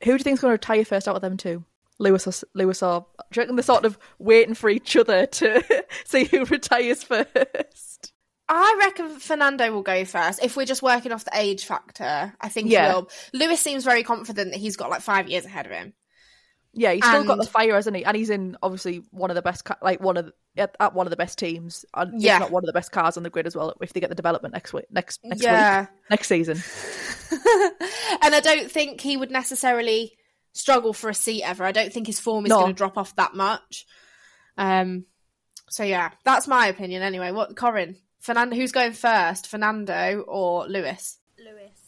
Who 0.03 0.13
do 0.13 0.13
you 0.13 0.19
think's 0.19 0.41
going 0.41 0.51
to 0.51 0.55
retire 0.55 0.85
first 0.85 1.09
out 1.09 1.17
of 1.17 1.23
them 1.23 1.37
two? 1.37 1.65
Lewis 1.99 2.27
or 2.27 2.47
Lewis 2.55 2.83
or 2.83 3.07
do 3.31 3.37
you 3.37 3.43
reckon 3.43 3.57
they're 3.57 3.63
sort 3.63 3.87
of 3.87 3.99
waiting 4.19 4.55
for 4.55 4.69
each 4.69 4.97
other 4.97 5.27
to 5.27 5.85
see 6.05 6.25
who 6.25 6.45
retires 6.45 7.03
first? 7.03 8.13
I 8.49 8.77
reckon 8.79 9.19
Fernando 9.19 9.73
will 9.73 9.83
go 9.83 10.05
first. 10.05 10.41
If 10.43 10.57
we're 10.57 10.67
just 10.67 10.83
working 10.83 11.11
off 11.13 11.25
the 11.25 11.37
age 11.37 11.65
factor, 11.65 12.33
I 12.41 12.49
think 12.49 12.71
Yeah. 12.71 12.89
he 12.89 12.95
will. 12.95 13.11
Lewis 13.33 13.61
seems 13.61 13.85
very 13.85 14.05
confident 14.05 14.53
that 14.53 14.59
he's 14.59 14.77
got 14.77 14.89
like 14.91 15.03
five 15.03 15.29
years 15.29 15.45
ahead 15.45 15.67
of 15.67 15.73
him. 15.73 15.95
Yeah, 16.79 16.93
he's 16.93 17.05
still 17.07 17.25
got 17.25 17.39
the 17.39 17.47
fire, 17.47 17.75
hasn't 17.75 17.97
he? 17.97 18.05
And 18.05 18.15
he's 18.17 18.29
in 18.29 18.57
obviously 18.63 19.03
one 19.11 19.31
of 19.31 19.35
the 19.35 19.41
best, 19.43 19.67
like 19.81 19.99
one 20.01 20.19
of 20.19 20.27
the, 20.27 20.33
at, 20.63 20.77
at 20.79 20.95
one 20.95 21.07
of 21.07 21.11
the 21.11 21.17
best 21.17 21.39
teams, 21.39 21.87
and 21.95 22.21
Yeah. 22.21 22.39
not 22.39 22.51
one 22.51 22.63
of 22.63 22.67
the 22.67 22.73
best 22.75 22.93
cars 22.93 23.17
on 23.17 23.23
the 23.23 23.31
grid 23.31 23.47
as 23.47 23.57
well. 23.57 23.75
If 23.81 23.95
they 23.95 24.01
get 24.01 24.11
the 24.11 24.15
development 24.15 24.53
next 24.53 24.73
week, 24.75 24.85
next 24.91 25.21
next 25.25 25.43
Yeah. 25.43 25.81
week, 25.81 25.89
next 26.11 26.29
season. 26.29 26.63
and 28.23 28.35
I 28.35 28.41
don't 28.43 28.71
think 28.71 29.01
he 29.01 29.17
would 29.17 29.31
necessarily 29.31 30.17
struggle 30.53 30.93
for 30.93 31.09
a 31.11 31.15
seat 31.15 31.43
ever. 31.43 31.65
I 31.65 31.73
don't 31.73 31.93
think 31.93 32.07
his 32.07 32.21
form 32.21 32.45
is 32.47 32.51
No. 32.51 32.61
going 32.61 32.75
to 32.75 32.77
drop 32.77 32.99
off 32.99 33.17
that 33.17 33.35
much. 33.35 33.87
Um, 34.59 35.07
so 35.71 35.83
yeah, 35.83 36.11
that's 36.25 36.47
my 36.47 36.67
opinion 36.69 37.03
anyway. 37.03 37.33
What 37.33 37.57
Corin? 37.57 37.97
Fernando, 38.27 38.57
who's 38.57 38.73
going 38.73 38.93
first, 38.93 39.47
Fernando 39.47 40.25
or 40.27 40.67
Lewis? 40.67 41.19
Lewis. 41.39 41.79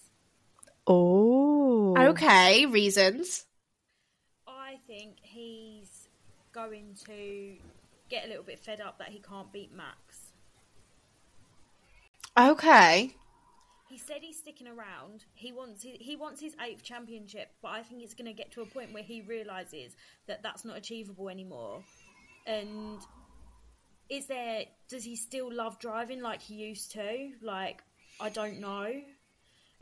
Oh, 0.86 1.96
Okay, 1.98 2.64
reasons. 2.64 3.44
I 4.46 4.76
think 4.86 5.16
he's 5.20 6.06
going 6.52 6.94
to 7.06 7.56
get 8.08 8.24
a 8.24 8.28
little 8.28 8.44
bit 8.44 8.60
fed 8.60 8.80
up 8.80 9.00
that 9.00 9.08
he 9.08 9.18
can't 9.18 9.52
beat 9.52 9.74
Max. 9.74 10.30
Okay. 12.38 13.16
He 13.88 13.98
said 13.98 14.18
he's 14.20 14.38
sticking 14.38 14.68
around. 14.68 15.24
He 15.34 15.50
wants 15.50 15.82
his, 15.82 15.96
he 15.98 16.14
wants 16.14 16.40
his 16.40 16.54
eighth 16.64 16.84
championship, 16.84 17.48
but 17.60 17.72
I 17.72 17.82
think 17.82 18.04
it's 18.04 18.14
going 18.14 18.26
to 18.26 18.32
get 18.32 18.52
to 18.52 18.62
a 18.62 18.66
point 18.66 18.94
where 18.94 19.02
he 19.02 19.22
realizes 19.22 19.96
that 20.28 20.44
that's 20.44 20.64
not 20.64 20.76
achievable 20.76 21.30
anymore. 21.30 21.82
And 22.46 23.00
is 24.08 24.26
there? 24.26 24.64
Does 24.88 25.04
he 25.04 25.16
still 25.16 25.52
love 25.52 25.78
driving 25.78 26.22
like 26.22 26.42
he 26.42 26.54
used 26.54 26.92
to? 26.92 27.30
Like 27.42 27.82
I 28.20 28.28
don't 28.30 28.60
know. 28.60 28.90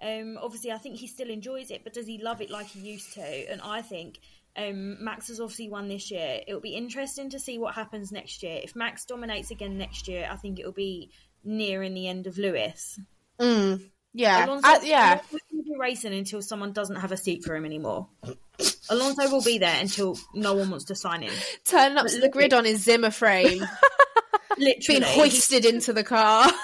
Um, 0.02 0.38
obviously, 0.42 0.72
I 0.72 0.78
think 0.78 0.96
he 0.96 1.06
still 1.06 1.30
enjoys 1.30 1.70
it, 1.70 1.82
but 1.82 1.94
does 1.94 2.06
he 2.06 2.18
love 2.22 2.40
it 2.42 2.50
like 2.50 2.66
he 2.66 2.80
used 2.80 3.14
to? 3.14 3.22
And 3.22 3.62
I 3.62 3.80
think 3.80 4.18
um, 4.56 5.02
Max 5.02 5.28
has 5.28 5.40
obviously 5.40 5.70
won 5.70 5.88
this 5.88 6.10
year. 6.10 6.40
It'll 6.46 6.60
be 6.60 6.74
interesting 6.74 7.30
to 7.30 7.38
see 7.38 7.56
what 7.58 7.74
happens 7.74 8.12
next 8.12 8.42
year. 8.42 8.60
If 8.62 8.76
Max 8.76 9.06
dominates 9.06 9.50
again 9.50 9.78
next 9.78 10.06
year, 10.06 10.28
I 10.30 10.36
think 10.36 10.58
it'll 10.58 10.72
be 10.72 11.10
nearing 11.44 11.94
the 11.94 12.08
end 12.08 12.26
of 12.26 12.36
Lewis. 12.36 13.00
Mm, 13.40 13.88
yeah. 14.12 14.44
Alonso, 14.44 14.68
Uh, 14.68 14.80
yeah. 14.82 15.20
Will 15.32 15.62
be 15.62 15.74
racing 15.78 16.12
until 16.12 16.42
someone 16.42 16.72
doesn't 16.72 16.96
have 16.96 17.12
a 17.12 17.16
seat 17.16 17.44
for 17.44 17.56
him 17.56 17.64
anymore. 17.64 18.08
Alonso 18.90 19.30
will 19.30 19.42
be 19.42 19.56
there 19.58 19.80
until 19.80 20.18
no 20.34 20.52
one 20.54 20.68
wants 20.70 20.86
to 20.86 20.94
sign 20.94 21.22
him. 21.22 21.32
Turning 21.64 21.96
up 21.96 22.06
to 22.06 22.20
the 22.20 22.28
grid 22.28 22.52
on 22.52 22.64
his 22.66 22.82
Zimmer 22.82 23.10
frame, 23.10 23.64
Literally, 24.58 25.00
being 25.00 25.02
hoisted 25.02 25.64
into 25.64 25.92
the 25.92 26.04
car. 26.04 26.50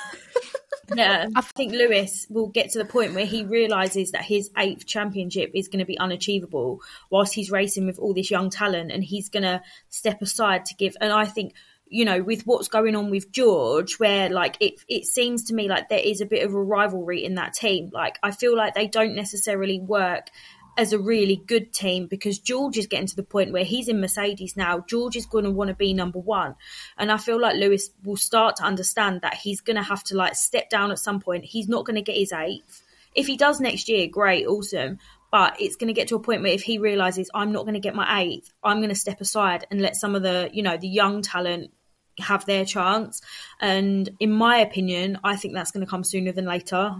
Yeah, 0.94 1.28
I 1.34 1.40
think 1.40 1.72
Lewis 1.72 2.26
will 2.28 2.48
get 2.48 2.70
to 2.70 2.78
the 2.78 2.84
point 2.84 3.14
where 3.14 3.26
he 3.26 3.44
realizes 3.44 4.12
that 4.12 4.24
his 4.24 4.50
eighth 4.58 4.86
championship 4.86 5.52
is 5.54 5.68
going 5.68 5.78
to 5.78 5.84
be 5.86 5.98
unachievable 5.98 6.80
whilst 7.10 7.34
he's 7.34 7.50
racing 7.50 7.86
with 7.86 7.98
all 7.98 8.14
this 8.14 8.30
young 8.30 8.50
talent, 8.50 8.90
and 8.90 9.02
he's 9.02 9.28
going 9.28 9.44
to 9.44 9.62
step 9.88 10.20
aside 10.22 10.66
to 10.66 10.74
give. 10.74 10.96
And 11.00 11.12
I 11.12 11.24
think, 11.24 11.54
you 11.88 12.04
know, 12.04 12.22
with 12.22 12.42
what's 12.46 12.68
going 12.68 12.96
on 12.96 13.10
with 13.10 13.32
George, 13.32 13.98
where 13.98 14.28
like 14.28 14.56
it, 14.60 14.74
it 14.88 15.04
seems 15.06 15.44
to 15.44 15.54
me 15.54 15.68
like 15.68 15.88
there 15.88 15.98
is 15.98 16.20
a 16.20 16.26
bit 16.26 16.44
of 16.44 16.54
a 16.54 16.62
rivalry 16.62 17.24
in 17.24 17.36
that 17.36 17.54
team. 17.54 17.90
Like 17.92 18.18
I 18.22 18.30
feel 18.30 18.56
like 18.56 18.74
they 18.74 18.86
don't 18.86 19.14
necessarily 19.14 19.80
work 19.80 20.30
as 20.76 20.92
a 20.92 20.98
really 20.98 21.36
good 21.36 21.72
team 21.72 22.06
because 22.06 22.38
George 22.38 22.78
is 22.78 22.86
getting 22.86 23.06
to 23.06 23.16
the 23.16 23.22
point 23.22 23.52
where 23.52 23.64
he's 23.64 23.88
in 23.88 24.00
Mercedes 24.00 24.56
now. 24.56 24.80
George 24.80 25.16
is 25.16 25.26
going 25.26 25.44
to 25.44 25.50
want 25.50 25.68
to 25.68 25.74
be 25.74 25.92
number 25.92 26.18
one. 26.18 26.54
And 26.96 27.12
I 27.12 27.18
feel 27.18 27.40
like 27.40 27.56
Lewis 27.56 27.90
will 28.04 28.16
start 28.16 28.56
to 28.56 28.64
understand 28.64 29.20
that 29.20 29.34
he's 29.34 29.60
going 29.60 29.76
to 29.76 29.82
have 29.82 30.02
to 30.04 30.16
like 30.16 30.34
step 30.34 30.70
down 30.70 30.90
at 30.90 30.98
some 30.98 31.20
point. 31.20 31.44
He's 31.44 31.68
not 31.68 31.84
going 31.84 31.96
to 31.96 32.02
get 32.02 32.16
his 32.16 32.32
eighth. 32.32 32.82
If 33.14 33.26
he 33.26 33.36
does 33.36 33.60
next 33.60 33.88
year, 33.88 34.08
great, 34.08 34.46
awesome. 34.46 34.98
But 35.30 35.60
it's 35.60 35.76
going 35.76 35.88
to 35.88 35.94
get 35.94 36.08
to 36.08 36.16
a 36.16 36.20
point 36.20 36.42
where 36.42 36.52
if 36.52 36.62
he 36.62 36.78
realizes 36.78 37.30
I'm 37.34 37.52
not 37.52 37.62
going 37.62 37.74
to 37.74 37.80
get 37.80 37.94
my 37.94 38.22
eighth, 38.22 38.50
I'm 38.62 38.78
going 38.78 38.90
to 38.90 38.94
step 38.94 39.20
aside 39.20 39.66
and 39.70 39.80
let 39.80 39.96
some 39.96 40.14
of 40.14 40.22
the, 40.22 40.50
you 40.52 40.62
know, 40.62 40.76
the 40.76 40.88
young 40.88 41.22
talent 41.22 41.70
have 42.18 42.44
their 42.44 42.64
chance. 42.64 43.22
And 43.60 44.10
in 44.20 44.30
my 44.30 44.58
opinion, 44.58 45.18
I 45.24 45.36
think 45.36 45.54
that's 45.54 45.70
going 45.70 45.84
to 45.84 45.90
come 45.90 46.04
sooner 46.04 46.32
than 46.32 46.44
later. 46.44 46.96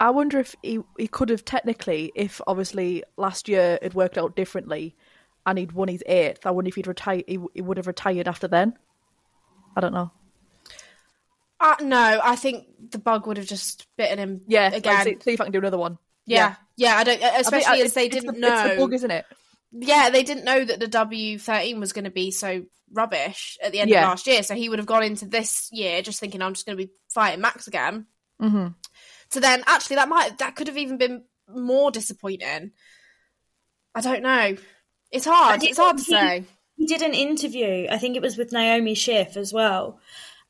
I 0.00 0.10
wonder 0.10 0.38
if 0.38 0.56
he 0.62 0.80
he 0.98 1.06
could 1.06 1.28
have 1.28 1.44
technically, 1.44 2.10
if 2.16 2.40
obviously 2.46 3.04
last 3.16 3.48
year 3.48 3.78
it 3.82 3.94
worked 3.94 4.16
out 4.18 4.34
differently, 4.34 4.96
and 5.46 5.58
he'd 5.58 5.72
won 5.72 5.88
his 5.88 6.02
eighth. 6.06 6.46
I 6.46 6.50
wonder 6.50 6.68
if 6.68 6.74
he'd 6.74 6.86
retire. 6.86 7.22
He, 7.26 7.38
he 7.54 7.60
would 7.60 7.76
have 7.76 7.86
retired 7.86 8.26
after 8.26 8.48
then. 8.48 8.74
I 9.76 9.80
don't 9.80 9.92
know. 9.92 10.10
Uh, 11.60 11.76
no, 11.82 12.20
I 12.24 12.36
think 12.36 12.66
the 12.90 12.98
bug 12.98 13.26
would 13.26 13.36
have 13.36 13.46
just 13.46 13.86
bitten 13.98 14.18
him. 14.18 14.40
Yeah, 14.48 14.70
like, 14.70 14.78
again. 14.78 15.04
see, 15.04 15.16
see 15.20 15.32
if 15.34 15.40
I 15.40 15.44
can 15.44 15.52
do 15.52 15.58
another 15.58 15.76
one. 15.76 15.98
yeah, 16.24 16.54
yeah. 16.76 16.96
I 16.96 17.04
don't, 17.04 17.22
I 17.22 17.28
think, 17.30 17.40
especially 17.42 17.82
uh, 17.82 17.84
as 17.84 17.92
they 17.92 18.08
didn't 18.08 18.34
the, 18.34 18.40
know. 18.40 18.64
It's 18.64 18.74
the 18.74 18.80
bug, 18.80 18.94
isn't 18.94 19.10
it? 19.10 19.26
yeah, 19.72 20.08
they 20.08 20.22
didn't 20.22 20.44
know 20.44 20.64
that 20.64 20.80
the 20.80 20.88
W 20.88 21.38
thirteen 21.38 21.78
was 21.78 21.92
going 21.92 22.06
to 22.06 22.10
be 22.10 22.30
so 22.30 22.64
rubbish 22.92 23.58
at 23.62 23.72
the 23.72 23.80
end 23.80 23.90
Yeah. 23.90 24.04
of 24.04 24.08
last 24.08 24.26
year. 24.26 24.42
So 24.42 24.54
he 24.54 24.70
would 24.70 24.78
have 24.78 24.86
gone 24.86 25.02
into 25.02 25.26
this 25.26 25.68
year 25.70 26.00
just 26.00 26.18
thinking, 26.18 26.40
I'm 26.40 26.54
just 26.54 26.64
going 26.64 26.78
to 26.78 26.84
be 26.86 26.90
fighting 27.12 27.42
Max 27.42 27.66
again. 27.68 28.06
hmm 28.40 28.68
So 29.32 29.40
then, 29.40 29.62
actually, 29.66 29.96
that 29.96 30.08
might 30.08 30.38
that 30.38 30.56
could 30.56 30.66
have 30.66 30.76
even 30.76 30.98
been 30.98 31.24
more 31.48 31.90
disappointing. 31.90 32.72
I 33.94 34.00
don't 34.00 34.22
know. 34.22 34.56
It's 35.10 35.26
hard. 35.26 35.62
It's 35.64 35.78
hard 35.78 35.98
to 35.98 36.04
didn't 36.04 36.20
say. 36.20 36.44
He 36.76 36.86
did 36.86 37.02
an 37.02 37.12
interview, 37.12 37.88
I 37.90 37.98
think 37.98 38.16
it 38.16 38.22
was 38.22 38.38
with 38.38 38.52
Naomi 38.52 38.94
Schiff 38.94 39.36
as 39.36 39.52
well. 39.52 40.00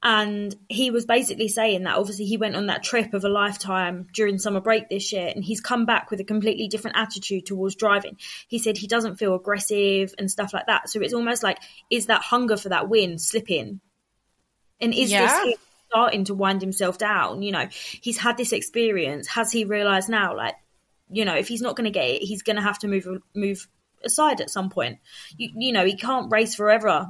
And 0.02 0.54
he 0.68 0.90
was 0.90 1.04
basically 1.04 1.48
saying 1.48 1.82
that 1.82 1.96
obviously 1.96 2.24
he 2.24 2.36
went 2.36 2.56
on 2.56 2.68
that 2.68 2.84
trip 2.84 3.12
of 3.12 3.24
a 3.24 3.28
lifetime 3.28 4.06
during 4.14 4.38
summer 4.38 4.60
break 4.60 4.88
this 4.88 5.12
year 5.12 5.30
and 5.34 5.44
he's 5.44 5.60
come 5.60 5.84
back 5.86 6.10
with 6.10 6.20
a 6.20 6.24
completely 6.24 6.68
different 6.68 6.96
attitude 6.96 7.46
towards 7.46 7.74
driving. 7.74 8.16
He 8.48 8.60
said 8.60 8.78
he 8.78 8.86
doesn't 8.86 9.16
feel 9.16 9.34
aggressive 9.34 10.14
and 10.18 10.30
stuff 10.30 10.54
like 10.54 10.66
that. 10.66 10.88
So 10.88 11.00
it's 11.00 11.12
almost 11.12 11.42
like, 11.42 11.58
is 11.90 12.06
that 12.06 12.22
hunger 12.22 12.56
for 12.56 12.70
that 12.70 12.88
win 12.88 13.18
slipping? 13.18 13.80
And 14.80 14.94
is 14.94 15.10
Yeah. 15.10 15.42
this 15.44 15.58
starting 15.90 16.24
to 16.24 16.34
wind 16.34 16.60
himself 16.60 16.98
down? 16.98 17.42
You 17.42 17.52
know, 17.52 17.66
he's 17.70 18.18
had 18.18 18.36
this 18.36 18.52
experience. 18.52 19.26
Has 19.28 19.52
he 19.52 19.64
realised 19.64 20.08
now, 20.08 20.36
like, 20.36 20.54
you 21.10 21.24
know, 21.24 21.34
if 21.34 21.48
he's 21.48 21.62
not 21.62 21.76
going 21.76 21.84
to 21.84 21.90
get 21.90 22.08
it, 22.08 22.22
he's 22.22 22.42
going 22.42 22.56
to 22.56 22.62
have 22.62 22.78
to 22.80 22.88
move 22.88 23.06
move 23.34 23.68
aside 24.04 24.40
at 24.40 24.50
some 24.50 24.70
point. 24.70 24.98
You, 25.36 25.50
you 25.56 25.72
know, 25.72 25.84
he 25.84 25.96
can't 25.96 26.30
race 26.30 26.54
forever. 26.54 27.06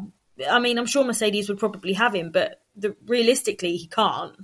I 0.49 0.59
mean, 0.59 0.79
I'm 0.79 0.87
sure 0.87 1.05
Mercedes 1.05 1.49
would 1.49 1.59
probably 1.59 1.93
have 1.93 2.15
him, 2.15 2.31
but 2.31 2.63
the, 2.77 2.97
realistically, 3.07 3.77
he 3.77 3.87
can't. 3.87 4.35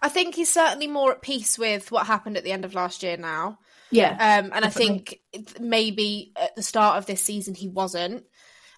I 0.00 0.08
think 0.08 0.34
he's 0.34 0.52
certainly 0.52 0.86
more 0.86 1.12
at 1.12 1.22
peace 1.22 1.58
with 1.58 1.90
what 1.92 2.06
happened 2.06 2.36
at 2.36 2.44
the 2.44 2.52
end 2.52 2.64
of 2.64 2.74
last 2.74 3.02
year 3.02 3.16
now. 3.16 3.58
Yeah. 3.90 4.12
Um, 4.12 4.50
and 4.54 4.64
I 4.64 4.70
think 4.70 5.20
maybe 5.60 6.32
at 6.36 6.56
the 6.56 6.62
start 6.62 6.96
of 6.96 7.06
this 7.06 7.22
season 7.22 7.54
he 7.54 7.68
wasn't. 7.68 8.24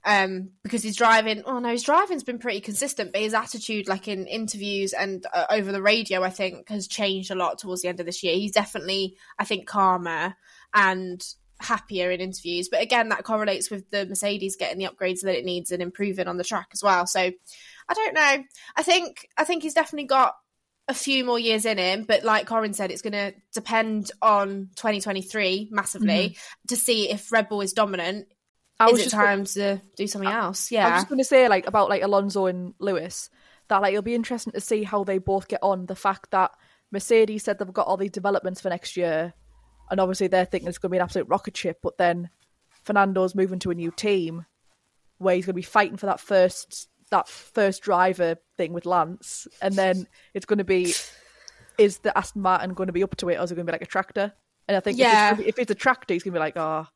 Um, 0.07 0.51
because 0.63 0.83
he's 0.83 0.97
driving. 0.97 1.43
Oh 1.47 1.59
no, 1.61 1.71
his 1.71 1.83
driving's 1.83 2.25
been 2.25 2.39
pretty 2.39 2.61
consistent, 2.61 3.13
but 3.13 3.23
his 3.23 3.33
attitude, 3.33 3.89
like 3.89 4.07
in 4.07 4.27
interviews 4.27 4.93
and 4.93 5.25
uh, 5.33 5.47
over 5.51 5.73
the 5.73 5.81
radio, 5.81 6.23
I 6.23 6.31
think 6.31 6.69
has 6.69 6.87
changed 6.87 7.31
a 7.31 7.35
lot 7.35 7.59
towards 7.59 7.83
the 7.83 7.89
end 7.89 8.01
of 8.01 8.07
this 8.07 8.23
year. 8.23 8.35
He's 8.35 8.53
definitely, 8.53 9.17
I 9.39 9.45
think, 9.45 9.67
calmer 9.67 10.35
and 10.75 11.25
happier 11.61 12.11
in 12.11 12.21
interviews. 12.21 12.69
But 12.69 12.83
again, 12.83 13.09
that 13.09 13.25
correlates 13.25 13.71
with 13.71 13.91
the 13.91 14.07
Mercedes 14.07 14.57
getting 14.57 14.79
the 14.79 14.89
upgrades 14.89 15.21
that 15.23 15.39
it 15.39 15.45
needs 15.45 15.71
and 15.71 15.83
improving 15.83 16.29
on 16.29 16.37
the 16.37 16.45
track 16.45 16.69
as 16.73 16.83
well. 16.83 17.07
So 17.07 17.21
I 17.21 17.95
don't 17.95 18.15
know. 18.15 18.45
I 18.77 18.83
think 18.83 19.29
I 19.37 19.45
think 19.45 19.63
he's 19.63 19.75
definitely 19.75 20.07
got 20.07 20.35
a 20.87 20.95
few 20.95 21.25
more 21.25 21.39
years 21.39 21.65
in 21.65 21.79
him, 21.79 22.05
but 22.07 22.25
like 22.25 22.47
Corin 22.47 22.75
said, 22.75 22.91
it's 22.91 23.03
going 23.03 23.15
to 23.15 23.33
depend 23.55 24.11
on 24.21 24.69
2023 24.77 25.69
massively 25.71 26.37
to 26.69 26.77
see 26.77 27.11
if 27.11 27.33
Red 27.33 27.49
Bull 27.49 27.63
is 27.63 27.73
dominant. 27.73 28.27
I 28.81 28.91
was 28.91 29.03
just 29.03 29.15
time 29.15 29.45
to 29.45 29.81
do 29.97 30.07
something 30.07 30.31
else? 30.31 30.71
Yeah, 30.71 30.87
I 30.87 30.91
was 30.91 30.99
just 30.99 31.09
going 31.09 31.19
to 31.19 31.25
say 31.25 31.49
like 31.49 31.67
about 31.67 31.89
like 31.89 32.03
Alonso 32.03 32.47
and 32.47 32.75
Lewis 32.79 33.31
that 33.69 33.81
like 33.83 33.93
it'll 33.93 34.03
be 34.03 34.15
interesting 34.15 34.53
to 34.53 34.61
see 34.61 34.83
how 34.83 35.05
they 35.05 35.19
both 35.19 35.49
get 35.49 35.61
on. 35.63 35.87
The 35.87 35.97
fact 35.97 36.31
that 36.33 36.51
Mercedes 36.91 37.45
said 37.45 37.59
they've 37.59 37.73
got 37.73 37.87
all 37.87 37.97
these 37.97 38.11
developments 38.11 38.61
for 38.61 38.69
next 38.69 38.97
year, 38.97 39.33
and 39.91 40.01
obviously 40.01 40.27
they're 40.27 40.45
thinking 40.45 40.69
it's 40.69 40.79
going 40.79 40.91
to 40.91 40.95
be 40.95 40.99
an 40.99 41.05
absolute 41.05 41.29
rocket 41.29 41.57
ship. 41.57 41.79
But 41.83 41.99
then 41.99 42.31
Fernando's 42.85 43.35
moving 43.35 43.59
to 43.61 43.71
a 43.71 43.75
new 43.75 43.91
team 43.91 44.45
where 45.19 45.35
he's 45.35 45.47
going 45.47 45.55
to 45.55 45.59
be 45.59 45.63
fighting 45.63 45.97
for 45.97 46.07
that 46.07 46.21
first 46.21 46.89
that 47.11 47.29
first 47.29 47.83
driver 47.83 48.37
thing 48.57 48.73
with 48.73 48.87
Lance, 48.87 49.47
and 49.63 49.75
then 49.75 50.07
it's 50.35 50.47
going 50.47 50.59
to 50.59 50.65
be 50.65 50.93
is 51.79 51.99
the 51.99 52.17
Aston 52.17 52.43
Martin 52.43 52.75
going 52.75 52.87
to 52.89 52.93
be 52.93 53.03
up 53.03 53.17
to 53.17 53.29
it, 53.29 53.37
or 53.37 53.45
is 53.45 53.51
it 53.53 53.55
going 53.55 53.67
to 53.67 53.71
be 53.71 53.75
like 53.75 53.83
a 53.83 53.87
tractor? 53.87 54.33
And 54.67 54.77
I 54.77 54.81
think 54.81 54.99
Yeah. 54.99 55.33
if, 55.33 55.39
it's, 55.41 55.49
if 55.49 55.59
it's 55.59 55.71
a 55.71 55.75
tractor, 55.75 56.15
he's 56.15 56.23
going 56.23 56.33
to 56.33 56.39
be 56.39 56.41
like, 56.41 56.57
oh, 56.57 56.87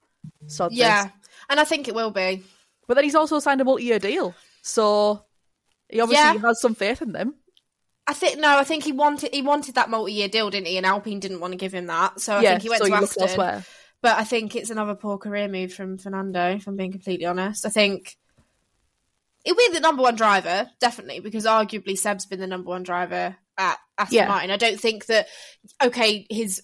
sod 0.46 0.72
this. 1.04 1.12
And 1.48 1.58
I 1.58 1.64
think 1.64 1.88
it 1.88 1.94
will 1.94 2.10
be. 2.10 2.42
But 2.86 2.94
then 2.94 3.04
he's 3.04 3.14
also 3.14 3.38
signed 3.38 3.60
a 3.60 3.64
multi-year 3.64 3.98
deal, 3.98 4.34
so 4.62 5.24
he 5.88 6.00
obviously 6.00 6.24
Yeah. 6.40 6.46
has 6.46 6.60
some 6.60 6.74
faith 6.74 7.02
in 7.02 7.12
them. 7.12 7.34
I 8.06 8.14
think 8.14 8.38
no, 8.40 8.56
I 8.56 8.64
think 8.64 8.84
he 8.84 8.92
wanted 8.92 9.34
he 9.34 9.42
wanted 9.42 9.74
that 9.74 9.90
multi 9.90 10.12
year 10.12 10.28
deal, 10.28 10.48
didn't 10.48 10.66
he? 10.66 10.78
And 10.78 10.86
Alpine 10.86 11.20
didn't 11.20 11.40
want 11.40 11.52
to 11.52 11.58
give 11.58 11.74
him 11.74 11.86
that. 11.88 12.20
So 12.20 12.36
I 12.36 12.42
yeah, 12.42 12.50
think 12.50 12.62
he 12.62 12.68
went 12.70 12.80
so 12.82 12.88
to 12.88 12.96
he 12.96 13.02
Aston. 13.02 13.22
elsewhere. 13.24 13.64
But 14.00 14.16
I 14.18 14.24
think 14.24 14.56
it's 14.56 14.70
another 14.70 14.94
poor 14.94 15.18
career 15.18 15.48
move 15.48 15.74
from 15.74 15.98
Fernando, 15.98 16.54
if 16.54 16.66
I'm 16.66 16.76
being 16.76 16.92
completely 16.92 17.26
honest. 17.26 17.66
I 17.66 17.68
think 17.68 18.16
he'll 19.44 19.54
be 19.56 19.68
the 19.72 19.80
number 19.80 20.02
one 20.02 20.14
driver, 20.16 20.70
definitely, 20.80 21.20
because 21.20 21.44
arguably 21.44 21.98
Seb's 21.98 22.24
been 22.24 22.40
the 22.40 22.46
number 22.46 22.68
one 22.68 22.82
driver 22.82 23.36
at 23.58 23.78
Aston 23.98 24.16
Yeah. 24.16 24.28
Martin. 24.28 24.50
I 24.52 24.56
don't 24.56 24.80
think 24.80 25.06
that 25.06 25.26
okay, 25.82 26.26
his 26.30 26.62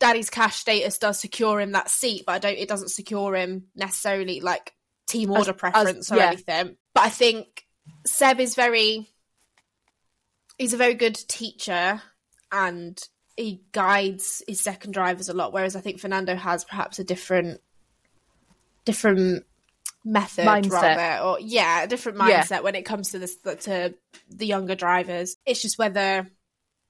daddy's 0.00 0.30
cash 0.30 0.56
status 0.56 0.98
does 0.98 1.20
secure 1.20 1.60
him 1.60 1.72
that 1.72 1.90
seat, 1.90 2.24
but 2.26 2.32
I 2.32 2.38
don't 2.38 2.58
it 2.58 2.68
doesn't 2.68 2.88
secure 2.88 3.36
him 3.36 3.66
necessarily 3.76 4.40
like 4.40 4.74
team 5.06 5.30
order 5.30 5.52
preference 5.52 6.10
or 6.10 6.16
yeah. 6.16 6.28
anything. 6.28 6.76
But 6.94 7.04
I 7.04 7.10
think 7.10 7.64
Seb 8.06 8.40
is 8.40 8.54
very 8.54 9.08
he's 10.58 10.74
a 10.74 10.78
very 10.78 10.94
good 10.94 11.14
teacher 11.14 12.02
and 12.50 13.00
he 13.36 13.62
guides 13.72 14.42
his 14.48 14.60
second 14.60 14.92
drivers 14.92 15.28
a 15.28 15.34
lot, 15.34 15.52
whereas 15.52 15.76
I 15.76 15.80
think 15.80 16.00
Fernando 16.00 16.34
has 16.34 16.64
perhaps 16.64 16.98
a 16.98 17.04
different 17.04 17.60
different 18.84 19.44
method 20.04 20.46
Mindset. 20.46 20.70
rather 20.70 21.24
or 21.24 21.38
yeah, 21.40 21.82
a 21.82 21.86
different 21.86 22.18
Yeah. 22.18 22.42
mindset 22.42 22.62
when 22.62 22.74
it 22.74 22.84
comes 22.84 23.10
to 23.10 23.18
this 23.18 23.36
to 23.36 23.94
the 24.30 24.46
younger 24.46 24.74
drivers. 24.74 25.36
It's 25.44 25.62
just 25.62 25.78
whether 25.78 26.30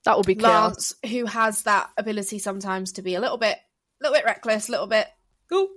That 0.05 0.17
would 0.17 0.25
be 0.25 0.35
chaos. 0.35 0.95
Lance, 1.03 1.13
who 1.13 1.25
has 1.25 1.63
that 1.63 1.89
ability 1.97 2.39
sometimes 2.39 2.93
to 2.93 3.01
be 3.01 3.15
a 3.15 3.19
little 3.19 3.37
bit 3.37 3.57
a 3.57 4.03
little 4.03 4.15
bit 4.15 4.25
reckless, 4.25 4.67
a 4.67 4.71
little 4.71 4.87
bit 4.87 5.07
ooh, 5.53 5.69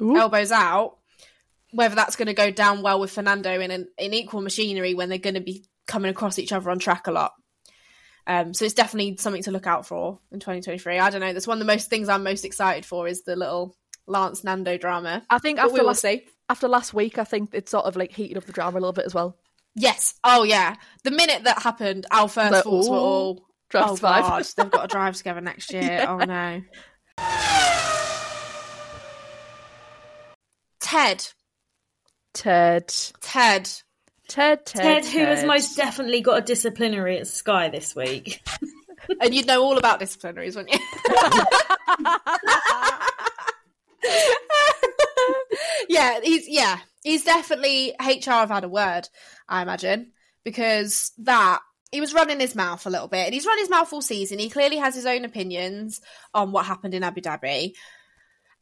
Ooh. 0.00 0.16
elbows 0.16 0.50
out, 0.50 0.98
whether 1.72 1.94
that's 1.94 2.16
going 2.16 2.26
to 2.26 2.34
go 2.34 2.50
down 2.50 2.82
well 2.82 2.98
with 2.98 3.12
Fernando 3.12 3.60
in 3.60 3.70
an 3.70 3.88
in 3.98 4.12
equal 4.14 4.40
machinery 4.40 4.94
when 4.94 5.08
they're 5.08 5.18
going 5.18 5.34
to 5.34 5.40
be 5.40 5.64
coming 5.86 6.10
across 6.10 6.38
each 6.38 6.52
other 6.52 6.70
on 6.70 6.78
track 6.78 7.06
a 7.06 7.12
lot. 7.12 7.32
Um, 8.26 8.54
so 8.54 8.64
it's 8.64 8.74
definitely 8.74 9.16
something 9.18 9.42
to 9.42 9.50
look 9.50 9.66
out 9.66 9.86
for 9.86 10.18
in 10.32 10.40
2023. 10.40 10.98
I 10.98 11.10
don't 11.10 11.20
know. 11.20 11.32
That's 11.32 11.46
one 11.46 11.58
of 11.58 11.66
the 11.66 11.70
most 11.72 11.90
things 11.90 12.08
I'm 12.08 12.24
most 12.24 12.44
excited 12.44 12.84
for 12.86 13.06
is 13.06 13.22
the 13.22 13.36
little 13.36 13.76
Lance 14.06 14.42
Nando 14.42 14.78
drama. 14.78 15.22
I 15.28 15.38
think 15.38 15.58
But 15.58 15.66
after 15.66 15.74
we 15.74 15.80
will 15.80 15.88
last, 15.88 16.00
see. 16.02 16.24
after 16.48 16.66
last 16.66 16.94
week, 16.94 17.18
I 17.18 17.24
think 17.24 17.50
it's 17.52 17.70
sort 17.70 17.84
of 17.84 17.96
like 17.96 18.12
heated 18.12 18.38
up 18.38 18.44
the 18.44 18.52
drama 18.52 18.78
a 18.78 18.80
little 18.80 18.92
bit 18.94 19.04
as 19.04 19.14
well. 19.14 19.36
Yes. 19.74 20.14
Oh 20.22 20.44
yeah. 20.44 20.76
The 21.02 21.10
minute 21.10 21.44
that 21.44 21.62
happened, 21.62 22.06
our 22.10 22.28
first 22.28 22.52
Like, 22.52 22.64
thoughts 22.64 22.88
were 22.88 22.96
ooh, 22.96 23.00
all, 23.00 23.44
Draft 23.70 23.90
oh 23.90 23.96
five. 23.96 24.22
god, 24.22 24.46
they've 24.56 24.70
got 24.70 24.82
to 24.82 24.88
drive 24.88 25.16
together 25.16 25.40
next 25.40 25.72
year. 25.72 25.82
Yeah. 25.94 26.06
Oh 26.08 26.18
no. 26.24 26.62
Ted. 30.80 31.26
Ted, 32.34 32.92
Ted. 33.20 33.70
Ted, 34.26 34.66
Ted, 34.66 34.68
Ted, 34.82 35.04
who 35.04 35.18
has 35.20 35.44
most 35.44 35.76
definitely 35.76 36.20
got 36.20 36.38
a 36.38 36.40
disciplinary 36.40 37.18
at 37.18 37.26
Sky 37.26 37.68
this 37.68 37.94
week. 37.94 38.42
And 39.20 39.34
you'd 39.34 39.46
know 39.46 39.62
all 39.62 39.76
about 39.76 40.00
disciplinaries, 40.00 40.56
wouldn't 40.56 40.72
you? 40.72 40.78
yeah, 45.90 46.20
he's 46.22 46.48
yeah, 46.48 46.78
he's 47.04 47.22
definitely 47.22 47.94
HR 48.00 48.30
have 48.30 48.50
had 48.50 48.64
a 48.64 48.68
word, 48.68 49.08
I 49.48 49.62
imagine, 49.62 50.10
because 50.44 51.12
that 51.18 51.60
he 51.92 52.00
was 52.00 52.12
running 52.12 52.40
his 52.40 52.56
mouth 52.56 52.84
a 52.86 52.90
little 52.90 53.06
bit, 53.06 53.26
and 53.26 53.32
he's 53.34 53.46
run 53.46 53.58
his 53.58 53.70
mouth 53.70 53.92
all 53.92 54.02
season. 54.02 54.40
He 54.40 54.50
clearly 54.50 54.78
has 54.78 54.96
his 54.96 55.06
own 55.06 55.24
opinions 55.24 56.00
on 56.34 56.50
what 56.50 56.66
happened 56.66 56.94
in 56.94 57.04
Abu 57.04 57.20
Dhabi. 57.20 57.74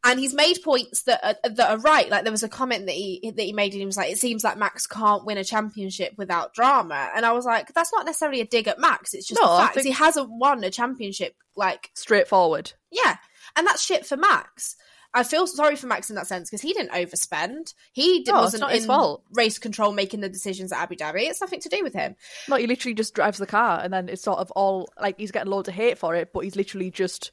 And 0.05 0.19
he's 0.19 0.35
made 0.35 0.57
points 0.65 1.05
that 1.05 1.25
are, 1.25 1.51
that 1.51 1.71
are 1.71 1.79
right. 1.79 2.11
Like 2.11 2.25
there 2.25 2.33
was 2.33 2.43
a 2.43 2.49
comment 2.49 2.87
that 2.87 2.95
he 2.97 3.33
that 3.37 3.43
he 3.43 3.53
made, 3.53 3.73
and 3.73 3.79
he 3.81 3.87
was 3.87 3.97
like, 3.97 4.11
"It 4.11 4.19
seems 4.19 4.43
like 4.43 4.59
Max 4.59 4.85
can't 4.89 5.25
win 5.25 5.39
a 5.39 5.45
championship 5.45 6.15
without 6.19 6.55
drama." 6.55 7.09
And 7.15 7.25
I 7.25 7.31
was 7.31 7.45
like, 7.45 7.73
"That's 7.73 7.93
not 7.93 8.05
necessarily 8.05 8.41
a 8.41 8.45
dig 8.45 8.67
at 8.67 8.81
Max. 8.81 9.15
It's 9.15 9.29
just 9.29 9.41
No, 9.41 9.49
the 9.53 9.63
fact 9.63 9.75
think- 9.75 9.87
he 9.87 9.93
hasn't 9.93 10.29
won 10.29 10.65
a 10.65 10.71
championship 10.71 11.37
like 11.55 11.91
straightforward. 11.95 12.73
yeah, 12.91 13.17
and 13.55 13.65
that's 13.65 13.81
shit 13.81 14.05
for 14.05 14.17
Max. 14.17 14.75
I 15.15 15.25
feel 15.25 15.47
sorry 15.47 15.77
for 15.77 15.87
Max 15.87 16.09
in 16.09 16.17
that 16.17 16.27
sense 16.27 16.49
because 16.49 16.63
he 16.63 16.73
didn't 16.73 16.93
overspend. 16.93 17.75
He 17.93 18.23
did, 18.25 18.33
No, 18.33 18.41
wasn't 18.41 18.63
not 18.63 18.71
in 18.71 18.77
his 18.77 18.87
fault. 18.87 19.23
race 19.35 19.59
control 19.59 19.93
making 19.93 20.21
the 20.21 20.29
decisions 20.31 20.73
at 20.73 20.81
Abu 20.81 20.97
Dhabi. 20.97 21.29
It's 21.29 21.41
nothing 21.41 21.61
to 21.61 21.69
do 21.69 21.83
with 21.83 21.93
him. 21.93 22.17
No, 22.49 22.57
he 22.57 22.67
literally 22.67 22.95
just 22.95 23.15
drives 23.15 23.39
the 23.39 23.47
car, 23.47 23.81
and 23.83 23.93
then 23.93 24.09
it's 24.09 24.23
sort 24.23 24.39
of 24.39 24.51
all 24.53 24.89
like 25.01 25.19
he's 25.19 25.31
getting 25.31 25.51
loads 25.51 25.69
of 25.69 25.75
hate 25.75 25.99
for 25.99 26.15
it, 26.15 26.33
but 26.33 26.41
he's 26.45 26.57
literally 26.57 26.91
just 26.91 27.31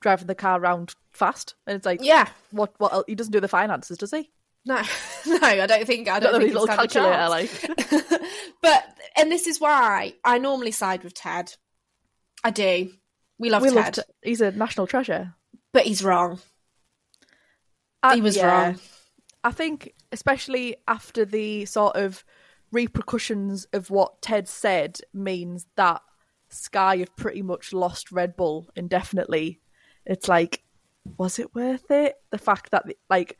driving 0.00 0.26
the 0.26 0.34
car 0.34 0.60
around 0.60 0.94
fast, 1.12 1.54
and 1.66 1.76
it's 1.76 1.86
like, 1.86 2.00
Yeah, 2.02 2.28
what? 2.50 2.74
What? 2.78 3.04
He 3.08 3.14
doesn't 3.14 3.32
do 3.32 3.40
the 3.40 3.48
finances, 3.48 3.96
does 3.96 4.10
he? 4.10 4.30
no, 4.66 4.76
no, 5.26 5.38
I 5.42 5.66
don't 5.66 5.86
think 5.86 6.08
I 6.08 6.20
don't 6.20 6.34
his 6.34 6.52
think 6.52 6.58
little 6.60 6.66
calculator, 6.66 7.28
like. 7.30 7.50
but 8.62 8.84
and 9.16 9.30
this 9.32 9.46
is 9.46 9.60
why 9.60 10.14
I 10.24 10.38
normally 10.38 10.72
side 10.72 11.04
with 11.04 11.14
Ted. 11.14 11.54
I 12.42 12.50
do. 12.50 12.90
We 13.38 13.48
love 13.50 13.62
we 13.62 13.68
Ted, 13.70 13.76
love 13.76 13.92
Ted. 13.94 14.04
He's 14.22 14.40
a 14.42 14.50
national 14.52 14.86
treasure. 14.86 15.34
but 15.72 15.84
he's 15.84 16.04
wrong. 16.04 16.38
Uh, 18.04 18.14
He 18.14 18.20
was 18.20 18.36
yeah. 18.36 18.66
wrong. 18.66 18.78
I 19.42 19.50
think, 19.50 19.94
especially 20.12 20.76
after 20.86 21.24
the 21.24 21.64
sort 21.64 21.96
of 21.96 22.24
repercussions 22.70 23.66
of 23.72 23.90
what 23.90 24.22
Ted 24.22 24.48
said, 24.48 25.00
means 25.12 25.66
that 25.76 26.02
Sky 26.48 26.98
have 26.98 27.16
pretty 27.16 27.42
much 27.42 27.72
lost 27.72 28.12
Red 28.12 28.36
Bull 28.36 28.68
indefinitely. 28.76 29.60
It's 30.06 30.28
like, 30.28 30.62
was 31.18 31.38
it 31.38 31.54
worth 31.54 31.90
it? 31.90 32.16
The 32.30 32.38
fact 32.38 32.70
that 32.70 32.84
like 33.10 33.38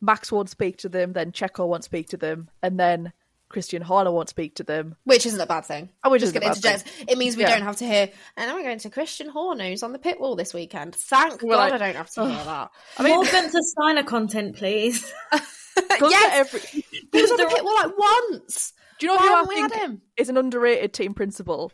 Max 0.00 0.30
won't 0.30 0.50
speak 0.50 0.78
to 0.78 0.88
them, 0.88 1.12
then 1.12 1.32
Checo 1.32 1.66
won't 1.66 1.84
speak 1.84 2.08
to 2.10 2.16
them, 2.16 2.48
and 2.62 2.78
then 2.78 3.12
Christian 3.48 3.80
Horner 3.82 4.10
won't 4.10 4.28
speak 4.28 4.56
to 4.56 4.64
them. 4.64 4.96
Which 5.04 5.24
isn't 5.26 5.40
a 5.40 5.46
bad 5.46 5.64
thing. 5.64 5.90
Oh, 6.02 6.10
which 6.10 6.20
Just 6.20 6.30
isn't 6.34 6.42
going 6.42 6.54
to 6.54 6.60
bad 6.60 6.80
interject. 6.80 7.10
It 7.10 7.16
means 7.18 7.36
we 7.36 7.42
Yeah. 7.44 7.50
don't 7.50 7.62
have 7.62 7.76
to 7.76 7.86
hear. 7.86 8.10
And 8.36 8.48
now 8.50 8.56
we're 8.56 8.62
going 8.64 8.78
to 8.80 8.90
Christian 8.90 9.28
Horner, 9.28 9.64
who's 9.68 9.82
on 9.82 9.92
the 9.92 9.98
pit 9.98 10.20
wall 10.20 10.34
this 10.36 10.52
weekend. 10.52 10.94
Thank 10.96 11.42
We're 11.42 11.50
God 11.54 11.70
like, 11.70 11.72
I 11.74 11.78
don't 11.78 11.96
have 11.96 12.10
to 12.10 12.26
hear 12.28 12.44
that. 12.44 12.70
I 12.98 13.02
mean, 13.04 13.14
More 13.14 13.24
Gunther 13.24 13.58
Steiner 13.62 14.02
content, 14.02 14.56
please. 14.56 15.12
Gunther 15.32 16.06
yes, 16.08 16.32
every- 16.54 16.60
he 16.60 17.20
was 17.22 17.30
on 17.30 17.36
the 17.36 17.46
pit 17.46 17.62
wall 17.64 17.74
like 17.76 17.92
once. 17.98 18.72
do 18.98 19.06
you 19.06 19.12
know 19.12 19.16
Why 19.18 19.26
who 19.28 19.32
I 19.32 19.36
haven't 19.36 19.48
we 19.54 19.60
had 19.60 19.70
think 19.72 19.82
him? 19.84 20.02
is 20.16 20.28
an 20.28 20.36
underrated 20.38 20.92
team 20.92 21.14
principal? 21.14 21.70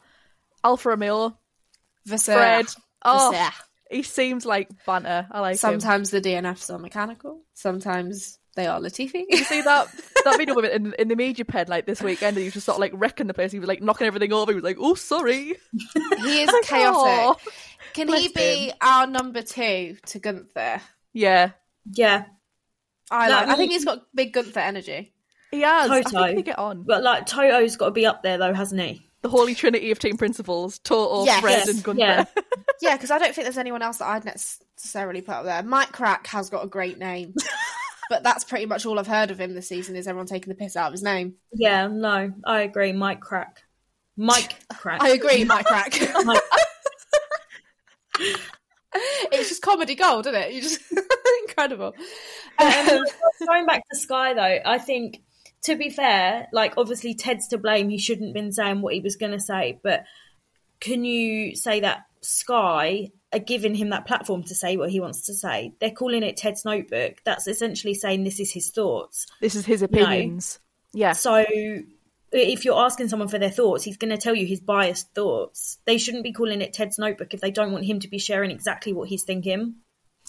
Alfa 0.64 0.90
Romeo, 0.90 1.38
Vasseur. 2.06 2.34
Fred. 2.34 2.66
Oh, 3.04 3.30
Vasseur. 3.32 3.52
he 3.90 4.02
seems 4.02 4.44
like 4.44 4.68
banter. 4.86 5.26
I 5.30 5.40
like 5.40 5.52
him. 5.54 5.58
Sometimes 5.58 6.10
the 6.10 6.20
DNFs 6.20 6.72
are 6.72 6.78
mechanical. 6.78 7.40
Sometimes 7.54 8.38
they 8.54 8.66
are 8.66 8.80
Latifi. 8.80 9.24
You 9.28 9.44
see 9.44 9.62
that 9.62 9.88
that 10.24 10.36
video 10.36 10.58
of 10.58 10.64
it 10.64 10.72
in, 10.72 10.94
in 10.98 11.08
the 11.08 11.16
media 11.16 11.44
pen 11.44 11.66
like 11.68 11.86
this 11.86 12.02
weekend, 12.02 12.36
and 12.36 12.38
he 12.38 12.44
was 12.44 12.54
just 12.54 12.66
sort 12.66 12.76
of 12.76 12.80
like 12.80 12.92
wrecking 12.94 13.26
the 13.26 13.34
place. 13.34 13.52
He 13.52 13.58
was 13.58 13.68
like 13.68 13.82
knocking 13.82 14.06
everything 14.06 14.32
over. 14.32 14.52
He 14.52 14.56
was 14.56 14.64
like, 14.64 14.76
"Oh, 14.78 14.94
sorry." 14.94 15.54
he 16.18 16.42
is 16.42 16.48
Aw. 16.50 16.60
chaotic. 16.64 17.42
Can 17.94 18.08
he 18.08 18.28
be 18.28 18.68
him. 18.68 18.74
our 18.80 19.06
number 19.06 19.42
two 19.42 19.96
to 20.06 20.18
Gunther? 20.18 20.80
Yeah, 21.12 21.50
Yeah, 21.92 22.24
I 23.10 23.28
That- 23.28 23.46
like. 23.46 23.48
I 23.48 23.56
think 23.56 23.72
he's 23.72 23.84
got 23.84 24.02
big 24.14 24.32
Gunther 24.32 24.60
energy. 24.60 25.12
He 25.50 25.60
has. 25.60 25.90
I 25.90 26.02
think 26.02 26.36
they 26.36 26.42
get 26.42 26.58
on. 26.58 26.84
but 26.84 27.02
like 27.02 27.26
Toto's 27.26 27.76
got 27.76 27.86
to 27.86 27.90
be 27.92 28.06
up 28.06 28.22
there 28.22 28.38
though, 28.38 28.54
hasn't 28.54 28.80
he? 28.80 29.06
The 29.20 29.28
holy 29.28 29.54
trinity 29.54 29.90
of 29.90 29.98
team 29.98 30.16
principals: 30.16 30.78
Toto, 30.78 31.24
Yes. 31.24 31.40
Fred, 31.40 31.52
Yes, 31.58 31.68
and 31.68 31.82
Gunther. 31.84 32.00
yeah. 32.00 32.24
Yeah, 32.80 32.96
because 32.96 33.12
I 33.12 33.18
don't 33.18 33.32
think 33.32 33.44
there's 33.44 33.58
anyone 33.58 33.80
else 33.82 33.98
that 33.98 34.06
I'd 34.08 34.24
necessarily 34.24 35.20
put 35.20 35.34
up 35.36 35.44
there. 35.44 35.62
Mike 35.62 35.92
Krack 35.92 36.26
has 36.28 36.50
got 36.50 36.64
a 36.64 36.66
great 36.66 36.98
name, 36.98 37.32
but 38.10 38.22
that's 38.22 38.44
pretty 38.44 38.66
much 38.66 38.84
all 38.86 38.98
I've 38.98 39.06
heard 39.06 39.30
of 39.30 39.40
him 39.40 39.54
this 39.54 39.68
season. 39.68 39.96
Is 39.96 40.06
everyone 40.06 40.26
taking 40.26 40.48
the 40.48 40.54
piss 40.54 40.76
out 40.76 40.88
of 40.88 40.92
his 40.92 41.02
name? 41.02 41.34
Yeah, 41.52 41.86
no, 41.88 42.32
I 42.44 42.60
agree. 42.62 42.92
Mike 42.92 43.20
Krack, 43.20 43.58
Mike 44.16 44.54
Krack. 44.72 44.98
I 45.00 45.10
agree, 45.10 45.44
Mike 45.44 45.66
Krack. 45.66 45.98
Mike- 46.24 46.40
it's 48.94 49.48
just 49.48 49.62
comedy 49.62 49.94
gold, 49.94 50.26
isn't 50.26 50.40
it? 50.40 50.52
You 50.52 50.62
just 50.62 50.80
incredible. 51.48 51.94
Um, 52.58 53.04
Going 53.46 53.66
back 53.66 53.82
to 53.90 53.98
Sky 53.98 54.34
though, 54.34 54.70
I 54.70 54.78
think 54.78 55.22
to 55.64 55.76
be 55.76 55.90
fair, 55.90 56.48
like 56.52 56.74
obviously 56.76 57.14
Ted's 57.14 57.48
to 57.48 57.58
blame. 57.58 57.88
He 57.88 57.98
shouldn't 57.98 58.28
have 58.28 58.34
been 58.34 58.52
saying 58.52 58.80
what 58.82 58.94
he 58.94 59.00
was 59.00 59.16
going 59.16 59.32
to 59.32 59.40
say, 59.40 59.78
but 59.82 60.04
can 60.80 61.04
you 61.04 61.54
say 61.54 61.80
that 61.80 62.04
Sky 62.20 63.10
are 63.32 63.38
giving 63.38 63.74
him 63.74 63.90
that 63.90 64.06
platform 64.06 64.42
to 64.44 64.54
say 64.54 64.76
what 64.76 64.90
he 64.90 65.00
wants 65.00 65.26
to 65.26 65.34
say? 65.34 65.74
They're 65.80 65.90
calling 65.90 66.22
it 66.22 66.36
Ted's 66.36 66.64
Notebook. 66.64 67.22
That's 67.24 67.46
essentially 67.46 67.94
saying 67.94 68.24
this 68.24 68.40
is 68.40 68.52
his 68.52 68.70
thoughts. 68.70 69.26
This 69.40 69.54
is 69.54 69.64
his 69.64 69.82
opinions. 69.82 70.58
Yeah. 70.92 71.12
So 71.12 71.44
if 72.32 72.64
you're 72.64 72.78
asking 72.78 73.08
someone 73.08 73.28
for 73.28 73.38
their 73.38 73.50
thoughts, 73.50 73.84
he's 73.84 73.96
going 73.96 74.10
to 74.10 74.18
tell 74.18 74.34
you 74.34 74.46
his 74.46 74.60
biased 74.60 75.14
thoughts. 75.14 75.78
They 75.84 75.98
shouldn't 75.98 76.24
be 76.24 76.32
calling 76.32 76.60
it 76.60 76.72
Ted's 76.72 76.98
Notebook 76.98 77.34
if 77.34 77.40
they 77.40 77.50
don't 77.50 77.72
want 77.72 77.84
him 77.84 78.00
to 78.00 78.08
be 78.08 78.18
sharing 78.18 78.50
exactly 78.50 78.92
what 78.92 79.08
he's 79.08 79.22
thinking. 79.22 79.76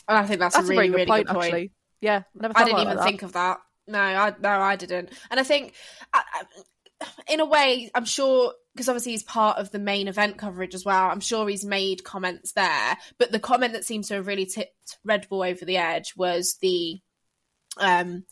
and 0.08 0.18
I 0.18 0.26
think 0.26 0.40
that's, 0.40 0.56
That's 0.56 0.70
a 0.70 0.74
a 0.74 0.76
really, 0.76 0.90
very 0.90 1.06
good 1.06 1.12
really 1.12 1.24
point, 1.24 1.28
good 1.28 1.34
point. 1.34 1.46
actually. 1.46 1.72
Yeah, 2.02 2.18
I 2.18 2.42
never 2.42 2.54
I 2.58 2.64
didn't 2.66 2.80
even 2.82 2.98
like 2.98 3.08
think 3.08 3.24
of 3.24 3.34
that. 3.34 3.60
No, 3.88 4.00
I 4.00 4.34
no, 4.40 4.50
I 4.50 4.76
didn't. 4.76 5.10
And 5.32 5.40
I 5.40 5.44
think, 5.44 5.74
I, 6.14 6.24
I, 6.34 7.08
in 7.34 7.40
a 7.40 7.46
way, 7.46 7.90
I'm 7.96 8.06
sure 8.06 8.54
because 8.74 8.90
obviously 8.90 9.12
he's 9.12 9.24
part 9.24 9.58
of 9.58 9.72
the 9.72 9.80
main 9.80 10.08
event 10.08 10.38
coverage 10.38 10.74
as 10.74 10.86
well. 10.86 11.10
I'm 11.10 11.20
sure 11.20 11.48
he's 11.48 11.66
made 11.66 12.04
comments 12.04 12.54
there, 12.54 12.98
but 13.18 13.32
the 13.32 13.40
comment 13.40 13.74
that 13.74 13.86
seems 13.86 14.08
to 14.08 14.16
have 14.16 14.28
really 14.28 14.46
tipped 14.46 14.98
Red 15.04 15.28
Bull 15.30 15.44
over 15.44 15.66
the 15.66 15.78
edge 15.78 16.14
was 16.16 16.58
the 16.62 17.00
um 17.80 18.24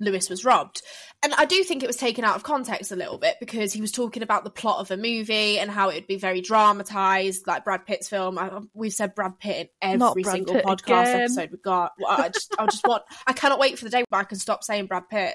Lewis 0.00 0.30
was 0.30 0.44
robbed. 0.44 0.82
And 1.22 1.34
I 1.34 1.44
do 1.44 1.62
think 1.64 1.82
it 1.82 1.88
was 1.88 1.96
taken 1.96 2.24
out 2.24 2.36
of 2.36 2.44
context 2.44 2.92
a 2.92 2.96
little 2.96 3.18
bit 3.18 3.36
because 3.40 3.72
he 3.72 3.80
was 3.80 3.90
talking 3.90 4.22
about 4.22 4.44
the 4.44 4.50
plot 4.50 4.78
of 4.78 4.90
a 4.90 4.96
movie 4.96 5.58
and 5.58 5.70
how 5.70 5.88
it 5.88 5.94
would 5.94 6.06
be 6.06 6.16
very 6.18 6.40
dramatized, 6.40 7.46
like 7.46 7.64
Brad 7.64 7.84
Pitt's 7.84 8.08
film. 8.08 8.38
I, 8.38 8.60
we've 8.74 8.92
said 8.92 9.14
Brad 9.16 9.38
Pitt 9.40 9.72
in 9.82 10.00
every 10.00 10.22
single 10.22 10.54
Pitt 10.54 10.64
podcast 10.64 11.02
again. 11.02 11.20
episode 11.22 11.50
we've 11.50 11.62
got. 11.62 11.92
I 12.08 12.28
just, 12.28 12.54
I 12.58 12.66
just 12.66 12.86
want, 12.86 13.02
I 13.26 13.32
cannot 13.32 13.58
wait 13.58 13.78
for 13.78 13.84
the 13.84 13.90
day 13.90 14.04
where 14.08 14.20
I 14.20 14.24
can 14.24 14.38
stop 14.38 14.62
saying 14.62 14.86
Brad 14.86 15.08
Pitt. 15.08 15.34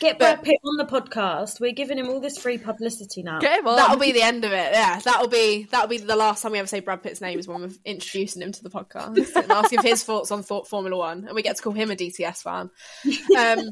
Get 0.00 0.18
But- 0.18 0.42
Brad 0.42 0.42
Pitt 0.44 0.60
on 0.64 0.76
the 0.76 0.84
podcast. 0.84 1.60
We're 1.60 1.72
giving 1.72 1.98
him 1.98 2.08
all 2.08 2.20
this 2.20 2.36
free 2.38 2.58
publicity 2.58 3.22
now. 3.22 3.38
Get 3.38 3.60
him 3.60 3.68
on. 3.68 3.76
That'll 3.76 3.98
be 3.98 4.12
the 4.12 4.22
end 4.22 4.44
of 4.44 4.52
it. 4.52 4.72
Yeah, 4.72 4.98
that'll 5.00 5.28
be 5.28 5.64
that'll 5.70 5.88
be 5.88 5.98
the 5.98 6.16
last 6.16 6.42
time 6.42 6.52
we 6.52 6.58
ever 6.58 6.66
say 6.66 6.80
Brad 6.80 7.02
Pitt's 7.02 7.20
name 7.20 7.38
is 7.38 7.46
when 7.46 7.62
we're 7.62 7.70
introducing 7.84 8.42
him 8.42 8.52
to 8.52 8.62
the 8.62 8.70
podcast 8.70 9.16
and 9.36 9.50
asking 9.52 9.82
his 9.82 10.02
thoughts 10.04 10.30
on 10.30 10.42
thought 10.42 10.68
Formula 10.68 10.96
One, 10.96 11.24
and 11.26 11.34
we 11.34 11.42
get 11.42 11.56
to 11.56 11.62
call 11.62 11.72
him 11.72 11.90
a 11.90 11.96
DTS 11.96 12.42
fan. 12.42 12.70
Um, 13.36 13.70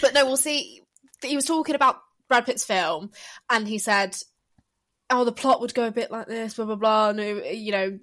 but 0.00 0.14
no, 0.14 0.26
we'll 0.26 0.36
see. 0.36 0.82
He 1.22 1.34
was 1.36 1.44
talking 1.46 1.74
about 1.74 1.96
Brad 2.28 2.46
Pitt's 2.46 2.64
film, 2.64 3.10
and 3.48 3.66
he 3.66 3.78
said, 3.78 4.16
"Oh, 5.10 5.24
the 5.24 5.32
plot 5.32 5.60
would 5.60 5.74
go 5.74 5.86
a 5.86 5.92
bit 5.92 6.10
like 6.10 6.26
this, 6.26 6.54
blah 6.54 6.66
blah 6.66 6.76
blah." 6.76 7.08
And 7.10 7.20
you 7.56 7.72
know, 7.72 7.98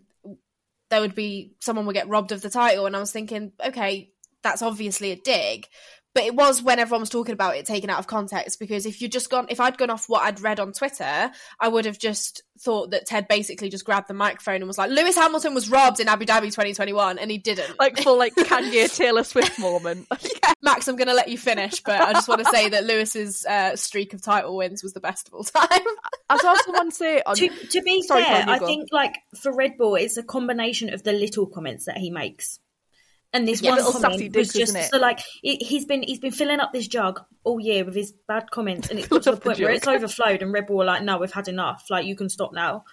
there 0.89 1.01
would 1.01 1.15
be 1.15 1.53
someone 1.59 1.85
would 1.85 1.93
get 1.93 2.09
robbed 2.09 2.31
of 2.31 2.41
the 2.41 2.49
title, 2.49 2.85
and 2.85 2.95
I 2.95 2.99
was 2.99 3.11
thinking, 3.11 3.51
okay, 3.63 4.11
that's 4.43 4.61
obviously 4.61 5.11
a 5.11 5.15
dig. 5.15 5.67
But 6.15 6.23
it 6.23 6.33
was 6.33 6.63
when 6.63 6.79
everyone 6.79 7.01
was 7.01 7.09
talking 7.09 7.33
about 7.33 7.57
it 7.57 7.65
taken 7.65 7.89
out 7.89 7.99
of 7.99 8.07
context 8.07 8.57
because 8.57 8.85
if 8.85 9.01
you 9.01 9.09
just 9.09 9.29
gone, 9.29 9.47
if 9.49 9.59
I'd 9.59 9.77
gone 9.77 9.89
off 9.89 10.05
what 10.07 10.23
I'd 10.23 10.39
read 10.39 10.61
on 10.61 10.71
Twitter, 10.71 11.29
I 11.59 11.67
would 11.67 11.83
have 11.83 11.99
just 11.99 12.41
thought 12.57 12.91
that 12.91 13.05
Ted 13.05 13.27
basically 13.27 13.69
just 13.69 13.83
grabbed 13.83 14.07
the 14.07 14.13
microphone 14.13 14.55
and 14.55 14.67
was 14.67 14.77
like, 14.77 14.89
Lewis 14.89 15.17
Hamilton 15.17 15.53
was 15.53 15.69
robbed 15.69 15.99
in 15.99 16.07
Abu 16.07 16.23
Dhabi 16.25 16.45
2021, 16.45 17.19
and 17.19 17.29
he 17.29 17.37
didn't. 17.37 17.77
like 17.79 17.99
full 17.99 18.17
like 18.17 18.33
Kanye 18.39 18.95
Taylor 18.95 19.23
Swift 19.23 19.59
moment. 19.59 20.07
Yeah, 20.43 20.53
Max, 20.61 20.87
I'm 20.87 20.95
going 20.95 21.07
to 21.07 21.13
let 21.13 21.27
you 21.27 21.37
finish, 21.37 21.81
but 21.81 21.99
I 21.99 22.13
just 22.13 22.27
want 22.27 22.43
to 22.43 22.49
say 22.49 22.69
that 22.69 22.83
Lewis's 22.85 23.45
uh, 23.45 23.75
streak 23.75 24.13
of 24.13 24.21
title 24.21 24.55
wins 24.55 24.81
was 24.81 24.93
the 24.93 24.99
best 24.99 25.27
of 25.27 25.33
all 25.33 25.43
time. 25.43 25.85
I 26.29 26.37
saw 26.37 26.55
someone 26.55 26.91
say 26.91 27.21
on 27.25 27.35
To, 27.35 27.49
to 27.49 27.81
be 27.81 28.01
Sorry, 28.01 28.23
fair, 28.23 28.45
Colin, 28.45 28.49
I 28.49 28.65
think 28.65 28.89
like 28.91 29.15
for 29.41 29.53
Red 29.53 29.77
Bull, 29.77 29.95
it's 29.95 30.17
a 30.17 30.23
combination 30.23 30.93
of 30.93 31.03
the 31.03 31.11
little 31.11 31.45
comments 31.45 31.85
that 31.85 31.97
he 31.97 32.09
makes. 32.09 32.59
And 33.35 33.45
this 33.45 33.61
Yeah, 33.61 33.71
one 33.71 33.79
little 33.79 33.91
comment 33.91 34.13
sassy 34.13 34.29
was 34.29 34.53
digs, 34.53 34.71
just 34.71 34.89
so 34.91 34.97
like 34.97 35.19
it, 35.43 35.61
he's 35.61 35.83
been 35.85 36.01
he's 36.03 36.19
been 36.19 36.31
filling 36.31 36.61
up 36.61 36.71
this 36.71 36.87
jug 36.87 37.21
all 37.43 37.59
year 37.59 37.83
with 37.83 37.93
his 37.93 38.13
bad 38.29 38.49
comments, 38.49 38.89
and 38.89 38.97
it's 38.97 39.09
got 39.09 39.23
to 39.23 39.31
the 39.31 39.31
Love 39.31 39.39
the 39.43 39.49
point 39.49 39.59
where 39.59 39.71
it's 39.71 39.87
overflowed, 39.87 40.41
and 40.41 40.53
Red 40.53 40.67
Bull 40.67 40.81
are 40.81 40.85
like, 40.85 41.03
"No, 41.03 41.17
we've 41.17 41.33
had 41.33 41.49
enough. 41.49 41.85
Like, 41.89 42.05
you 42.05 42.15
can 42.15 42.29
stop 42.29 42.53
now." 42.53 42.85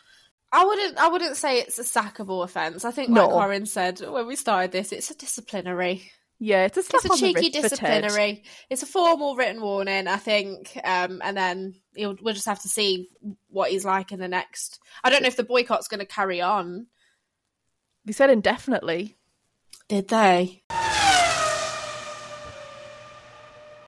I 0.50 0.64
wouldn't. 0.64 0.98
I 0.98 1.08
wouldn't 1.08 1.36
say 1.36 1.60
it's 1.60 1.78
a 1.78 1.84
sackable 1.84 2.42
offence. 2.42 2.84
I 2.84 2.90
think, 2.90 3.08
No. 3.10 3.26
like 3.26 3.34
Warren 3.34 3.66
said 3.66 4.00
when 4.00 4.26
we 4.26 4.34
started 4.34 4.72
this, 4.72 4.90
it's 4.90 5.10
a 5.12 5.14
disciplinary. 5.14 6.10
yeah, 6.40 6.64
it's 6.64 6.76
a 6.76 6.82
slap 6.82 7.04
It's 7.04 7.10
a 7.10 7.12
on 7.12 7.20
the 7.20 7.40
cheeky 7.40 7.58
wrist 7.60 7.62
for 7.62 7.68
disciplinary. 7.76 8.42
It's 8.68 8.82
a 8.82 8.86
formal 8.86 9.36
written 9.36 9.62
warning, 9.62 10.08
I 10.08 10.16
think, 10.16 10.76
um, 10.82 11.22
and 11.22 11.36
then 11.36 11.74
he'll, 11.94 12.16
we'll 12.20 12.34
just 12.34 12.46
have 12.46 12.60
to 12.62 12.68
see 12.68 13.08
what 13.48 13.70
he's 13.70 13.84
like 13.84 14.10
in 14.10 14.18
the 14.18 14.26
next. 14.26 14.80
I 15.04 15.10
don't 15.10 15.22
know 15.22 15.28
if 15.28 15.36
the 15.36 15.44
boycott's 15.44 15.86
going 15.88 16.00
to 16.00 16.06
carry 16.06 16.40
on. 16.40 16.88
They 18.04 18.12
said 18.12 18.28
indefinitely. 18.30 19.16
Did 19.88 20.08
they? 20.08 20.62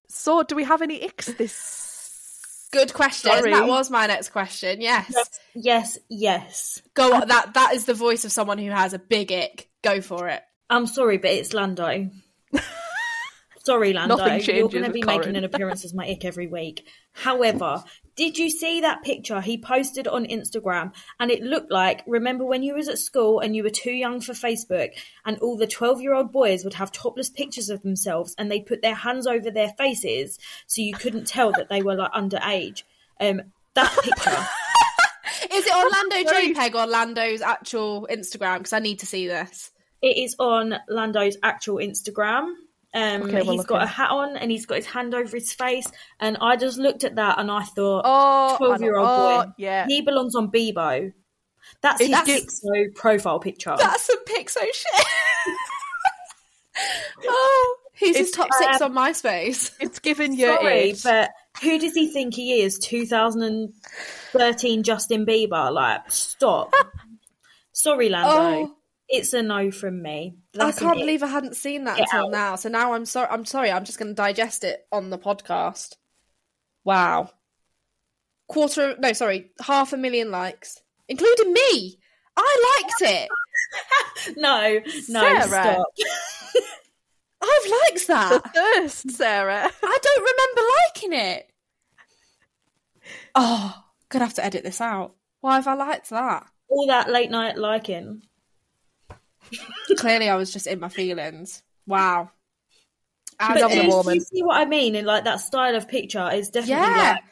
So, 0.09 0.43
do 0.43 0.57
we 0.57 0.65
have 0.65 0.83
any 0.83 1.01
icks 1.01 1.27
this? 1.37 2.69
Good 2.73 2.93
question. 2.93 3.31
Sorry. 3.31 3.53
That 3.53 3.69
was 3.69 3.91
my 3.91 4.07
next 4.07 4.31
question. 4.31 4.81
Yes. 4.81 5.15
Yes, 5.55 5.99
yes. 6.09 6.83
Go 6.95 7.15
on. 7.15 7.29
That 7.29 7.55
that 7.55 7.75
is 7.75 7.85
the 7.85 7.95
voice 7.95 8.25
of 8.25 8.33
someone 8.33 8.59
who 8.59 8.71
has 8.71 8.93
a 8.95 8.99
big 8.99 9.31
ick. 9.31 9.69
Go 9.83 10.01
for 10.01 10.29
it. 10.29 10.43
I'm 10.69 10.87
sorry, 10.87 11.19
but 11.19 11.31
it's 11.31 11.53
Lando. 11.53 12.11
sorry, 13.65 13.93
Lando. 13.93 14.17
Nothing 14.17 14.57
You're 14.57 14.69
going 14.69 14.85
to 14.85 14.91
be 14.91 15.03
Corin. 15.03 15.19
making 15.19 15.37
an 15.37 15.45
appearance 15.45 15.85
as 15.85 15.95
my 15.95 16.07
ick 16.09 16.25
every 16.25 16.47
week. 16.47 16.87
However, 17.13 17.85
did 18.17 18.39
you 18.39 18.49
see 18.51 18.81
that 18.81 19.03
picture 19.03 19.41
he 19.41 19.59
posted 19.59 20.07
on 20.07 20.27
Instagram? 20.27 20.93
And 21.19 21.31
it 21.31 21.43
looked 21.43 21.71
like, 21.71 22.03
remember 22.07 22.45
when 22.45 22.63
you 22.63 22.75
was 22.75 22.89
at 22.89 22.99
school 22.99 23.41
and 23.41 23.57
you 23.57 23.63
were 23.63 23.71
too 23.71 23.93
young 23.93 24.21
for 24.21 24.33
Facebook, 24.33 24.91
and 25.25 25.39
all 25.39 25.57
the 25.57 25.67
12 25.67 26.01
year 26.01 26.15
old 26.15 26.33
boys 26.33 26.65
would 26.65 26.75
have 26.75 26.93
topless 26.93 27.31
pictures 27.31 27.71
of 27.71 27.83
themselves, 27.83 28.35
and 28.39 28.51
they'd 28.51 28.67
put 28.67 28.83
their 28.83 28.95
hands 28.95 29.27
over 29.27 29.51
their 29.51 29.71
faces 29.77 30.39
so 30.67 30.83
you 30.83 30.95
couldn't 30.95 31.27
tell 31.27 31.53
that 31.53 31.69
they 31.69 31.83
were 31.83 31.97
like 31.97 32.13
underage. 32.13 32.83
Um, 33.21 33.43
that 33.75 33.93
picture. 34.03 34.47
Is 35.53 35.67
it 35.67 35.75
Orlando 35.75 36.31
Sorry. 36.31 36.55
JPEG 36.55 36.75
or 36.75 36.87
Lando's 36.87 37.41
actual 37.41 38.09
Instagram? 38.11 38.59
Because 38.59 38.73
I 38.73 38.79
need 38.79 39.01
to 39.01 39.07
see 39.07 39.27
this. 39.27 39.71
It 40.03 40.19
is 40.19 40.37
on 40.39 40.75
Lando's 40.89 41.37
actual 41.43 41.77
Instagram. 41.77 42.53
Um, 42.95 43.23
Okay, 43.23 43.43
well, 43.43 43.53
he's 43.57 43.65
got 43.65 43.83
a 43.83 43.87
hat 43.87 44.11
on 44.11 44.37
and 44.37 44.51
he's 44.51 44.67
got 44.67 44.77
his 44.77 44.87
hand 44.87 45.15
over 45.15 45.37
his 45.37 45.53
face. 45.53 45.87
And 46.21 46.37
I 46.41 46.57
just 46.57 46.79
looked 46.79 47.03
at 47.05 47.17
that 47.17 47.39
and 47.41 47.51
I 47.51 47.65
thought, 47.65 48.03
Oh, 48.05 48.57
12 48.57 48.81
year 48.83 48.97
old 48.97 49.09
oh, 49.09 49.45
boy. 49.45 49.51
Yeah. 49.59 49.87
He 49.87 50.01
belongs 50.01 50.35
on 50.37 50.51
Bebo. 50.51 51.13
That's 51.83 52.01
his 52.01 52.11
That's- 52.11 52.61
Piczo 52.65 52.95
profile 52.95 53.41
picture. 53.41 53.75
That's 53.77 54.05
some 54.05 54.25
Piczo 54.25 54.61
shit. 54.73 55.07
oh, 57.27 57.77
he's 57.95 58.17
his 58.17 58.29
It's, 58.29 58.37
top 58.37 58.49
six 58.59 58.81
uh, 58.81 58.85
on 58.85 58.93
MySpace. 58.93 59.73
It's 59.81 59.99
given 59.99 60.35
year 60.35 60.55
Sorry, 60.57 60.73
eight. 60.73 61.01
but 61.03 61.31
who 61.63 61.79
does 61.79 61.95
he 61.95 62.13
think 62.13 62.35
he 62.35 62.61
is? 62.63 62.79
2013 62.79 64.83
Justin 64.83 65.27
Bieber? 65.27 65.73
Like, 65.73 66.11
stop. 66.11 66.73
Sorry, 67.73 68.09
Lando. 68.09 68.71
Oh. 68.71 68.77
It's 69.09 69.33
a 69.35 69.43
no 69.43 69.71
from 69.71 70.03
me. 70.03 70.37
I 70.55 70.59
That's 70.59 70.79
an 70.81 70.87
can't 70.87 70.99
believe 70.99 71.23
I 71.23 71.27
hadn't 71.27 71.57
seen 71.57 71.85
that 71.85 71.99
Get 71.99 72.09
until 72.13 72.27
out. 72.27 72.33
now. 72.33 72.57
So 72.57 72.69
now 72.69 72.95
I'm 72.95 73.05
sorry. 73.05 73.29
I'm 73.31 73.45
sorry. 73.45 73.71
I'm 73.71 73.85
just 73.85 73.99
going 73.99 74.09
to 74.09 74.15
digest 74.15 74.65
it 74.65 74.87
on 74.91 75.11
the 75.11 75.19
podcast. 75.19 75.97
Wow. 76.85 77.31
Quarter. 78.49 78.97
No, 78.99 79.13
sorry. 79.13 79.51
Half 79.61 79.93
a 79.93 79.97
million 79.97 80.31
likes, 80.31 80.81
including 81.09 81.53
me. 81.53 81.99
I 82.37 82.81
liked 82.83 83.13
it. 83.13 83.29
No, 84.37 84.81
no, 85.09 85.41
Sarah. 85.41 85.47
stop. 85.49 85.87
I've 87.43 87.71
liked 87.71 88.07
the 88.07 88.15
that. 88.15 88.55
thirst, 88.55 89.11
Sarah. 89.11 89.71
I 89.83 89.99
don't 90.03 90.23
remember 90.23 90.63
liking 90.87 91.13
it. 91.13 91.51
Oh, 93.35 93.85
gonna 94.09 94.25
have 94.25 94.35
to 94.35 94.45
edit 94.45 94.65
this 94.65 94.81
out. 94.81 95.15
Why 95.41 95.57
have 95.57 95.67
I 95.67 95.75
liked 95.75 96.11
that? 96.11 96.47
All 96.69 96.87
that 96.87 97.11
late 97.11 97.31
night 97.31 97.59
liking. 97.59 98.23
Clearly, 99.99 100.29
I 100.29 100.37
was 100.37 100.53
just 100.53 100.67
in 100.67 100.81
my 100.81 100.89
feelings. 100.89 101.63
Wow. 101.87 102.31
She's 102.71 102.85
As 103.41 103.61
having 103.63 103.79
a 103.79 103.83
do 103.91 104.09
if- 104.09 104.15
you 104.15 104.21
see 104.21 104.43
what 104.43 104.57
I 104.61 104.65
mean? 104.65 104.95
In 104.95 105.05
like 105.05 105.25
that 105.25 105.41
style 105.41 105.75
of 105.75 105.89
picture 105.89 106.31
is 106.33 106.49
definitely 106.51 106.85
Yeah. 106.85 107.13
like 107.15 107.23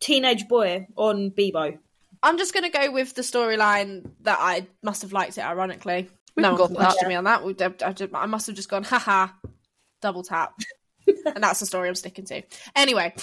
teenage 0.00 0.48
boy 0.48 0.86
on 0.96 1.30
Bebo. 1.30 1.78
I'm 2.22 2.38
just 2.38 2.52
going 2.54 2.70
to 2.70 2.76
go 2.78 2.90
with 2.92 3.14
the 3.14 3.22
storyline 3.22 4.10
that 4.22 4.38
I 4.40 4.66
must 4.82 5.02
have 5.02 5.12
liked 5.12 5.38
it, 5.38 5.44
ironically. 5.44 6.08
We 6.36 6.42
no 6.42 6.50
can 6.50 6.58
one 6.58 6.72
go 6.74 6.90
can 6.90 7.02
for 7.02 7.08
me 7.08 7.14
on 7.14 7.24
that. 7.24 7.44
We- 7.44 7.56
I, 7.60 7.72
I 7.84 7.92
just- 7.92 8.14
I 8.14 8.26
must 8.26 8.46
have 8.46 8.56
just 8.56 8.68
gone, 8.68 8.84
haha, 8.84 9.28
double 10.02 10.22
tap. 10.22 10.52
and 11.26 11.42
that's 11.42 11.60
the 11.60 11.66
story 11.66 11.88
I'm 11.88 11.94
sticking 11.94 12.26
to. 12.26 12.42
Anyway, 12.76 13.14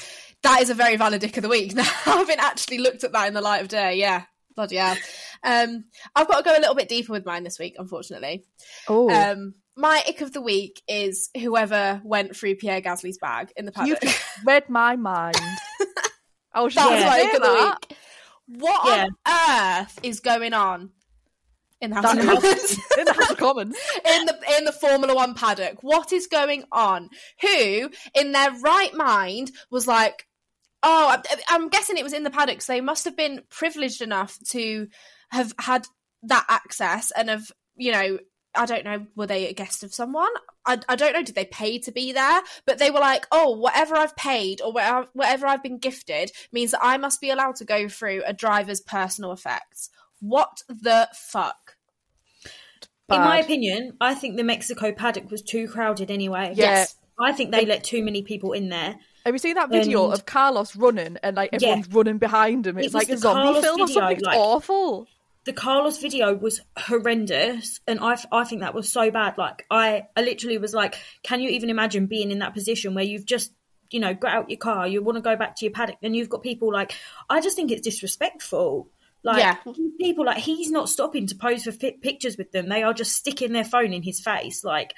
that 0.44 0.62
is 0.62 0.70
a 0.70 0.74
very 0.74 0.98
valid 0.98 1.22
dick 1.22 1.38
of 1.38 1.44
the 1.44 1.50
week. 1.50 1.74
Now, 1.76 1.84
having 1.84 2.40
actually 2.40 2.80
looked 2.80 3.04
at 3.04 3.12
that 3.14 3.28
in 3.28 3.34
the 3.34 3.42
light 3.42 3.62
of 3.62 3.68
day, 3.70 3.96
yeah, 3.96 4.24
bloody 4.58 4.76
hell. 4.76 4.98
Um, 5.44 5.86
I've 6.16 6.28
got 6.28 6.40
to 6.40 6.44
go 6.44 6.52
a 6.58 6.60
little 6.60 6.76
bit 6.76 6.90
deeper 6.90 7.14
with 7.14 7.26
mine 7.26 7.44
this 7.44 7.58
week, 7.60 7.76
unfortunately. 7.80 8.44
Oh, 8.90 9.10
Um, 9.10 9.54
my 9.78 10.04
ick 10.10 10.20
of 10.22 10.34
the 10.34 10.42
week 10.42 10.82
is 10.88 11.30
whoever 11.40 12.02
went 12.04 12.36
through 12.36 12.56
Pierre 12.56 12.82
Gasly's 12.82 13.20
bag 13.20 13.54
in 13.56 13.66
the 13.66 13.72
you 13.86 13.96
paddock. 13.96 14.02
just 14.02 14.20
read 14.46 14.68
my 14.70 14.96
mind. 14.98 15.38
I 16.54 16.62
was 16.62 16.74
That 16.76 16.90
was 16.92 17.04
my 17.06 17.22
ick 17.22 17.34
of 17.36 17.42
the 17.44 17.76
week. 17.90 17.98
What 18.60 19.00
on 19.00 19.10
earth 19.82 20.00
is 20.04 20.20
going 20.22 20.54
on 20.54 20.90
in 21.82 21.92
the 21.92 21.98
House 21.98 22.06
That 22.16 22.18
of 22.20 22.26
Commons? 22.42 22.80
in 22.98 23.06
the 23.06 23.14
House 23.14 23.30
of 23.32 23.38
Commons. 23.38 23.76
in 24.06 24.26
the 24.26 24.40
in 24.58 24.66
the 24.66 24.72
Formula 24.72 25.14
One 25.14 25.36
paddock. 25.36 25.84
What 25.84 26.12
is 26.14 26.28
going 26.28 26.64
on? 26.72 27.10
Who, 27.42 27.90
in 28.16 28.32
their 28.32 28.52
right 28.62 28.94
mind, 28.96 29.52
was 29.70 29.86
like, 29.86 30.27
"Oh, 30.84 31.10
I'm, 31.10 31.22
I'm 31.50 31.70
guessing 31.70 31.98
it 31.98 32.04
was 32.04 32.14
in 32.14 32.24
the 32.24 32.30
paddock. 32.30 32.62
So 32.62 32.74
they 32.74 32.82
must 32.82 33.06
have 33.06 33.18
been 33.18 33.42
privileged 33.50 34.02
enough 34.02 34.38
to 34.50 34.88
have 35.30 35.54
had 35.60 35.88
that 36.24 36.46
access 36.50 37.12
and 37.12 37.30
have, 37.30 37.52
you 37.76 37.92
know." 37.92 38.20
I 38.56 38.66
don't 38.66 38.86
know, 38.86 39.06
were 39.16 39.28
they 39.28 39.48
a 39.48 39.54
guest 39.54 39.84
of 39.84 39.94
someone? 39.94 40.32
I, 40.66 40.80
I 40.90 40.96
don't 40.96 41.14
know, 41.14 41.22
did 41.22 41.36
they 41.36 41.46
pay 41.46 41.78
to 41.80 41.92
be 41.92 42.12
there? 42.12 42.42
But 42.66 42.80
they 42.80 42.90
were 42.90 43.00
like, 43.00 43.28
oh, 43.32 43.52
whatever 43.52 43.96
I've 43.96 44.16
paid 44.16 44.62
or 44.62 44.72
whatever, 44.72 45.08
whatever 45.14 45.46
I've 45.46 45.62
been 45.62 45.78
gifted 45.78 46.32
means 46.52 46.72
that 46.72 46.84
I 46.84 46.98
must 46.98 47.22
be 47.22 47.30
allowed 47.30 47.58
to 47.58 47.66
go 47.66 47.88
through 47.88 48.24
a 48.26 48.34
driver's 48.34 48.82
personal 48.82 49.32
effects. 49.32 49.92
What 50.22 50.64
the 50.68 51.08
fuck? 51.14 51.76
In 53.10 53.20
my 53.20 53.38
opinion, 53.38 53.96
I 54.02 54.16
think 54.16 54.38
the 54.38 54.44
Mexico 54.44 54.92
paddock 54.92 55.30
was 55.30 55.44
too 55.44 55.68
crowded 55.68 56.10
anyway. 56.10 56.54
Yeah. 56.56 56.72
Yes. 56.72 56.96
I 57.20 57.34
think 57.34 57.52
they 57.52 57.66
let 57.66 57.84
too 57.84 58.04
many 58.04 58.24
people 58.24 58.54
in 58.54 58.70
there. 58.70 58.96
Have 59.28 59.36
you 59.36 59.40
seen 59.40 59.56
that 59.56 59.70
video 59.70 60.06
And- 60.06 60.14
of 60.14 60.26
Carlos 60.26 60.74
running 60.78 61.18
and 61.22 61.36
like 61.36 61.50
Yeah. 61.52 61.58
everyone's 61.58 61.90
running 61.90 62.18
behind 62.18 62.66
him? 62.66 62.78
It's 62.78 62.86
was 62.86 62.94
like 62.94 63.10
a 63.10 63.18
zombie 63.18 63.42
Carlos 63.44 63.64
film 63.64 63.82
or 63.82 63.88
something. 63.90 64.18
It's 64.18 64.26
like- 64.26 64.38
awful. 64.40 65.08
The 65.44 65.52
Carlos 65.52 65.98
video 66.00 66.34
was 66.34 66.62
horrendous, 66.78 67.82
and 67.88 68.00
I, 68.00 68.18
I 68.32 68.46
think 68.46 68.62
that 68.62 68.74
was 68.74 68.90
so 68.90 69.12
bad. 69.12 69.38
Like 69.38 69.66
I, 69.70 70.04
I 70.16 70.22
literally 70.22 70.58
was 70.58 70.74
like, 70.74 70.96
can 71.24 71.42
you 71.42 71.50
even 71.50 71.70
imagine 71.70 72.06
being 72.06 72.32
in 72.32 72.40
that 72.40 72.54
position 72.54 72.94
where 72.94 73.04
you've 73.04 73.26
just, 73.26 73.52
you 73.92 74.00
know, 74.00 74.14
got 74.14 74.34
out 74.34 74.50
your 74.50 74.58
car, 74.60 74.88
you 74.88 75.04
want 75.04 75.18
to 75.18 75.22
go 75.22 75.36
back 75.36 75.58
to 75.58 75.66
your 75.66 75.74
paddock, 75.74 75.98
and 76.02 76.16
you've 76.16 76.30
got 76.30 76.42
people 76.42 76.72
like, 76.72 76.94
I 77.30 77.42
just 77.42 77.58
think 77.58 77.70
it's 77.72 77.82
disrespectful. 77.82 78.90
Like 79.24 79.40
Yeah. 79.40 79.58
people 80.00 80.26
like 80.26 80.38
he's 80.38 80.72
not 80.72 80.88
stopping 80.88 81.28
to 81.28 81.36
pose 81.36 81.64
for 81.64 81.74
pictures 81.74 82.38
with 82.38 82.54
them; 82.54 82.70
they 82.70 82.84
are 82.84 82.94
just 82.94 83.12
sticking 83.14 83.52
their 83.52 83.66
phone 83.66 83.92
in 83.92 84.04
his 84.04 84.22
face. 84.22 84.64
Like 84.64 84.94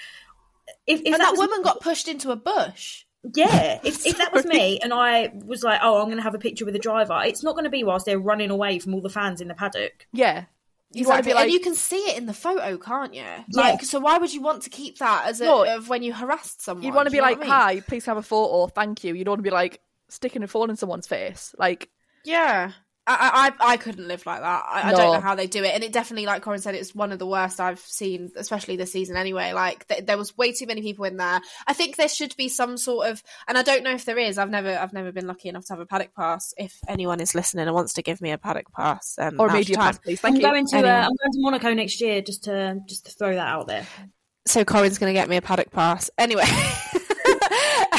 if, 0.86 1.00
if 1.02 1.06
and 1.08 1.16
that, 1.16 1.36
that 1.36 1.38
woman 1.38 1.64
got 1.64 1.82
pushed 1.82 2.08
into 2.08 2.30
a 2.30 2.36
bush. 2.36 3.06
Yeah, 3.36 3.80
if, 3.84 4.05
if 4.05 4.17
that 4.17 4.34
was 4.34 4.45
me 4.45 4.80
and 4.80 4.93
I 4.93 5.32
was 5.45 5.63
like, 5.63 5.80
oh, 5.84 5.99
I'm 5.99 6.05
going 6.05 6.17
to 6.17 6.24
have 6.24 6.36
a 6.36 6.39
picture 6.39 6.65
with 6.65 6.74
the 6.74 6.80
driver, 6.80 7.22
it's 7.26 7.43
not 7.43 7.53
going 7.53 7.65
to 7.65 7.70
be 7.70 7.84
whilst 7.84 8.05
they're 8.05 8.20
running 8.20 8.49
away 8.49 8.80
from 8.80 8.93
all 8.93 9.01
the 9.01 9.09
fans 9.09 9.41
in 9.41 9.47
the 9.47 9.53
paddock. 9.55 10.07
Yeah. 10.13 10.45
You 10.91 11.05
want 11.07 11.24
to 11.24 11.30
Exactly. 11.30 11.30
be 11.32 11.34
like, 11.36 11.43
and 11.43 11.51
you 11.53 11.59
can 11.59 11.76
see 11.76 11.97
it 11.97 12.17
in 12.17 12.26
the 12.26 12.34
photo, 12.34 12.78
can't 12.78 13.13
you? 13.13 13.26
Like, 13.51 13.84
so 13.84 13.99
why 13.99 14.17
would 14.17 14.34
you 14.34 14.41
want 14.41 14.63
to 14.63 14.70
keep 14.72 14.97
that 14.99 15.26
as 15.28 15.39
a 15.39 15.45
No. 15.45 15.76
of 15.76 15.88
when 15.89 16.01
you 16.01 16.13
harassed 16.13 16.61
someone? 16.61 16.84
you'd 16.84 16.95
want 16.95 17.05
to 17.07 17.11
be 17.11 17.22
like, 17.22 17.38
I 17.38 17.41
mean? 17.41 17.49
hi, 17.49 17.80
please 17.82 18.05
have 18.05 18.17
a 18.17 18.24
photo, 18.24 18.65
thank 18.67 19.03
you. 19.03 19.13
You 19.13 19.24
don't 19.24 19.34
want 19.34 19.39
to 19.39 19.43
be 19.43 19.51
like 19.51 19.82
sticking 20.07 20.41
a 20.41 20.47
phone 20.47 20.70
in 20.72 20.78
someone's 20.78 21.05
face. 21.05 21.53
Like, 21.59 21.89
Yeah. 22.24 22.72
I, 23.10 23.51
I 23.60 23.74
I 23.74 23.78
couldn't 23.78 24.07
live 24.07 24.26
like 24.26 24.41
that. 24.41 24.64
I, 24.68 24.89
I 24.89 24.91
don't 24.91 25.14
know 25.14 25.20
how 25.22 25.36
they 25.36 25.47
do 25.47 25.64
it, 25.64 25.74
and 25.74 25.84
it 25.84 25.91
definitely, 25.91 26.26
like 26.26 26.41
Corin 26.43 26.62
said, 26.62 26.76
it's 26.76 26.93
one 26.93 27.12
of 27.12 27.20
the 27.20 27.26
worst 27.26 27.60
I've 27.60 27.80
seen, 27.80 28.30
especially 28.36 28.76
this 28.76 28.91
season. 28.91 29.16
Anyway, 29.18 29.51
like 29.53 29.88
th- 29.88 30.05
there 30.05 30.18
was 30.18 30.38
way 30.38 30.51
too 30.51 30.68
many 30.68 30.82
people 30.82 31.05
in 31.05 31.18
there. 31.18 31.41
I 31.68 31.74
think 31.74 31.95
there 31.95 32.07
should 32.10 32.36
be 32.38 32.49
some 32.49 32.78
sort 32.78 33.07
of, 33.07 33.24
and 33.47 33.57
I 33.57 33.64
don't 33.64 33.84
know 33.84 33.93
if 33.93 34.05
there 34.05 34.18
is. 34.18 34.38
I've 34.38 34.49
never 34.49 34.78
I've 34.78 34.93
never 34.93 35.12
been 35.12 35.28
lucky 35.28 35.49
enough 35.49 35.66
to 35.66 35.74
have 35.74 35.80
a 35.80 35.86
paddock 35.86 36.14
pass. 36.16 36.53
If 36.57 36.78
anyone 36.88 37.20
is 37.20 37.34
listening 37.34 37.66
and 37.66 37.74
wants 37.76 37.93
to 37.93 38.01
give 38.03 38.22
me 38.22 38.32
a 38.32 38.38
paddock 38.38 38.72
pass, 38.72 39.16
um, 39.18 39.39
or 39.39 39.47
now's 39.47 39.55
media 39.55 39.78
pass, 39.78 39.97
please. 39.97 40.22
Thank 40.22 40.36
I'm 40.36 40.41
you. 40.41 40.47
going 40.47 40.66
to 40.68 40.76
Anyway. 40.78 40.89
uh, 40.91 41.01
I'm 41.01 41.10
going 41.10 41.32
to 41.32 41.39
Monaco 41.39 41.74
next 41.74 41.99
year 42.01 42.22
just 42.22 42.43
to 42.43 42.80
just 42.86 43.05
to 43.07 43.12
throw 43.12 43.34
that 43.34 43.47
out 43.47 43.68
there. 43.68 43.88
so 44.45 44.64
Corin's 44.64 44.97
going 44.99 45.14
to 45.14 45.20
get 45.20 45.30
me 45.30 45.38
a 45.38 45.41
paddock 45.41 45.72
pass 45.72 46.10
anyway. 46.18 46.43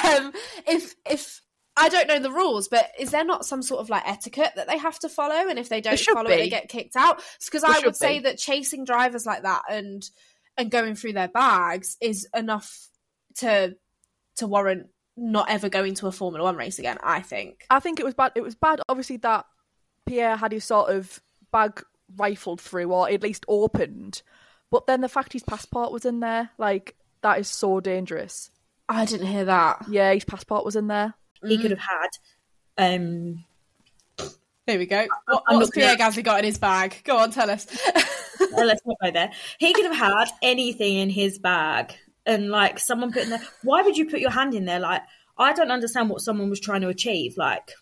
um, 0.04 0.32
if 0.66 0.94
if 1.04 1.40
I 1.80 1.88
don't 1.88 2.08
know 2.08 2.18
the 2.18 2.30
rules, 2.30 2.68
but 2.68 2.90
is 2.98 3.10
there 3.10 3.24
not 3.24 3.44
some 3.44 3.62
sort 3.62 3.80
of 3.80 3.88
like 3.90 4.06
etiquette 4.06 4.52
that 4.56 4.68
they 4.68 4.78
have 4.78 4.98
to 5.00 5.08
follow? 5.08 5.48
And 5.48 5.58
if 5.58 5.68
they 5.68 5.80
don't 5.80 5.98
follow 5.98 6.30
it, 6.30 6.36
they 6.36 6.48
get 6.48 6.68
kicked 6.68 6.96
out. 6.96 7.22
Because 7.44 7.64
I 7.64 7.80
would 7.84 7.96
say 7.96 8.18
be. 8.18 8.24
that 8.24 8.38
chasing 8.38 8.84
drivers 8.84 9.26
like 9.26 9.42
that 9.42 9.62
and 9.70 10.08
and 10.56 10.70
going 10.70 10.94
through 10.94 11.14
their 11.14 11.28
bags 11.28 11.96
is 12.00 12.28
enough 12.34 12.88
to 13.36 13.76
to 14.36 14.46
warrant 14.46 14.88
not 15.16 15.50
ever 15.50 15.68
going 15.68 15.94
to 15.94 16.06
a 16.06 16.12
Formula 16.12 16.44
One 16.44 16.56
race 16.56 16.78
again. 16.78 16.98
I 17.02 17.20
think. 17.20 17.66
I 17.70 17.80
think 17.80 18.00
it 18.00 18.04
was 18.04 18.14
bad. 18.14 18.32
It 18.34 18.42
was 18.42 18.54
bad, 18.54 18.80
obviously, 18.88 19.18
that 19.18 19.46
Pierre 20.06 20.36
had 20.36 20.52
his 20.52 20.64
sort 20.64 20.90
of 20.90 21.20
bag 21.52 21.82
rifled 22.16 22.60
through, 22.60 22.90
or 22.92 23.08
at 23.08 23.22
least 23.22 23.44
opened. 23.48 24.22
But 24.70 24.86
then 24.86 25.00
the 25.00 25.08
fact 25.08 25.32
his 25.32 25.42
passport 25.42 25.92
was 25.92 26.04
in 26.04 26.20
there, 26.20 26.50
like, 26.56 26.94
that 27.22 27.38
is 27.38 27.48
so 27.48 27.80
dangerous. 27.80 28.50
I 28.88 29.04
didn't 29.04 29.26
hear 29.26 29.44
that. 29.44 29.84
Yeah, 29.88 30.12
his 30.12 30.24
passport 30.24 30.64
was 30.64 30.76
in 30.76 30.86
there. 30.86 31.14
He 31.46 31.56
Mm. 31.58 31.62
could 31.62 31.70
have 31.70 31.80
had. 31.80 32.08
Um, 32.78 33.44
Here 34.66 34.78
we 34.78 34.86
go. 34.86 35.06
What, 35.26 35.42
what's 35.48 35.70
Pierre 35.70 35.96
Gasly 35.96 36.22
got 36.22 36.38
in 36.40 36.44
his 36.44 36.58
bag? 36.58 37.00
Go 37.04 37.16
on, 37.16 37.30
tell 37.32 37.50
us. 37.50 37.66
well, 38.52 38.66
let's 38.66 38.82
not 38.86 38.96
go 39.02 39.10
there. 39.10 39.32
He 39.58 39.72
could 39.72 39.86
have 39.86 39.96
had 39.96 40.28
anything 40.42 40.96
in 40.98 41.10
his 41.10 41.38
bag, 41.38 41.92
and 42.26 42.50
like 42.50 42.78
someone 42.78 43.12
put 43.12 43.24
in 43.24 43.30
there. 43.30 43.42
Why 43.62 43.82
would 43.82 43.96
you 43.96 44.08
put 44.08 44.20
your 44.20 44.30
hand 44.30 44.54
in 44.54 44.66
there? 44.66 44.78
Like 44.78 45.02
I 45.36 45.52
don't 45.54 45.70
understand 45.72 46.08
what 46.10 46.20
someone 46.20 46.50
was 46.50 46.60
trying 46.60 46.82
to 46.82 46.88
achieve. 46.88 47.36
Like 47.36 47.72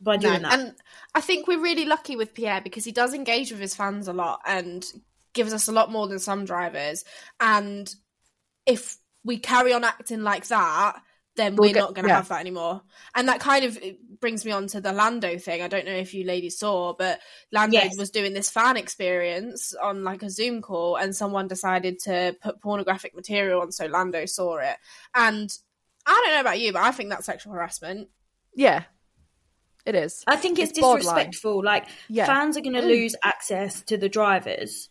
by 0.00 0.18
doing 0.18 0.42
No, 0.42 0.48
that. 0.50 0.58
And 0.58 0.74
I 1.14 1.20
think 1.20 1.48
we're 1.48 1.60
really 1.60 1.86
lucky 1.86 2.16
with 2.16 2.34
Pierre 2.34 2.60
because 2.60 2.84
he 2.84 2.92
does 2.92 3.14
engage 3.14 3.50
with 3.50 3.60
his 3.60 3.74
fans 3.74 4.06
a 4.08 4.12
lot 4.12 4.40
and 4.46 4.84
gives 5.32 5.52
us 5.52 5.68
a 5.68 5.72
lot 5.72 5.90
more 5.90 6.06
than 6.06 6.18
some 6.18 6.44
drivers. 6.44 7.04
And 7.40 7.92
if 8.66 8.98
we 9.24 9.38
carry 9.38 9.72
on 9.72 9.84
acting 9.84 10.22
like 10.22 10.46
that, 10.48 11.00
then 11.36 11.54
We'll 11.56 11.68
we're 11.68 11.74
get- 11.74 11.80
not 11.80 11.94
going 11.94 12.04
to 12.04 12.08
yeah. 12.08 12.16
have 12.16 12.28
that 12.28 12.40
anymore. 12.40 12.82
And 13.14 13.28
that 13.28 13.40
kind 13.40 13.64
of 13.64 13.76
uh, 13.76 13.90
brings 14.20 14.44
me 14.44 14.52
on 14.52 14.66
to 14.68 14.80
the 14.80 14.92
Lando 14.92 15.38
thing. 15.38 15.62
I 15.62 15.68
don't 15.68 15.84
know 15.86 15.92
if 15.92 16.14
you 16.14 16.24
ladies 16.24 16.58
saw, 16.58 16.94
but 16.94 17.20
Lando 17.52 17.74
Yes. 17.78 17.96
was 17.96 18.10
doing 18.10 18.32
this 18.32 18.50
fan 18.50 18.76
experience 18.76 19.74
on 19.74 20.02
like 20.04 20.22
a 20.22 20.30
Zoom 20.30 20.62
call, 20.62 20.96
and 20.96 21.14
someone 21.14 21.48
decided 21.48 21.98
to 22.00 22.34
put 22.42 22.60
pornographic 22.60 23.14
material 23.14 23.60
on, 23.60 23.70
so 23.72 23.86
Lando 23.86 24.24
saw 24.26 24.56
it. 24.56 24.76
And 25.14 25.50
I 26.06 26.22
don't 26.24 26.34
know 26.34 26.40
about 26.40 26.60
you, 26.60 26.72
but 26.72 26.82
I 26.82 26.90
think 26.92 27.10
that's 27.10 27.26
sexual 27.26 27.52
harassment. 27.52 28.08
Yeah, 28.54 28.84
it 29.84 29.94
is. 29.94 30.24
I 30.26 30.36
think 30.36 30.58
it's, 30.58 30.70
It's 30.70 30.80
borderline. 30.80 31.16
disrespectful. 31.16 31.62
Like 31.64 31.86
Yeah. 32.08 32.26
fans 32.26 32.56
are 32.56 32.60
going 32.62 32.74
to 32.74 32.80
mm. 32.82 32.86
lose 32.88 33.14
access 33.22 33.82
to 33.82 33.96
the 33.96 34.08
drivers. 34.08 34.88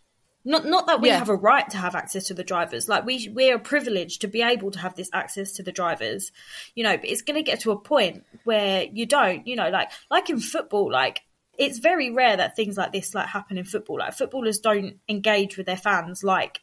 Not 0.47 0.65
not 0.65 0.85
that 0.87 1.01
we 1.01 1.09
Yeah. 1.09 1.17
have 1.17 1.29
a 1.29 1.35
right 1.35 1.67
to 1.71 1.77
have 1.77 1.95
access 1.95 2.27
to 2.27 2.33
the 2.35 2.43
drivers. 2.43 2.87
Like 2.87 3.05
we 3.05 3.29
we 3.33 3.51
are 3.51 3.57
privileged 3.59 4.21
to 4.21 4.27
be 4.27 4.43
able 4.43 4.71
to 4.71 4.79
have 4.79 4.95
this 4.95 5.09
access 5.11 5.53
to 5.53 5.63
the 5.63 5.71
drivers. 5.71 6.31
You 6.75 6.83
know, 6.83 6.95
but 6.95 7.09
it's 7.09 7.23
going 7.23 7.35
to 7.35 7.43
get 7.43 7.61
to 7.61 7.71
a 7.71 7.79
point 7.79 8.23
where 8.43 8.83
you 8.83 9.05
don't. 9.07 9.45
You 9.47 9.55
know, 9.55 9.69
like 9.69 9.91
like 10.11 10.29
in 10.29 10.39
football, 10.39 10.91
like 10.91 11.21
it's 11.57 11.79
very 11.79 12.11
rare 12.11 12.37
that 12.37 12.55
things 12.55 12.77
like 12.77 12.93
this 12.93 13.15
like 13.15 13.27
happen 13.27 13.57
in 13.57 13.65
football. 13.65 13.97
Like 13.99 14.13
footballers 14.13 14.59
don't 14.59 14.99
engage 15.09 15.57
with 15.57 15.65
their 15.65 15.77
fans 15.77 16.23
like 16.23 16.61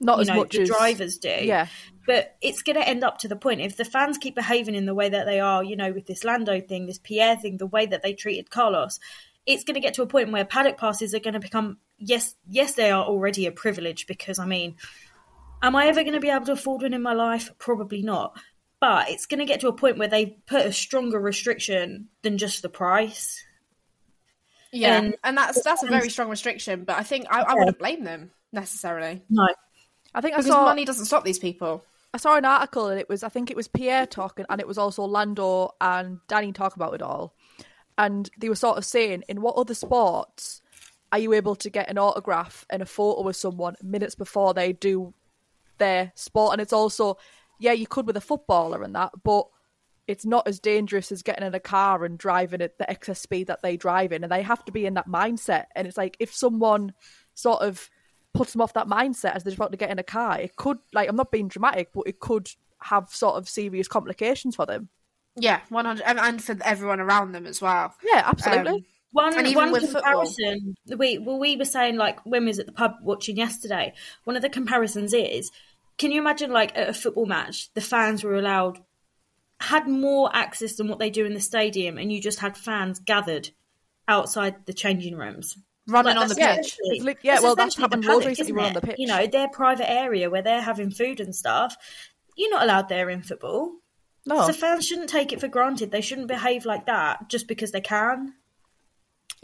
Not 0.00 0.16
you 0.16 0.22
as 0.22 0.28
know 0.28 0.34
much 0.36 0.56
the 0.56 0.62
as 0.62 0.68
drivers 0.68 1.18
do. 1.18 1.28
Yeah, 1.28 1.66
But 2.06 2.34
it's 2.40 2.62
going 2.62 2.76
to 2.76 2.88
end 2.88 3.04
up 3.04 3.18
to 3.18 3.28
the 3.28 3.36
point 3.36 3.60
if 3.60 3.76
the 3.76 3.84
fans 3.84 4.18
keep 4.18 4.34
behaving 4.34 4.74
in 4.74 4.86
the 4.86 4.94
way 4.94 5.10
that 5.10 5.26
they 5.26 5.38
are, 5.38 5.62
you 5.62 5.76
know, 5.76 5.92
with 5.92 6.06
this 6.06 6.24
Lando 6.24 6.60
thing, 6.60 6.86
this 6.86 6.98
Pierre 6.98 7.36
thing, 7.36 7.58
the 7.58 7.66
way 7.66 7.84
that 7.86 8.02
they 8.02 8.14
treated 8.14 8.50
Carlos, 8.50 8.98
it's 9.46 9.64
going 9.64 9.74
to 9.74 9.80
get 9.80 9.94
to 9.94 10.02
a 10.02 10.06
point 10.06 10.30
where 10.30 10.44
paddock 10.44 10.78
passes 10.78 11.14
are 11.14 11.20
going 11.20 11.34
to 11.34 11.40
become 11.40 11.78
yes, 11.98 12.34
yes, 12.48 12.74
they 12.74 12.90
are 12.90 13.04
already 13.04 13.46
a 13.46 13.52
privilege 13.52 14.06
because 14.06 14.38
I 14.38 14.46
mean, 14.46 14.76
am 15.62 15.76
I 15.76 15.86
ever 15.86 16.02
going 16.02 16.14
to 16.14 16.20
be 16.20 16.30
able 16.30 16.46
to 16.46 16.52
afford 16.52 16.82
one 16.82 16.94
in 16.94 17.02
my 17.02 17.14
life? 17.14 17.50
Probably 17.58 18.02
not. 18.02 18.36
But 18.80 19.10
it's 19.10 19.26
going 19.26 19.38
to 19.38 19.46
get 19.46 19.60
to 19.60 19.68
a 19.68 19.72
point 19.72 19.98
where 19.98 20.08
they 20.08 20.26
put 20.46 20.66
a 20.66 20.72
stronger 20.72 21.20
restriction 21.20 22.08
than 22.22 22.36
just 22.36 22.62
the 22.62 22.68
price. 22.68 23.44
Yeah, 24.72 24.98
And- 24.98 25.16
and, 25.22 25.36
that's 25.36 25.62
that's 25.62 25.82
a 25.82 25.86
very 25.86 26.08
strong 26.08 26.28
restriction. 26.28 26.84
But 26.84 26.96
I 26.98 27.02
think 27.02 27.26
I, 27.30 27.42
I 27.42 27.54
wouldn't 27.54 27.78
blame 27.78 28.04
them 28.04 28.32
necessarily 28.52 29.22
No. 29.30 29.48
I 30.14 30.20
think 30.20 30.34
I 30.34 30.38
because 30.38 30.50
saw 30.50 30.64
money 30.64 30.84
doesn't 30.84 31.06
stop 31.06 31.24
these 31.24 31.38
people. 31.38 31.84
I 32.12 32.18
saw 32.18 32.36
an 32.36 32.44
article 32.44 32.88
and 32.88 33.00
it 33.00 33.08
was 33.08 33.22
I 33.22 33.28
think 33.28 33.50
it 33.50 33.56
was 33.56 33.68
Pierre 33.68 34.06
talking 34.06 34.44
and 34.50 34.60
it 34.60 34.66
was 34.66 34.78
also 34.78 35.04
Lando 35.04 35.74
and 35.80 36.18
Danny 36.28 36.52
talk 36.52 36.76
about 36.76 36.94
it 36.94 37.02
all. 37.02 37.34
And 37.98 38.30
they 38.38 38.48
were 38.48 38.56
sort 38.56 38.78
of 38.78 38.84
saying 38.84 39.24
in 39.28 39.40
what 39.42 39.56
other 39.56 39.74
sports 39.74 40.62
are 41.12 41.18
you 41.18 41.34
able 41.34 41.54
to 41.56 41.68
get 41.68 41.90
an 41.90 41.98
autograph 41.98 42.64
and 42.70 42.82
a 42.82 42.86
photo 42.86 43.22
with 43.22 43.36
someone 43.36 43.76
minutes 43.82 44.14
before 44.14 44.54
they 44.54 44.72
do 44.72 45.12
their 45.78 46.12
sport? 46.14 46.52
And 46.52 46.60
it's 46.60 46.72
also 46.72 47.18
yeah, 47.58 47.72
you 47.72 47.86
could 47.86 48.06
with 48.06 48.16
a 48.16 48.20
footballer 48.20 48.82
and 48.82 48.94
that, 48.96 49.12
but 49.22 49.46
it's 50.08 50.26
not 50.26 50.48
as 50.48 50.58
dangerous 50.58 51.12
as 51.12 51.22
getting 51.22 51.46
in 51.46 51.54
a 51.54 51.60
car 51.60 52.04
and 52.04 52.18
driving 52.18 52.60
at 52.60 52.76
the 52.78 52.90
excess 52.90 53.20
speed 53.20 53.46
that 53.46 53.62
they 53.62 53.76
drive 53.76 54.12
in 54.12 54.24
and 54.24 54.32
they 54.32 54.42
have 54.42 54.64
to 54.64 54.72
be 54.72 54.84
in 54.84 54.94
that 54.94 55.08
mindset 55.08 55.66
and 55.76 55.86
it's 55.86 55.96
like 55.96 56.16
if 56.18 56.34
someone 56.34 56.92
sort 57.34 57.62
of 57.62 57.88
puts 58.34 58.52
them 58.52 58.60
off 58.60 58.72
that 58.72 58.88
mindset 58.88 59.36
as 59.36 59.44
they're 59.44 59.54
about 59.54 59.70
to 59.70 59.76
get 59.76 59.90
in 59.90 59.98
a 59.98 60.02
car, 60.02 60.40
it 60.40 60.56
could 60.56 60.78
like 60.92 61.08
I'm 61.08 61.16
not 61.16 61.30
being 61.30 61.48
dramatic, 61.48 61.90
but 61.94 62.04
it 62.06 62.20
could 62.20 62.50
have 62.80 63.10
sort 63.10 63.36
of 63.36 63.48
serious 63.48 63.88
complications 63.88 64.56
for 64.56 64.66
them. 64.66 64.88
Yeah, 65.36 65.60
one 65.70 65.84
hundred, 65.84 66.04
and, 66.06 66.18
and 66.20 66.42
for 66.42 66.56
everyone 66.64 67.00
around 67.00 67.32
them 67.32 67.46
as 67.46 67.60
well. 67.62 67.94
Yeah, 68.04 68.22
absolutely. 68.26 68.72
Um, 68.72 68.84
One, 69.12 69.36
And 69.38 69.46
even 69.46 69.64
one 69.64 69.72
with 69.72 69.82
football. 69.92 70.02
comparison, 70.24 70.74
we 70.96 71.18
well, 71.18 71.38
we 71.38 71.56
were 71.56 71.64
saying 71.66 71.96
like 71.96 72.24
when 72.24 72.42
we 72.44 72.48
was 72.48 72.58
at 72.58 72.66
the 72.66 72.72
pub 72.72 72.94
watching 73.02 73.36
yesterday. 73.36 73.92
One 74.24 74.36
of 74.36 74.42
the 74.42 74.48
comparisons 74.48 75.12
is, 75.12 75.50
can 75.98 76.10
you 76.12 76.20
imagine 76.20 76.50
like 76.50 76.76
at 76.76 76.88
a 76.88 76.92
football 76.94 77.26
match, 77.26 77.72
the 77.74 77.80
fans 77.82 78.24
were 78.24 78.36
allowed 78.36 78.78
had 79.60 79.86
more 79.86 80.28
access 80.34 80.74
than 80.76 80.88
what 80.88 80.98
they 80.98 81.10
do 81.10 81.24
in 81.24 81.34
the 81.34 81.40
stadium, 81.40 81.96
and 81.98 82.12
you 82.12 82.20
just 82.20 82.40
had 82.40 82.56
fans 82.56 82.98
gathered 82.98 83.50
outside 84.08 84.66
the 84.66 84.72
changing 84.72 85.16
rooms. 85.16 85.56
running 85.88 86.14
Like, 86.14 86.22
on 86.22 86.28
the 86.28 86.34
that's 86.34 86.40
yeah, 86.40 86.56
pitch. 86.56 86.66
essentially- 86.66 86.96
It's 86.96 87.04
like- 87.06 87.18
yeah, 87.22 87.32
that's 87.32 87.42
well, 87.44 87.54
that's 87.56 87.74
the 87.76 87.80
happened 87.82 88.04
loads 88.04 88.24
paddock, 88.24 88.38
recently, 88.38 88.62
isn't 88.62 88.66
on 88.66 88.72
the 88.74 88.80
pitch. 88.80 88.96
You 88.98 89.06
know, 89.08 89.26
their 89.26 89.48
private 89.48 89.90
area 89.90 90.30
where 90.30 90.42
they're 90.42 90.62
having 90.62 90.90
food 90.90 91.20
and 91.20 91.34
stuff. 91.34 91.76
You're 92.36 92.50
not 92.50 92.62
allowed 92.64 92.88
there 92.88 93.08
in 93.10 93.22
football. 93.22 93.72
No, 94.24 94.46
So 94.46 94.52
fans 94.52 94.86
shouldn't 94.86 95.08
take 95.08 95.32
it 95.32 95.40
for 95.40 95.48
granted. 95.48 95.90
They 95.90 96.00
shouldn't 96.00 96.28
behave 96.28 96.64
like 96.64 96.86
that 96.86 97.28
just 97.28 97.48
because 97.48 97.72
they 97.72 97.80
can. 97.80 98.34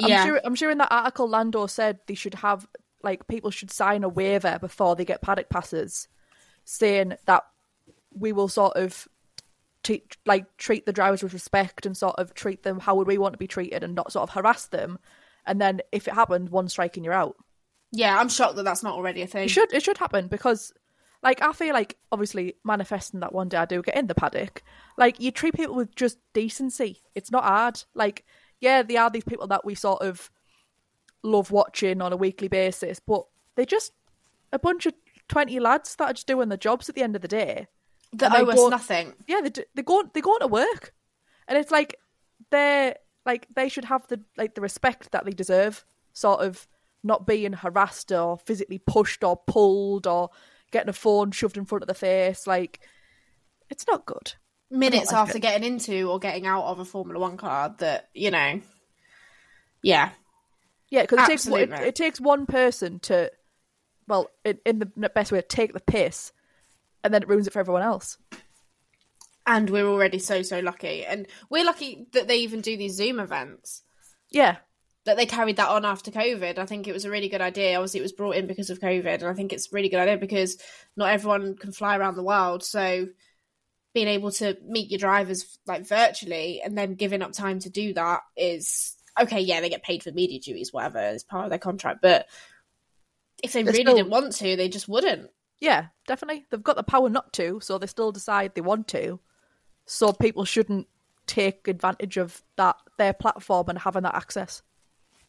I'm 0.00 0.08
Yeah, 0.08 0.24
sure. 0.24 0.40
I'm 0.44 0.54
sure 0.54 0.70
in 0.70 0.78
that 0.78 0.92
article, 0.92 1.28
Lando 1.28 1.66
said 1.66 1.98
they 2.06 2.14
should 2.14 2.34
have 2.34 2.66
like 3.02 3.26
people 3.28 3.50
should 3.50 3.70
sign 3.70 4.04
a 4.04 4.08
waiver 4.08 4.58
before 4.60 4.94
they 4.96 5.04
get 5.04 5.22
paddock 5.22 5.48
passes, 5.48 6.06
saying 6.64 7.14
that 7.26 7.44
we 8.12 8.32
will 8.32 8.48
sort 8.48 8.76
of 8.76 9.08
te- 9.82 10.04
like 10.26 10.56
treat 10.56 10.86
the 10.86 10.92
drivers 10.92 11.22
with 11.22 11.32
respect 11.32 11.84
and 11.86 11.96
sort 11.96 12.16
of 12.16 12.34
treat 12.34 12.62
them 12.62 12.78
how 12.78 12.94
would 12.94 13.06
we 13.06 13.18
want 13.18 13.34
to 13.34 13.38
be 13.38 13.46
treated 13.48 13.82
and 13.82 13.94
not 13.94 14.12
sort 14.12 14.28
of 14.28 14.34
harass 14.34 14.66
them. 14.66 14.98
And 15.44 15.60
then 15.60 15.80
if 15.92 16.06
it 16.06 16.14
happened, 16.14 16.50
one 16.50 16.68
strike 16.68 16.96
and 16.96 17.04
you're 17.04 17.14
out. 17.14 17.36
yeah. 17.90 18.16
I'm 18.18 18.28
shocked 18.28 18.56
that 18.56 18.64
that's 18.64 18.82
not 18.82 18.94
already 18.94 19.22
a 19.22 19.26
thing. 19.26 19.44
It 19.44 19.50
should 19.50 19.72
it 19.72 19.82
should 19.82 19.98
happen 19.98 20.28
because 20.28 20.72
like 21.22 21.42
I 21.42 21.52
feel 21.52 21.72
like 21.74 21.96
obviously 22.12 22.54
manifesting 22.64 23.20
that 23.20 23.32
one 23.32 23.48
day 23.48 23.56
I 23.58 23.64
do 23.64 23.82
get 23.82 23.96
in 23.96 24.06
the 24.06 24.14
paddock, 24.14 24.62
like 24.96 25.20
you 25.20 25.30
treat 25.30 25.54
people 25.54 25.74
with 25.74 25.94
just 25.94 26.18
decency. 26.32 27.02
It's 27.14 27.30
not 27.30 27.44
hard. 27.44 27.82
Like 27.94 28.24
yeah, 28.60 28.82
they 28.82 28.96
are 28.96 29.10
these 29.10 29.24
people 29.24 29.46
that 29.48 29.64
we 29.64 29.74
sort 29.74 30.02
of 30.02 30.30
love 31.22 31.50
watching 31.50 32.00
on 32.00 32.12
a 32.12 32.16
weekly 32.16 32.48
basis, 32.48 33.00
but 33.00 33.24
they're 33.54 33.64
just 33.64 33.92
a 34.52 34.58
bunch 34.58 34.86
of 34.86 34.94
twenty 35.28 35.58
lads 35.60 35.96
that 35.96 36.10
are 36.10 36.12
just 36.12 36.26
doing 36.26 36.48
their 36.48 36.58
jobs 36.58 36.88
at 36.88 36.94
the 36.94 37.02
end 37.02 37.16
of 37.16 37.22
the 37.22 37.28
day. 37.28 37.66
that 38.12 38.32
owe 38.34 38.46
us 38.46 38.70
nothing. 38.70 39.14
Yeah, 39.26 39.40
they 39.42 39.64
they 39.74 39.82
go 39.82 40.04
they 40.14 40.20
go 40.20 40.38
to 40.38 40.46
work, 40.46 40.94
and 41.46 41.58
it's 41.58 41.70
like 41.70 41.96
they're 42.50 42.96
like 43.26 43.46
they 43.54 43.68
should 43.68 43.86
have 43.86 44.06
the 44.06 44.20
like 44.36 44.54
the 44.54 44.60
respect 44.60 45.10
that 45.12 45.24
they 45.24 45.32
deserve. 45.32 45.84
Sort 46.12 46.40
of 46.40 46.66
not 47.04 47.26
being 47.26 47.52
harassed 47.52 48.10
or 48.10 48.38
physically 48.38 48.78
pushed 48.78 49.22
or 49.22 49.36
pulled 49.46 50.06
or 50.06 50.30
getting 50.70 50.88
a 50.88 50.92
phone 50.94 51.30
shoved 51.30 51.56
in 51.56 51.64
front 51.64 51.82
of 51.82 51.88
the 51.88 51.94
face. 51.94 52.46
Like 52.46 52.80
it's 53.70 53.86
not 53.86 54.06
good. 54.06 54.34
Minutes 54.70 55.12
like 55.12 55.20
after 55.20 55.38
it. 55.38 55.40
getting 55.40 55.66
into 55.66 56.10
or 56.10 56.18
getting 56.18 56.46
out 56.46 56.64
of 56.64 56.78
a 56.78 56.84
Formula 56.84 57.18
One 57.18 57.36
car, 57.36 57.74
that 57.78 58.08
you 58.14 58.30
know, 58.30 58.60
yeah, 59.82 60.10
Yeah, 60.90 61.02
because 61.02 61.20
it 61.20 61.26
takes 61.26 61.46
it, 61.46 61.70
it 61.72 61.94
takes 61.94 62.20
one 62.20 62.44
person 62.46 62.98
to, 63.00 63.30
well, 64.06 64.28
in, 64.44 64.58
in 64.66 64.78
the 64.78 65.08
best 65.08 65.32
way, 65.32 65.40
take 65.42 65.72
the 65.72 65.80
piss, 65.80 66.32
and 67.02 67.14
then 67.14 67.22
it 67.22 67.28
ruins 67.28 67.46
it 67.46 67.52
for 67.52 67.60
everyone 67.60 67.82
else. 67.82 68.18
and 69.46 69.70
we're 69.70 69.86
already 69.86 70.18
so 70.18 70.42
so 70.42 70.60
lucky, 70.60 71.04
and 71.04 71.26
we're 71.48 71.64
lucky 71.64 72.06
that 72.12 72.28
they 72.28 72.38
even 72.38 72.60
do 72.60 72.76
these 72.76 72.94
Zoom 72.94 73.20
events. 73.20 73.82
Yeah, 74.30 74.56
that 75.08 75.16
they 75.16 75.26
carried 75.26 75.56
that 75.56 75.68
on 75.68 75.84
after 75.84 76.10
COVID. 76.10 76.58
I 76.58 76.66
think 76.66 76.86
it 76.86 76.92
was 76.92 77.04
a 77.04 77.10
really 77.10 77.28
good 77.28 77.40
idea. 77.40 77.76
Obviously, 77.76 78.00
it 78.00 78.04
was 78.04 78.12
brought 78.12 78.36
in 78.36 78.46
because 78.46 78.70
of 78.70 78.78
COVID, 78.78 79.14
and 79.14 79.24
I 79.24 79.34
think 79.34 79.52
it's 79.52 79.66
a 79.66 79.74
really 79.74 79.88
good 79.88 79.98
idea 80.00 80.16
because 80.16 80.56
not 80.96 81.10
everyone 81.10 81.56
can 81.56 81.72
fly 81.72 81.96
around 81.96 82.14
the 82.16 82.22
world. 82.22 82.62
So, 82.64 83.08
being 83.94 84.08
able 84.08 84.30
to 84.32 84.56
meet 84.64 84.90
your 84.90 84.98
drivers 84.98 85.58
like 85.66 85.86
virtually 85.86 86.60
and 86.62 86.76
then 86.78 86.94
giving 86.94 87.22
up 87.22 87.32
time 87.32 87.58
to 87.60 87.70
do 87.70 87.94
that 87.94 88.20
is 88.36 88.96
okay. 89.20 89.40
Yeah, 89.40 89.60
they 89.60 89.68
get 89.70 89.82
paid 89.82 90.02
for 90.02 90.12
media 90.12 90.38
duties, 90.40 90.72
whatever, 90.72 90.98
as 90.98 91.24
part 91.24 91.44
of 91.44 91.50
their 91.50 91.58
contract. 91.58 92.00
But 92.02 92.26
if 93.42 93.52
they 93.52 93.62
They're 93.62 93.72
really 93.72 93.84
still- 93.84 93.96
didn't 93.96 94.10
want 94.10 94.32
to, 94.36 94.56
they 94.56 94.68
just 94.68 94.88
wouldn't. 94.88 95.30
yeah, 95.60 95.86
definitely. 96.06 96.46
They've 96.50 96.62
got 96.62 96.76
the 96.76 96.82
power 96.82 97.08
not 97.08 97.32
to, 97.34 97.60
so 97.62 97.78
they 97.78 97.86
still 97.86 98.12
decide 98.12 98.54
they 98.54 98.60
want 98.60 98.88
to. 98.88 99.20
So 99.86 100.12
people 100.12 100.44
shouldn't 100.44 100.86
take 101.26 101.66
advantage 101.68 102.16
of 102.16 102.42
that 102.56 102.76
their 102.98 103.12
platform 103.12 103.68
and 103.68 103.78
having 103.78 104.02
that 104.02 104.14
access. 104.14 104.62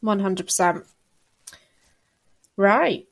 One 0.02 0.20
hundred 0.20 0.46
percent. 0.46 0.86
Right. 2.56 3.08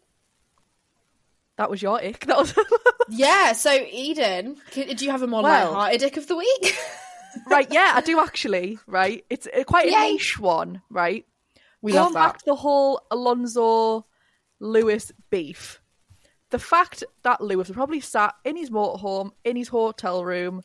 That 1.57 1.69
was 1.69 1.81
your 1.81 2.01
ick. 2.03 2.19
That 2.27 2.37
was 2.37 2.53
Yeah. 3.09 3.53
So, 3.53 3.71
Eden, 3.71 4.57
do 4.73 5.05
you 5.05 5.11
have 5.11 5.21
a 5.23 5.27
more 5.27 5.43
Well- 5.43 5.71
light-hearted 5.71 5.99
dick 5.99 6.17
of 6.17 6.27
the 6.27 6.35
week? 6.35 6.77
right. 7.49 7.67
Yeah, 7.71 7.93
I 7.95 8.01
do 8.01 8.19
actually. 8.19 8.79
Right, 8.87 9.25
it's 9.29 9.47
uh, 9.47 9.63
quite 9.63 9.87
a 9.87 9.91
Yay. 9.91 10.11
niche 10.13 10.39
one. 10.39 10.81
Right, 10.89 11.25
we 11.81 11.91
going 11.93 12.05
love 12.05 12.13
back 12.13 12.37
to 12.39 12.45
the 12.45 12.55
whole 12.55 13.01
Alonso 13.11 14.05
Lewis 14.59 15.11
beef, 15.29 15.81
the 16.49 16.59
fact 16.59 17.03
that 17.23 17.41
Lewis 17.41 17.69
probably 17.69 17.99
sat 18.01 18.33
in 18.43 18.55
his 18.57 18.69
motorhome, 18.69 19.31
in 19.43 19.55
his 19.55 19.67
hotel 19.67 20.23
room, 20.25 20.63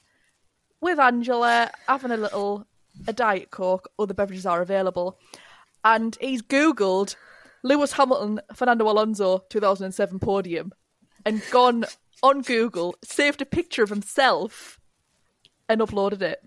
with 0.81 0.99
Angela, 0.99 1.71
having 1.87 2.11
a 2.11 2.17
little 2.17 2.67
a 3.07 3.13
diet 3.13 3.51
coke, 3.51 3.91
other 3.99 4.15
beverages 4.15 4.47
are 4.47 4.61
available, 4.63 5.19
and 5.85 6.17
he's 6.21 6.43
googled 6.43 7.17
Lewis 7.63 7.93
Hamilton, 7.93 8.41
Fernando 8.55 8.89
Alonso, 8.91 9.39
2007 9.51 10.19
podium, 10.19 10.73
and 11.25 11.43
gone 11.51 11.85
on 12.23 12.43
Google, 12.43 12.95
saved 13.05 13.41
a 13.43 13.47
picture 13.47 13.83
of 13.83 13.89
himself, 13.91 14.79
and 15.69 15.81
uploaded 15.81 16.23
it. 16.23 16.41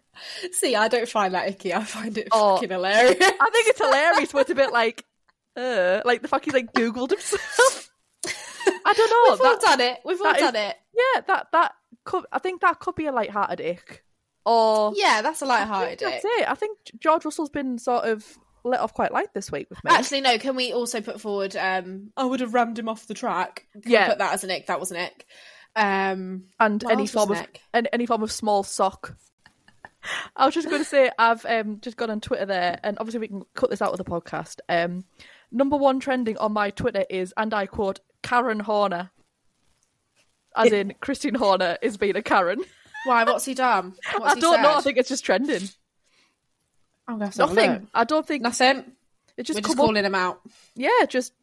See, 0.52 0.76
I 0.76 0.88
don't 0.88 1.08
find 1.10 1.34
that 1.34 1.50
icky. 1.50 1.74
I 1.74 1.84
find 1.84 2.18
it 2.18 2.28
Oh. 2.32 2.56
fucking 2.56 2.70
hilarious. 2.70 3.18
I 3.20 3.50
think 3.52 3.68
it's 3.68 3.80
hilarious, 3.82 4.32
but 4.32 4.40
it's 4.40 4.50
a 4.52 4.56
bit 4.56 4.72
like, 4.74 5.04
uh, 5.58 6.02
like 6.06 6.22
the 6.22 6.28
fact 6.28 6.46
he's 6.46 6.54
like 6.54 6.72
googled 6.74 7.10
himself. 7.12 7.92
I 8.86 8.94
don't 8.94 9.10
know. 9.10 9.32
We've 9.44 9.52
all 9.54 9.60
done 9.60 9.82
it. 9.82 10.00
We've 10.06 10.20
all 10.22 10.26
that 10.28 10.36
is- 10.38 10.42
done 10.42 10.56
it. 10.56 10.76
yeah, 10.96 11.22
that 11.28 11.48
that 11.52 11.72
could. 12.04 12.26
I 12.32 12.40
think 12.40 12.62
that 12.62 12.80
could 12.80 12.96
be 12.96 13.08
a 13.08 13.12
light-hearted 13.12 13.60
ick. 13.62 14.04
Or 14.46 14.94
Yeah, 14.96 15.22
that's 15.24 15.42
a 15.42 15.46
light-hearted 15.46 15.98
dick. 16.00 16.08
that's 16.08 16.26
it. 16.26 16.50
I 16.50 16.54
think 16.56 16.78
George 17.00 17.26
Russell's 17.26 17.50
been 17.50 17.78
sort 17.80 18.06
of 18.06 18.38
let 18.66 18.80
off 18.82 18.94
quite 18.94 19.14
light 19.14 19.34
this 19.34 19.52
week 19.52 19.68
with 19.70 19.84
me. 19.84 19.92
Actually, 19.92 20.22
no. 20.22 20.38
Can 20.38 20.56
we 20.56 20.74
also 20.74 21.00
put 21.02 21.22
forward? 21.22 21.56
Um, 21.56 22.12
I 22.18 22.26
would 22.26 22.40
have 22.40 22.54
rammed 22.54 22.78
him 22.80 22.90
off 22.90 23.08
the 23.08 23.14
track. 23.14 23.68
Can 23.82 23.92
Yeah. 23.92 24.10
put 24.10 24.18
that 24.18 24.34
as 24.34 24.44
an 24.44 24.52
ick. 24.52 24.68
That 24.68 24.80
was 24.80 24.92
an 24.92 24.98
ick. 24.98 25.26
Um, 25.76 26.46
and 26.60 26.84
any 26.90 27.06
form 27.08 27.32
of 27.32 27.38
an 27.38 27.48
any, 27.74 27.90
any 27.94 28.06
form 28.06 28.24
of 28.24 28.32
small 28.32 28.64
sock. 28.64 29.16
I 30.36 30.46
was 30.46 30.54
just 30.54 30.70
going 30.70 30.82
to 30.82 30.88
say 30.88 31.12
I've 31.18 31.46
um, 31.46 31.80
just 31.82 31.98
gone 31.98 32.10
on 32.12 32.22
Twitter 32.22 32.46
there, 32.46 32.80
and 32.84 32.98
obviously 33.00 33.20
we 33.22 33.28
can 33.28 33.44
cut 33.56 33.70
this 33.70 33.82
out 33.82 33.92
of 33.92 33.98
the 33.98 34.04
podcast. 34.04 34.60
Um, 34.70 35.04
number 35.52 35.76
one 35.78 36.00
trending 36.00 36.38
on 36.38 36.54
my 36.54 36.70
Twitter 36.70 37.06
is, 37.10 37.34
and 37.38 37.54
I 37.54 37.66
quote, 37.66 38.00
Karen 38.22 38.60
Horner, 38.60 39.10
as 40.56 40.72
in 40.72 40.94
Christian 41.02 41.36
Horner 41.36 41.78
is 41.82 41.98
being 41.98 42.16
a 42.16 42.22
Karen. 42.22 42.64
Why? 43.06 43.24
What's 43.24 43.46
he 43.46 43.54
done? 43.54 43.96
What's 44.18 44.34
I 44.34 44.36
he 44.36 44.42
don't 44.42 44.62
know. 44.62 44.76
I 44.78 44.82
think 44.82 44.98
it's 44.98 45.10
just 45.10 45.26
trending. 45.26 45.62
I'm 45.62 45.62
gonna 45.62 45.64
have 45.64 45.70
to 45.70 45.72
have 46.84 46.94
a 46.94 46.95
Nothing. 47.08 47.88
I 47.94 48.04
don't 48.04 48.26
think 48.28 48.42
Nothing. 48.44 48.84
it 49.38 49.44
just 49.44 49.58
We're 49.58 49.62
come 49.62 49.70
just 49.72 49.80
up- 49.80 49.86
calling 49.86 50.06
him 50.06 50.16
out. 50.16 50.42
Yeah, 50.76 51.06
just 51.08 51.34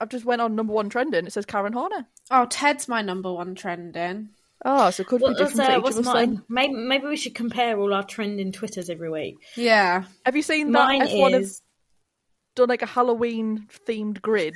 I've 0.00 0.08
just 0.08 0.24
went 0.24 0.40
on 0.42 0.54
number 0.56 0.72
one 0.72 0.88
trending. 0.88 1.26
It 1.26 1.32
says 1.32 1.46
Karen 1.46 1.72
Horner. 1.72 2.06
Oh, 2.30 2.46
Ted's 2.46 2.88
my 2.88 3.02
number 3.02 3.32
one 3.32 3.54
trending. 3.54 4.30
Oh, 4.64 4.90
so 4.90 5.00
it 5.00 5.08
could 5.08 5.20
What, 5.20 5.36
be 5.36 5.42
what's, 5.42 5.54
different 5.54 5.78
uh, 5.78 5.80
what's 5.80 5.96
of 5.98 6.04
mine? 6.04 6.34
Then. 6.34 6.42
Maybe, 6.48 6.74
maybe 6.74 7.06
we 7.08 7.16
should 7.16 7.34
compare 7.34 7.78
all 7.80 7.92
our 7.92 8.04
trending 8.04 8.52
Twitters 8.52 8.88
every 8.90 9.10
week. 9.10 9.38
Yeah. 9.56 10.04
Have 10.24 10.36
you 10.36 10.42
seen 10.42 10.70
that 10.70 10.86
Mine 10.86 11.00
F1 11.02 11.32
have 11.32 11.42
is 11.42 11.62
done 12.54 12.68
like 12.68 12.82
a 12.82 12.86
Halloween 12.86 13.66
themed 13.88 14.20
grid? 14.22 14.54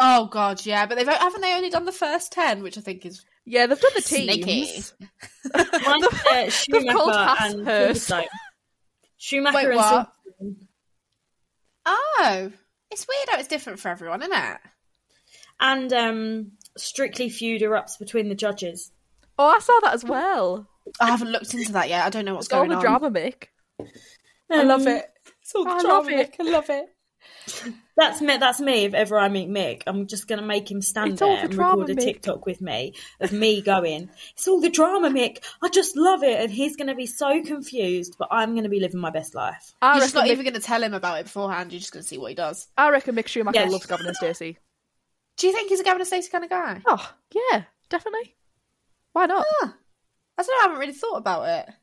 Oh 0.00 0.26
God, 0.26 0.64
yeah. 0.66 0.86
But 0.86 0.96
they've 0.96 1.06
haven't 1.06 1.40
they 1.40 1.54
only 1.54 1.70
done 1.70 1.84
the 1.84 1.92
first 1.92 2.32
ten, 2.32 2.62
which 2.64 2.78
I 2.78 2.80
think 2.80 3.04
is 3.06 3.24
Yeah, 3.44 3.66
they've 3.66 3.78
done 3.80 3.92
the 3.94 4.02
Sneaky. 4.02 4.42
teams. 4.42 4.94
mine's 5.54 6.04
uh, 6.04 6.08
called 6.24 6.52
Schumacher 6.52 6.96
Haas 7.12 7.52
and 7.54 7.66
Hurst. 7.66 8.10
Silverstone. 9.20 9.52
Schumacher 9.52 9.56
Wait, 9.56 9.66
and 9.66 9.76
what? 9.76 10.12
Silverstone. 10.42 10.56
oh, 11.86 12.52
it's 12.90 13.06
weird 13.08 13.28
how 13.30 13.38
it's 13.38 13.48
different 13.48 13.78
for 13.80 13.88
everyone, 13.88 14.22
isn't 14.22 14.34
it? 14.34 14.58
and 15.60 15.92
um, 15.92 16.52
Strictly 16.76 17.28
feud 17.28 17.62
erupts 17.62 17.98
between 17.98 18.28
the 18.28 18.34
judges. 18.34 18.92
Oh, 19.38 19.48
I 19.48 19.58
saw 19.58 19.78
that 19.82 19.94
as 19.94 20.04
well. 20.04 20.68
I 21.00 21.10
haven't 21.10 21.30
looked 21.32 21.52
into 21.54 21.72
that 21.72 21.88
yet. 21.88 22.04
I 22.06 22.10
don't 22.10 22.24
know 22.24 22.34
what's 22.34 22.46
It's 22.46 22.52
all 22.54 22.60
going 22.60 22.70
the 22.70 22.76
on. 22.76 22.82
drama, 22.82 23.10
Mick. 23.10 23.44
I 24.50 24.62
love 24.62 24.82
Um, 24.82 24.88
it. 24.88 25.06
It's 25.42 25.54
all 25.54 25.64
the 25.64 25.70
I 25.70 25.80
drama. 25.80 25.94
love 25.94 26.08
it. 26.08 26.32
Mick. 26.38 26.46
I 26.46 26.50
love 26.50 26.70
it. 26.70 26.86
That's 27.96 28.20
me. 28.20 28.36
That's 28.38 28.60
me. 28.60 28.84
If 28.84 28.94
ever 28.94 29.18
I 29.18 29.28
meet 29.28 29.48
Mick, 29.48 29.82
I'm 29.86 30.06
just 30.06 30.26
gonna 30.28 30.42
make 30.42 30.70
him 30.70 30.80
stand 30.80 31.12
It's 31.12 31.20
there 31.20 31.36
the 31.36 31.42
and 31.42 31.52
drama, 31.52 31.82
record 31.82 31.90
a 31.90 31.94
Mick. 32.00 32.04
TikTok 32.04 32.46
with 32.46 32.60
me 32.60 32.94
of 33.20 33.32
me 33.32 33.60
going, 33.60 34.08
"It's 34.32 34.48
all 34.48 34.60
the 34.60 34.70
drama, 34.70 35.10
Mick. 35.10 35.42
I 35.62 35.68
just 35.68 35.96
love 35.96 36.22
it." 36.22 36.40
And 36.40 36.50
he's 36.50 36.76
gonna 36.76 36.94
be 36.94 37.06
so 37.06 37.42
confused, 37.42 38.16
but 38.18 38.28
I'm 38.30 38.54
gonna 38.54 38.68
be 38.70 38.80
living 38.80 39.00
my 39.00 39.10
best 39.10 39.34
life. 39.34 39.74
I 39.82 39.94
You're 39.96 40.04
just 40.04 40.14
not 40.14 40.24
Mick, 40.26 40.30
even 40.32 40.44
going 40.44 40.54
to 40.54 40.60
tell 40.60 40.82
him 40.82 40.94
about 40.94 41.20
it 41.20 41.24
beforehand. 41.24 41.72
You're 41.72 41.80
just 41.80 41.92
going 41.92 42.02
to 42.02 42.08
see 42.08 42.18
what 42.18 42.28
he 42.30 42.34
does. 42.34 42.68
I 42.76 42.88
reckon 42.90 43.14
Mick 43.16 43.26
Schumacher 43.28 43.58
Yes. 43.58 43.70
loves 43.72 43.86
Gavin 43.86 44.06
and 44.06 44.16
Stacey. 44.16 44.58
Do 45.36 45.46
you 45.46 45.52
think 45.52 45.68
he's 45.70 45.80
a 45.80 45.84
Gavin 45.84 46.00
and 46.00 46.06
Stacey 46.08 46.30
kind 46.30 46.44
of 46.44 46.50
guy? 46.50 46.80
Oh, 46.86 47.14
yeah, 47.32 47.64
definitely. 47.88 48.34
Why 49.12 49.26
not? 49.26 49.44
Ah, 49.62 49.74
I 50.38 50.42
don't 50.42 50.48
know. 50.48 50.54
I 50.58 50.62
haven't 50.62 50.78
really 50.78 50.92
thought 50.92 51.16
about 51.16 51.48
it. 51.48 51.74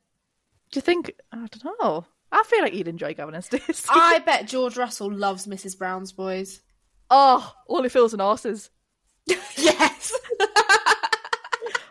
Do 0.72 0.78
you 0.78 0.82
think? 0.82 1.12
I 1.32 1.38
don't 1.38 1.80
know. 1.82 2.06
I 2.32 2.44
feel 2.44 2.62
like 2.62 2.74
you'd 2.74 2.88
enjoy 2.88 3.14
and 3.34 3.44
Stacey. 3.44 3.88
I 3.90 4.20
bet 4.26 4.48
George 4.48 4.78
Russell 4.78 5.12
loves 5.12 5.48
Mrs. 5.48 5.78
Brown's 5.78 6.12
Boys. 6.12 6.62
Oh, 7.10 7.54
Only 7.70 7.90
Fools 7.90 8.14
and 8.14 8.22
Horses. 8.22 8.70
yes. 9.28 10.14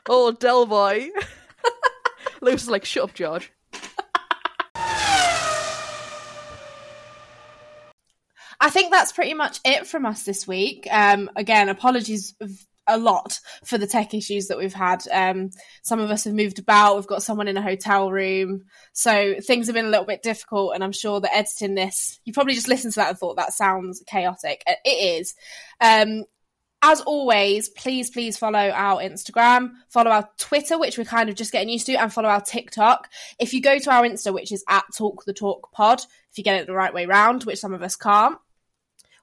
Oh, 0.08 0.30
Del 0.30 0.66
Boy. 0.66 1.10
Lewis 2.40 2.62
is 2.62 2.68
like, 2.68 2.84
shut 2.84 3.02
up, 3.02 3.14
George. 3.14 3.52
I 8.58 8.70
think 8.70 8.92
that's 8.92 9.12
pretty 9.12 9.34
much 9.34 9.58
it 9.64 9.86
from 9.86 10.06
us 10.06 10.22
this 10.22 10.46
week. 10.46 10.86
Um, 10.90 11.28
again, 11.36 11.68
apologies 11.68 12.34
a 12.88 12.98
lot 12.98 13.40
for 13.64 13.78
the 13.78 13.86
tech 13.86 14.14
issues 14.14 14.48
that 14.48 14.58
we've 14.58 14.74
had. 14.74 15.02
Um, 15.12 15.50
some 15.82 16.00
of 16.00 16.10
us 16.10 16.24
have 16.24 16.34
moved 16.34 16.58
about. 16.58 16.96
We've 16.96 17.06
got 17.06 17.22
someone 17.22 17.48
in 17.48 17.56
a 17.56 17.62
hotel 17.62 18.10
room, 18.10 18.64
so 18.92 19.36
things 19.40 19.66
have 19.66 19.74
been 19.74 19.86
a 19.86 19.90
little 19.90 20.06
bit 20.06 20.22
difficult. 20.22 20.74
And 20.74 20.84
I'm 20.84 20.92
sure 20.92 21.20
that 21.20 21.34
editing 21.34 21.74
this, 21.74 22.20
you 22.24 22.32
probably 22.32 22.54
just 22.54 22.68
listened 22.68 22.94
to 22.94 23.00
that 23.00 23.10
and 23.10 23.18
thought 23.18 23.36
that 23.36 23.52
sounds 23.52 24.02
chaotic. 24.06 24.62
It 24.66 25.20
is. 25.20 25.34
Um, 25.80 26.24
as 26.82 27.00
always, 27.00 27.68
please, 27.70 28.10
please 28.10 28.36
follow 28.36 28.70
our 28.70 29.00
Instagram, 29.00 29.72
follow 29.88 30.10
our 30.10 30.28
Twitter, 30.38 30.78
which 30.78 30.98
we're 30.98 31.04
kind 31.04 31.28
of 31.28 31.34
just 31.34 31.50
getting 31.50 31.68
used 31.68 31.86
to, 31.86 31.94
and 31.94 32.12
follow 32.12 32.28
our 32.28 32.40
TikTok. 32.40 33.08
If 33.40 33.54
you 33.54 33.60
go 33.60 33.78
to 33.78 33.90
our 33.90 34.02
Insta, 34.02 34.32
which 34.32 34.52
is 34.52 34.64
at 34.68 34.84
Talk 34.96 35.24
the 35.24 35.32
Talk 35.32 35.72
Pod, 35.72 36.00
if 36.30 36.38
you 36.38 36.44
get 36.44 36.60
it 36.60 36.66
the 36.66 36.74
right 36.74 36.94
way 36.94 37.06
round, 37.06 37.44
which 37.44 37.58
some 37.58 37.74
of 37.74 37.82
us 37.82 37.96
can't, 37.96 38.38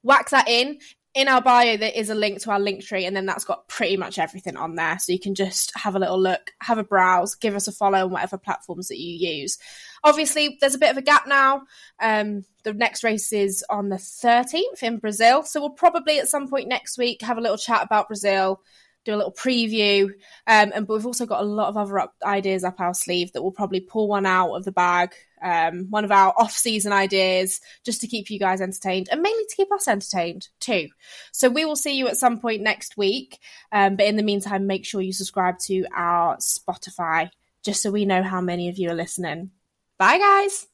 whack 0.02 0.30
that 0.32 0.50
in. 0.50 0.80
In 1.16 1.28
our 1.28 1.42
bio, 1.42 1.78
there 1.78 1.92
is 1.94 2.10
a 2.10 2.16
link 2.16 2.42
to 2.42 2.52
our 2.52 2.60
link 2.60 2.84
tree, 2.84 3.06
and 3.06 3.16
then 3.16 3.28
that's 3.28 3.46
got 3.46 3.68
pretty 3.68 3.98
much 3.98 4.18
everything 4.18 4.58
on 4.58 4.76
there. 4.76 4.98
So 4.98 5.12
you 5.12 5.20
can 5.20 5.36
just 5.36 5.72
have 5.78 5.96
a 5.96 6.00
little 6.00 6.20
look, 6.20 6.52
have 6.60 6.80
a 6.80 6.84
browse, 6.84 7.36
give 7.36 7.56
us 7.56 7.68
a 7.68 7.72
follow 7.72 8.06
on 8.06 8.12
whatever 8.12 8.38
platforms 8.38 8.88
that 8.88 9.00
you 9.00 9.30
use. 9.30 9.60
Obviously, 10.04 10.58
there's 10.60 10.74
a 10.74 10.80
bit 10.80 10.90
of 10.90 10.98
a 10.98 11.04
gap 11.04 11.28
now. 11.28 11.62
Um, 12.02 12.46
the 12.64 12.74
next 12.74 13.04
race 13.04 13.32
is 13.32 13.64
on 13.70 13.90
the 13.90 13.98
13th 13.98 14.82
in 14.82 14.98
Brazil. 14.98 15.44
So 15.44 15.62
we'll 15.62 15.70
probably 15.70 16.20
at 16.20 16.28
some 16.28 16.50
point 16.50 16.68
next 16.68 16.98
week 16.98 17.22
have 17.22 17.38
a 17.38 17.42
little 17.42 17.58
chat 17.58 17.84
about 17.84 18.08
Brazil, 18.08 18.62
do 19.06 19.14
a 19.14 19.18
little 19.18 19.34
preview. 19.34 20.06
Um, 20.48 20.72
and 20.74 20.88
but 20.88 20.96
we've 20.96 21.06
also 21.06 21.26
got 21.26 21.42
a 21.42 21.46
lot 21.46 21.70
of 21.70 21.78
other 21.78 22.00
up, 22.00 22.16
ideas 22.24 22.64
up 22.64 22.80
our 22.80 22.94
sleeve 22.94 23.34
that 23.34 23.44
we'll 23.44 23.52
probably 23.52 23.82
pull 23.82 24.08
one 24.08 24.26
out 24.26 24.54
of 24.54 24.66
the 24.66 24.72
bag. 24.72 25.14
Um, 25.44 25.88
one 25.90 26.06
of 26.06 26.12
our 26.12 26.34
off-season 26.38 26.94
ideas, 26.94 27.60
just 27.84 28.02
to 28.02 28.08
keep 28.08 28.30
you 28.30 28.40
guys 28.40 28.62
entertained, 28.62 29.10
and 29.12 29.22
mainly 29.22 29.44
to 29.50 29.56
keep 29.56 29.72
us 29.72 29.88
entertained 29.88 30.48
too. 30.60 30.88
So 31.32 31.50
we 31.50 31.66
will 31.66 31.76
see 31.76 31.98
you 31.98 32.08
at 32.08 32.18
some 32.18 32.40
point 32.40 32.62
next 32.62 32.98
week. 32.98 33.40
Um, 33.72 33.98
but 33.98 34.06
in 34.06 34.16
the 34.16 34.24
meantime, 34.24 34.68
make 34.68 34.86
sure 34.86 35.02
you 35.02 35.14
subscribe 35.14 35.60
to 35.68 35.86
our 35.96 36.38
Spotify, 36.38 37.30
just 37.64 37.82
so 37.82 37.92
we 37.92 38.06
know 38.06 38.24
how 38.24 38.42
many 38.42 38.70
of 38.70 38.78
you 38.78 38.90
are 38.90 38.96
listening. 38.96 39.52
Bye, 39.98 40.18
guys. 40.18 40.73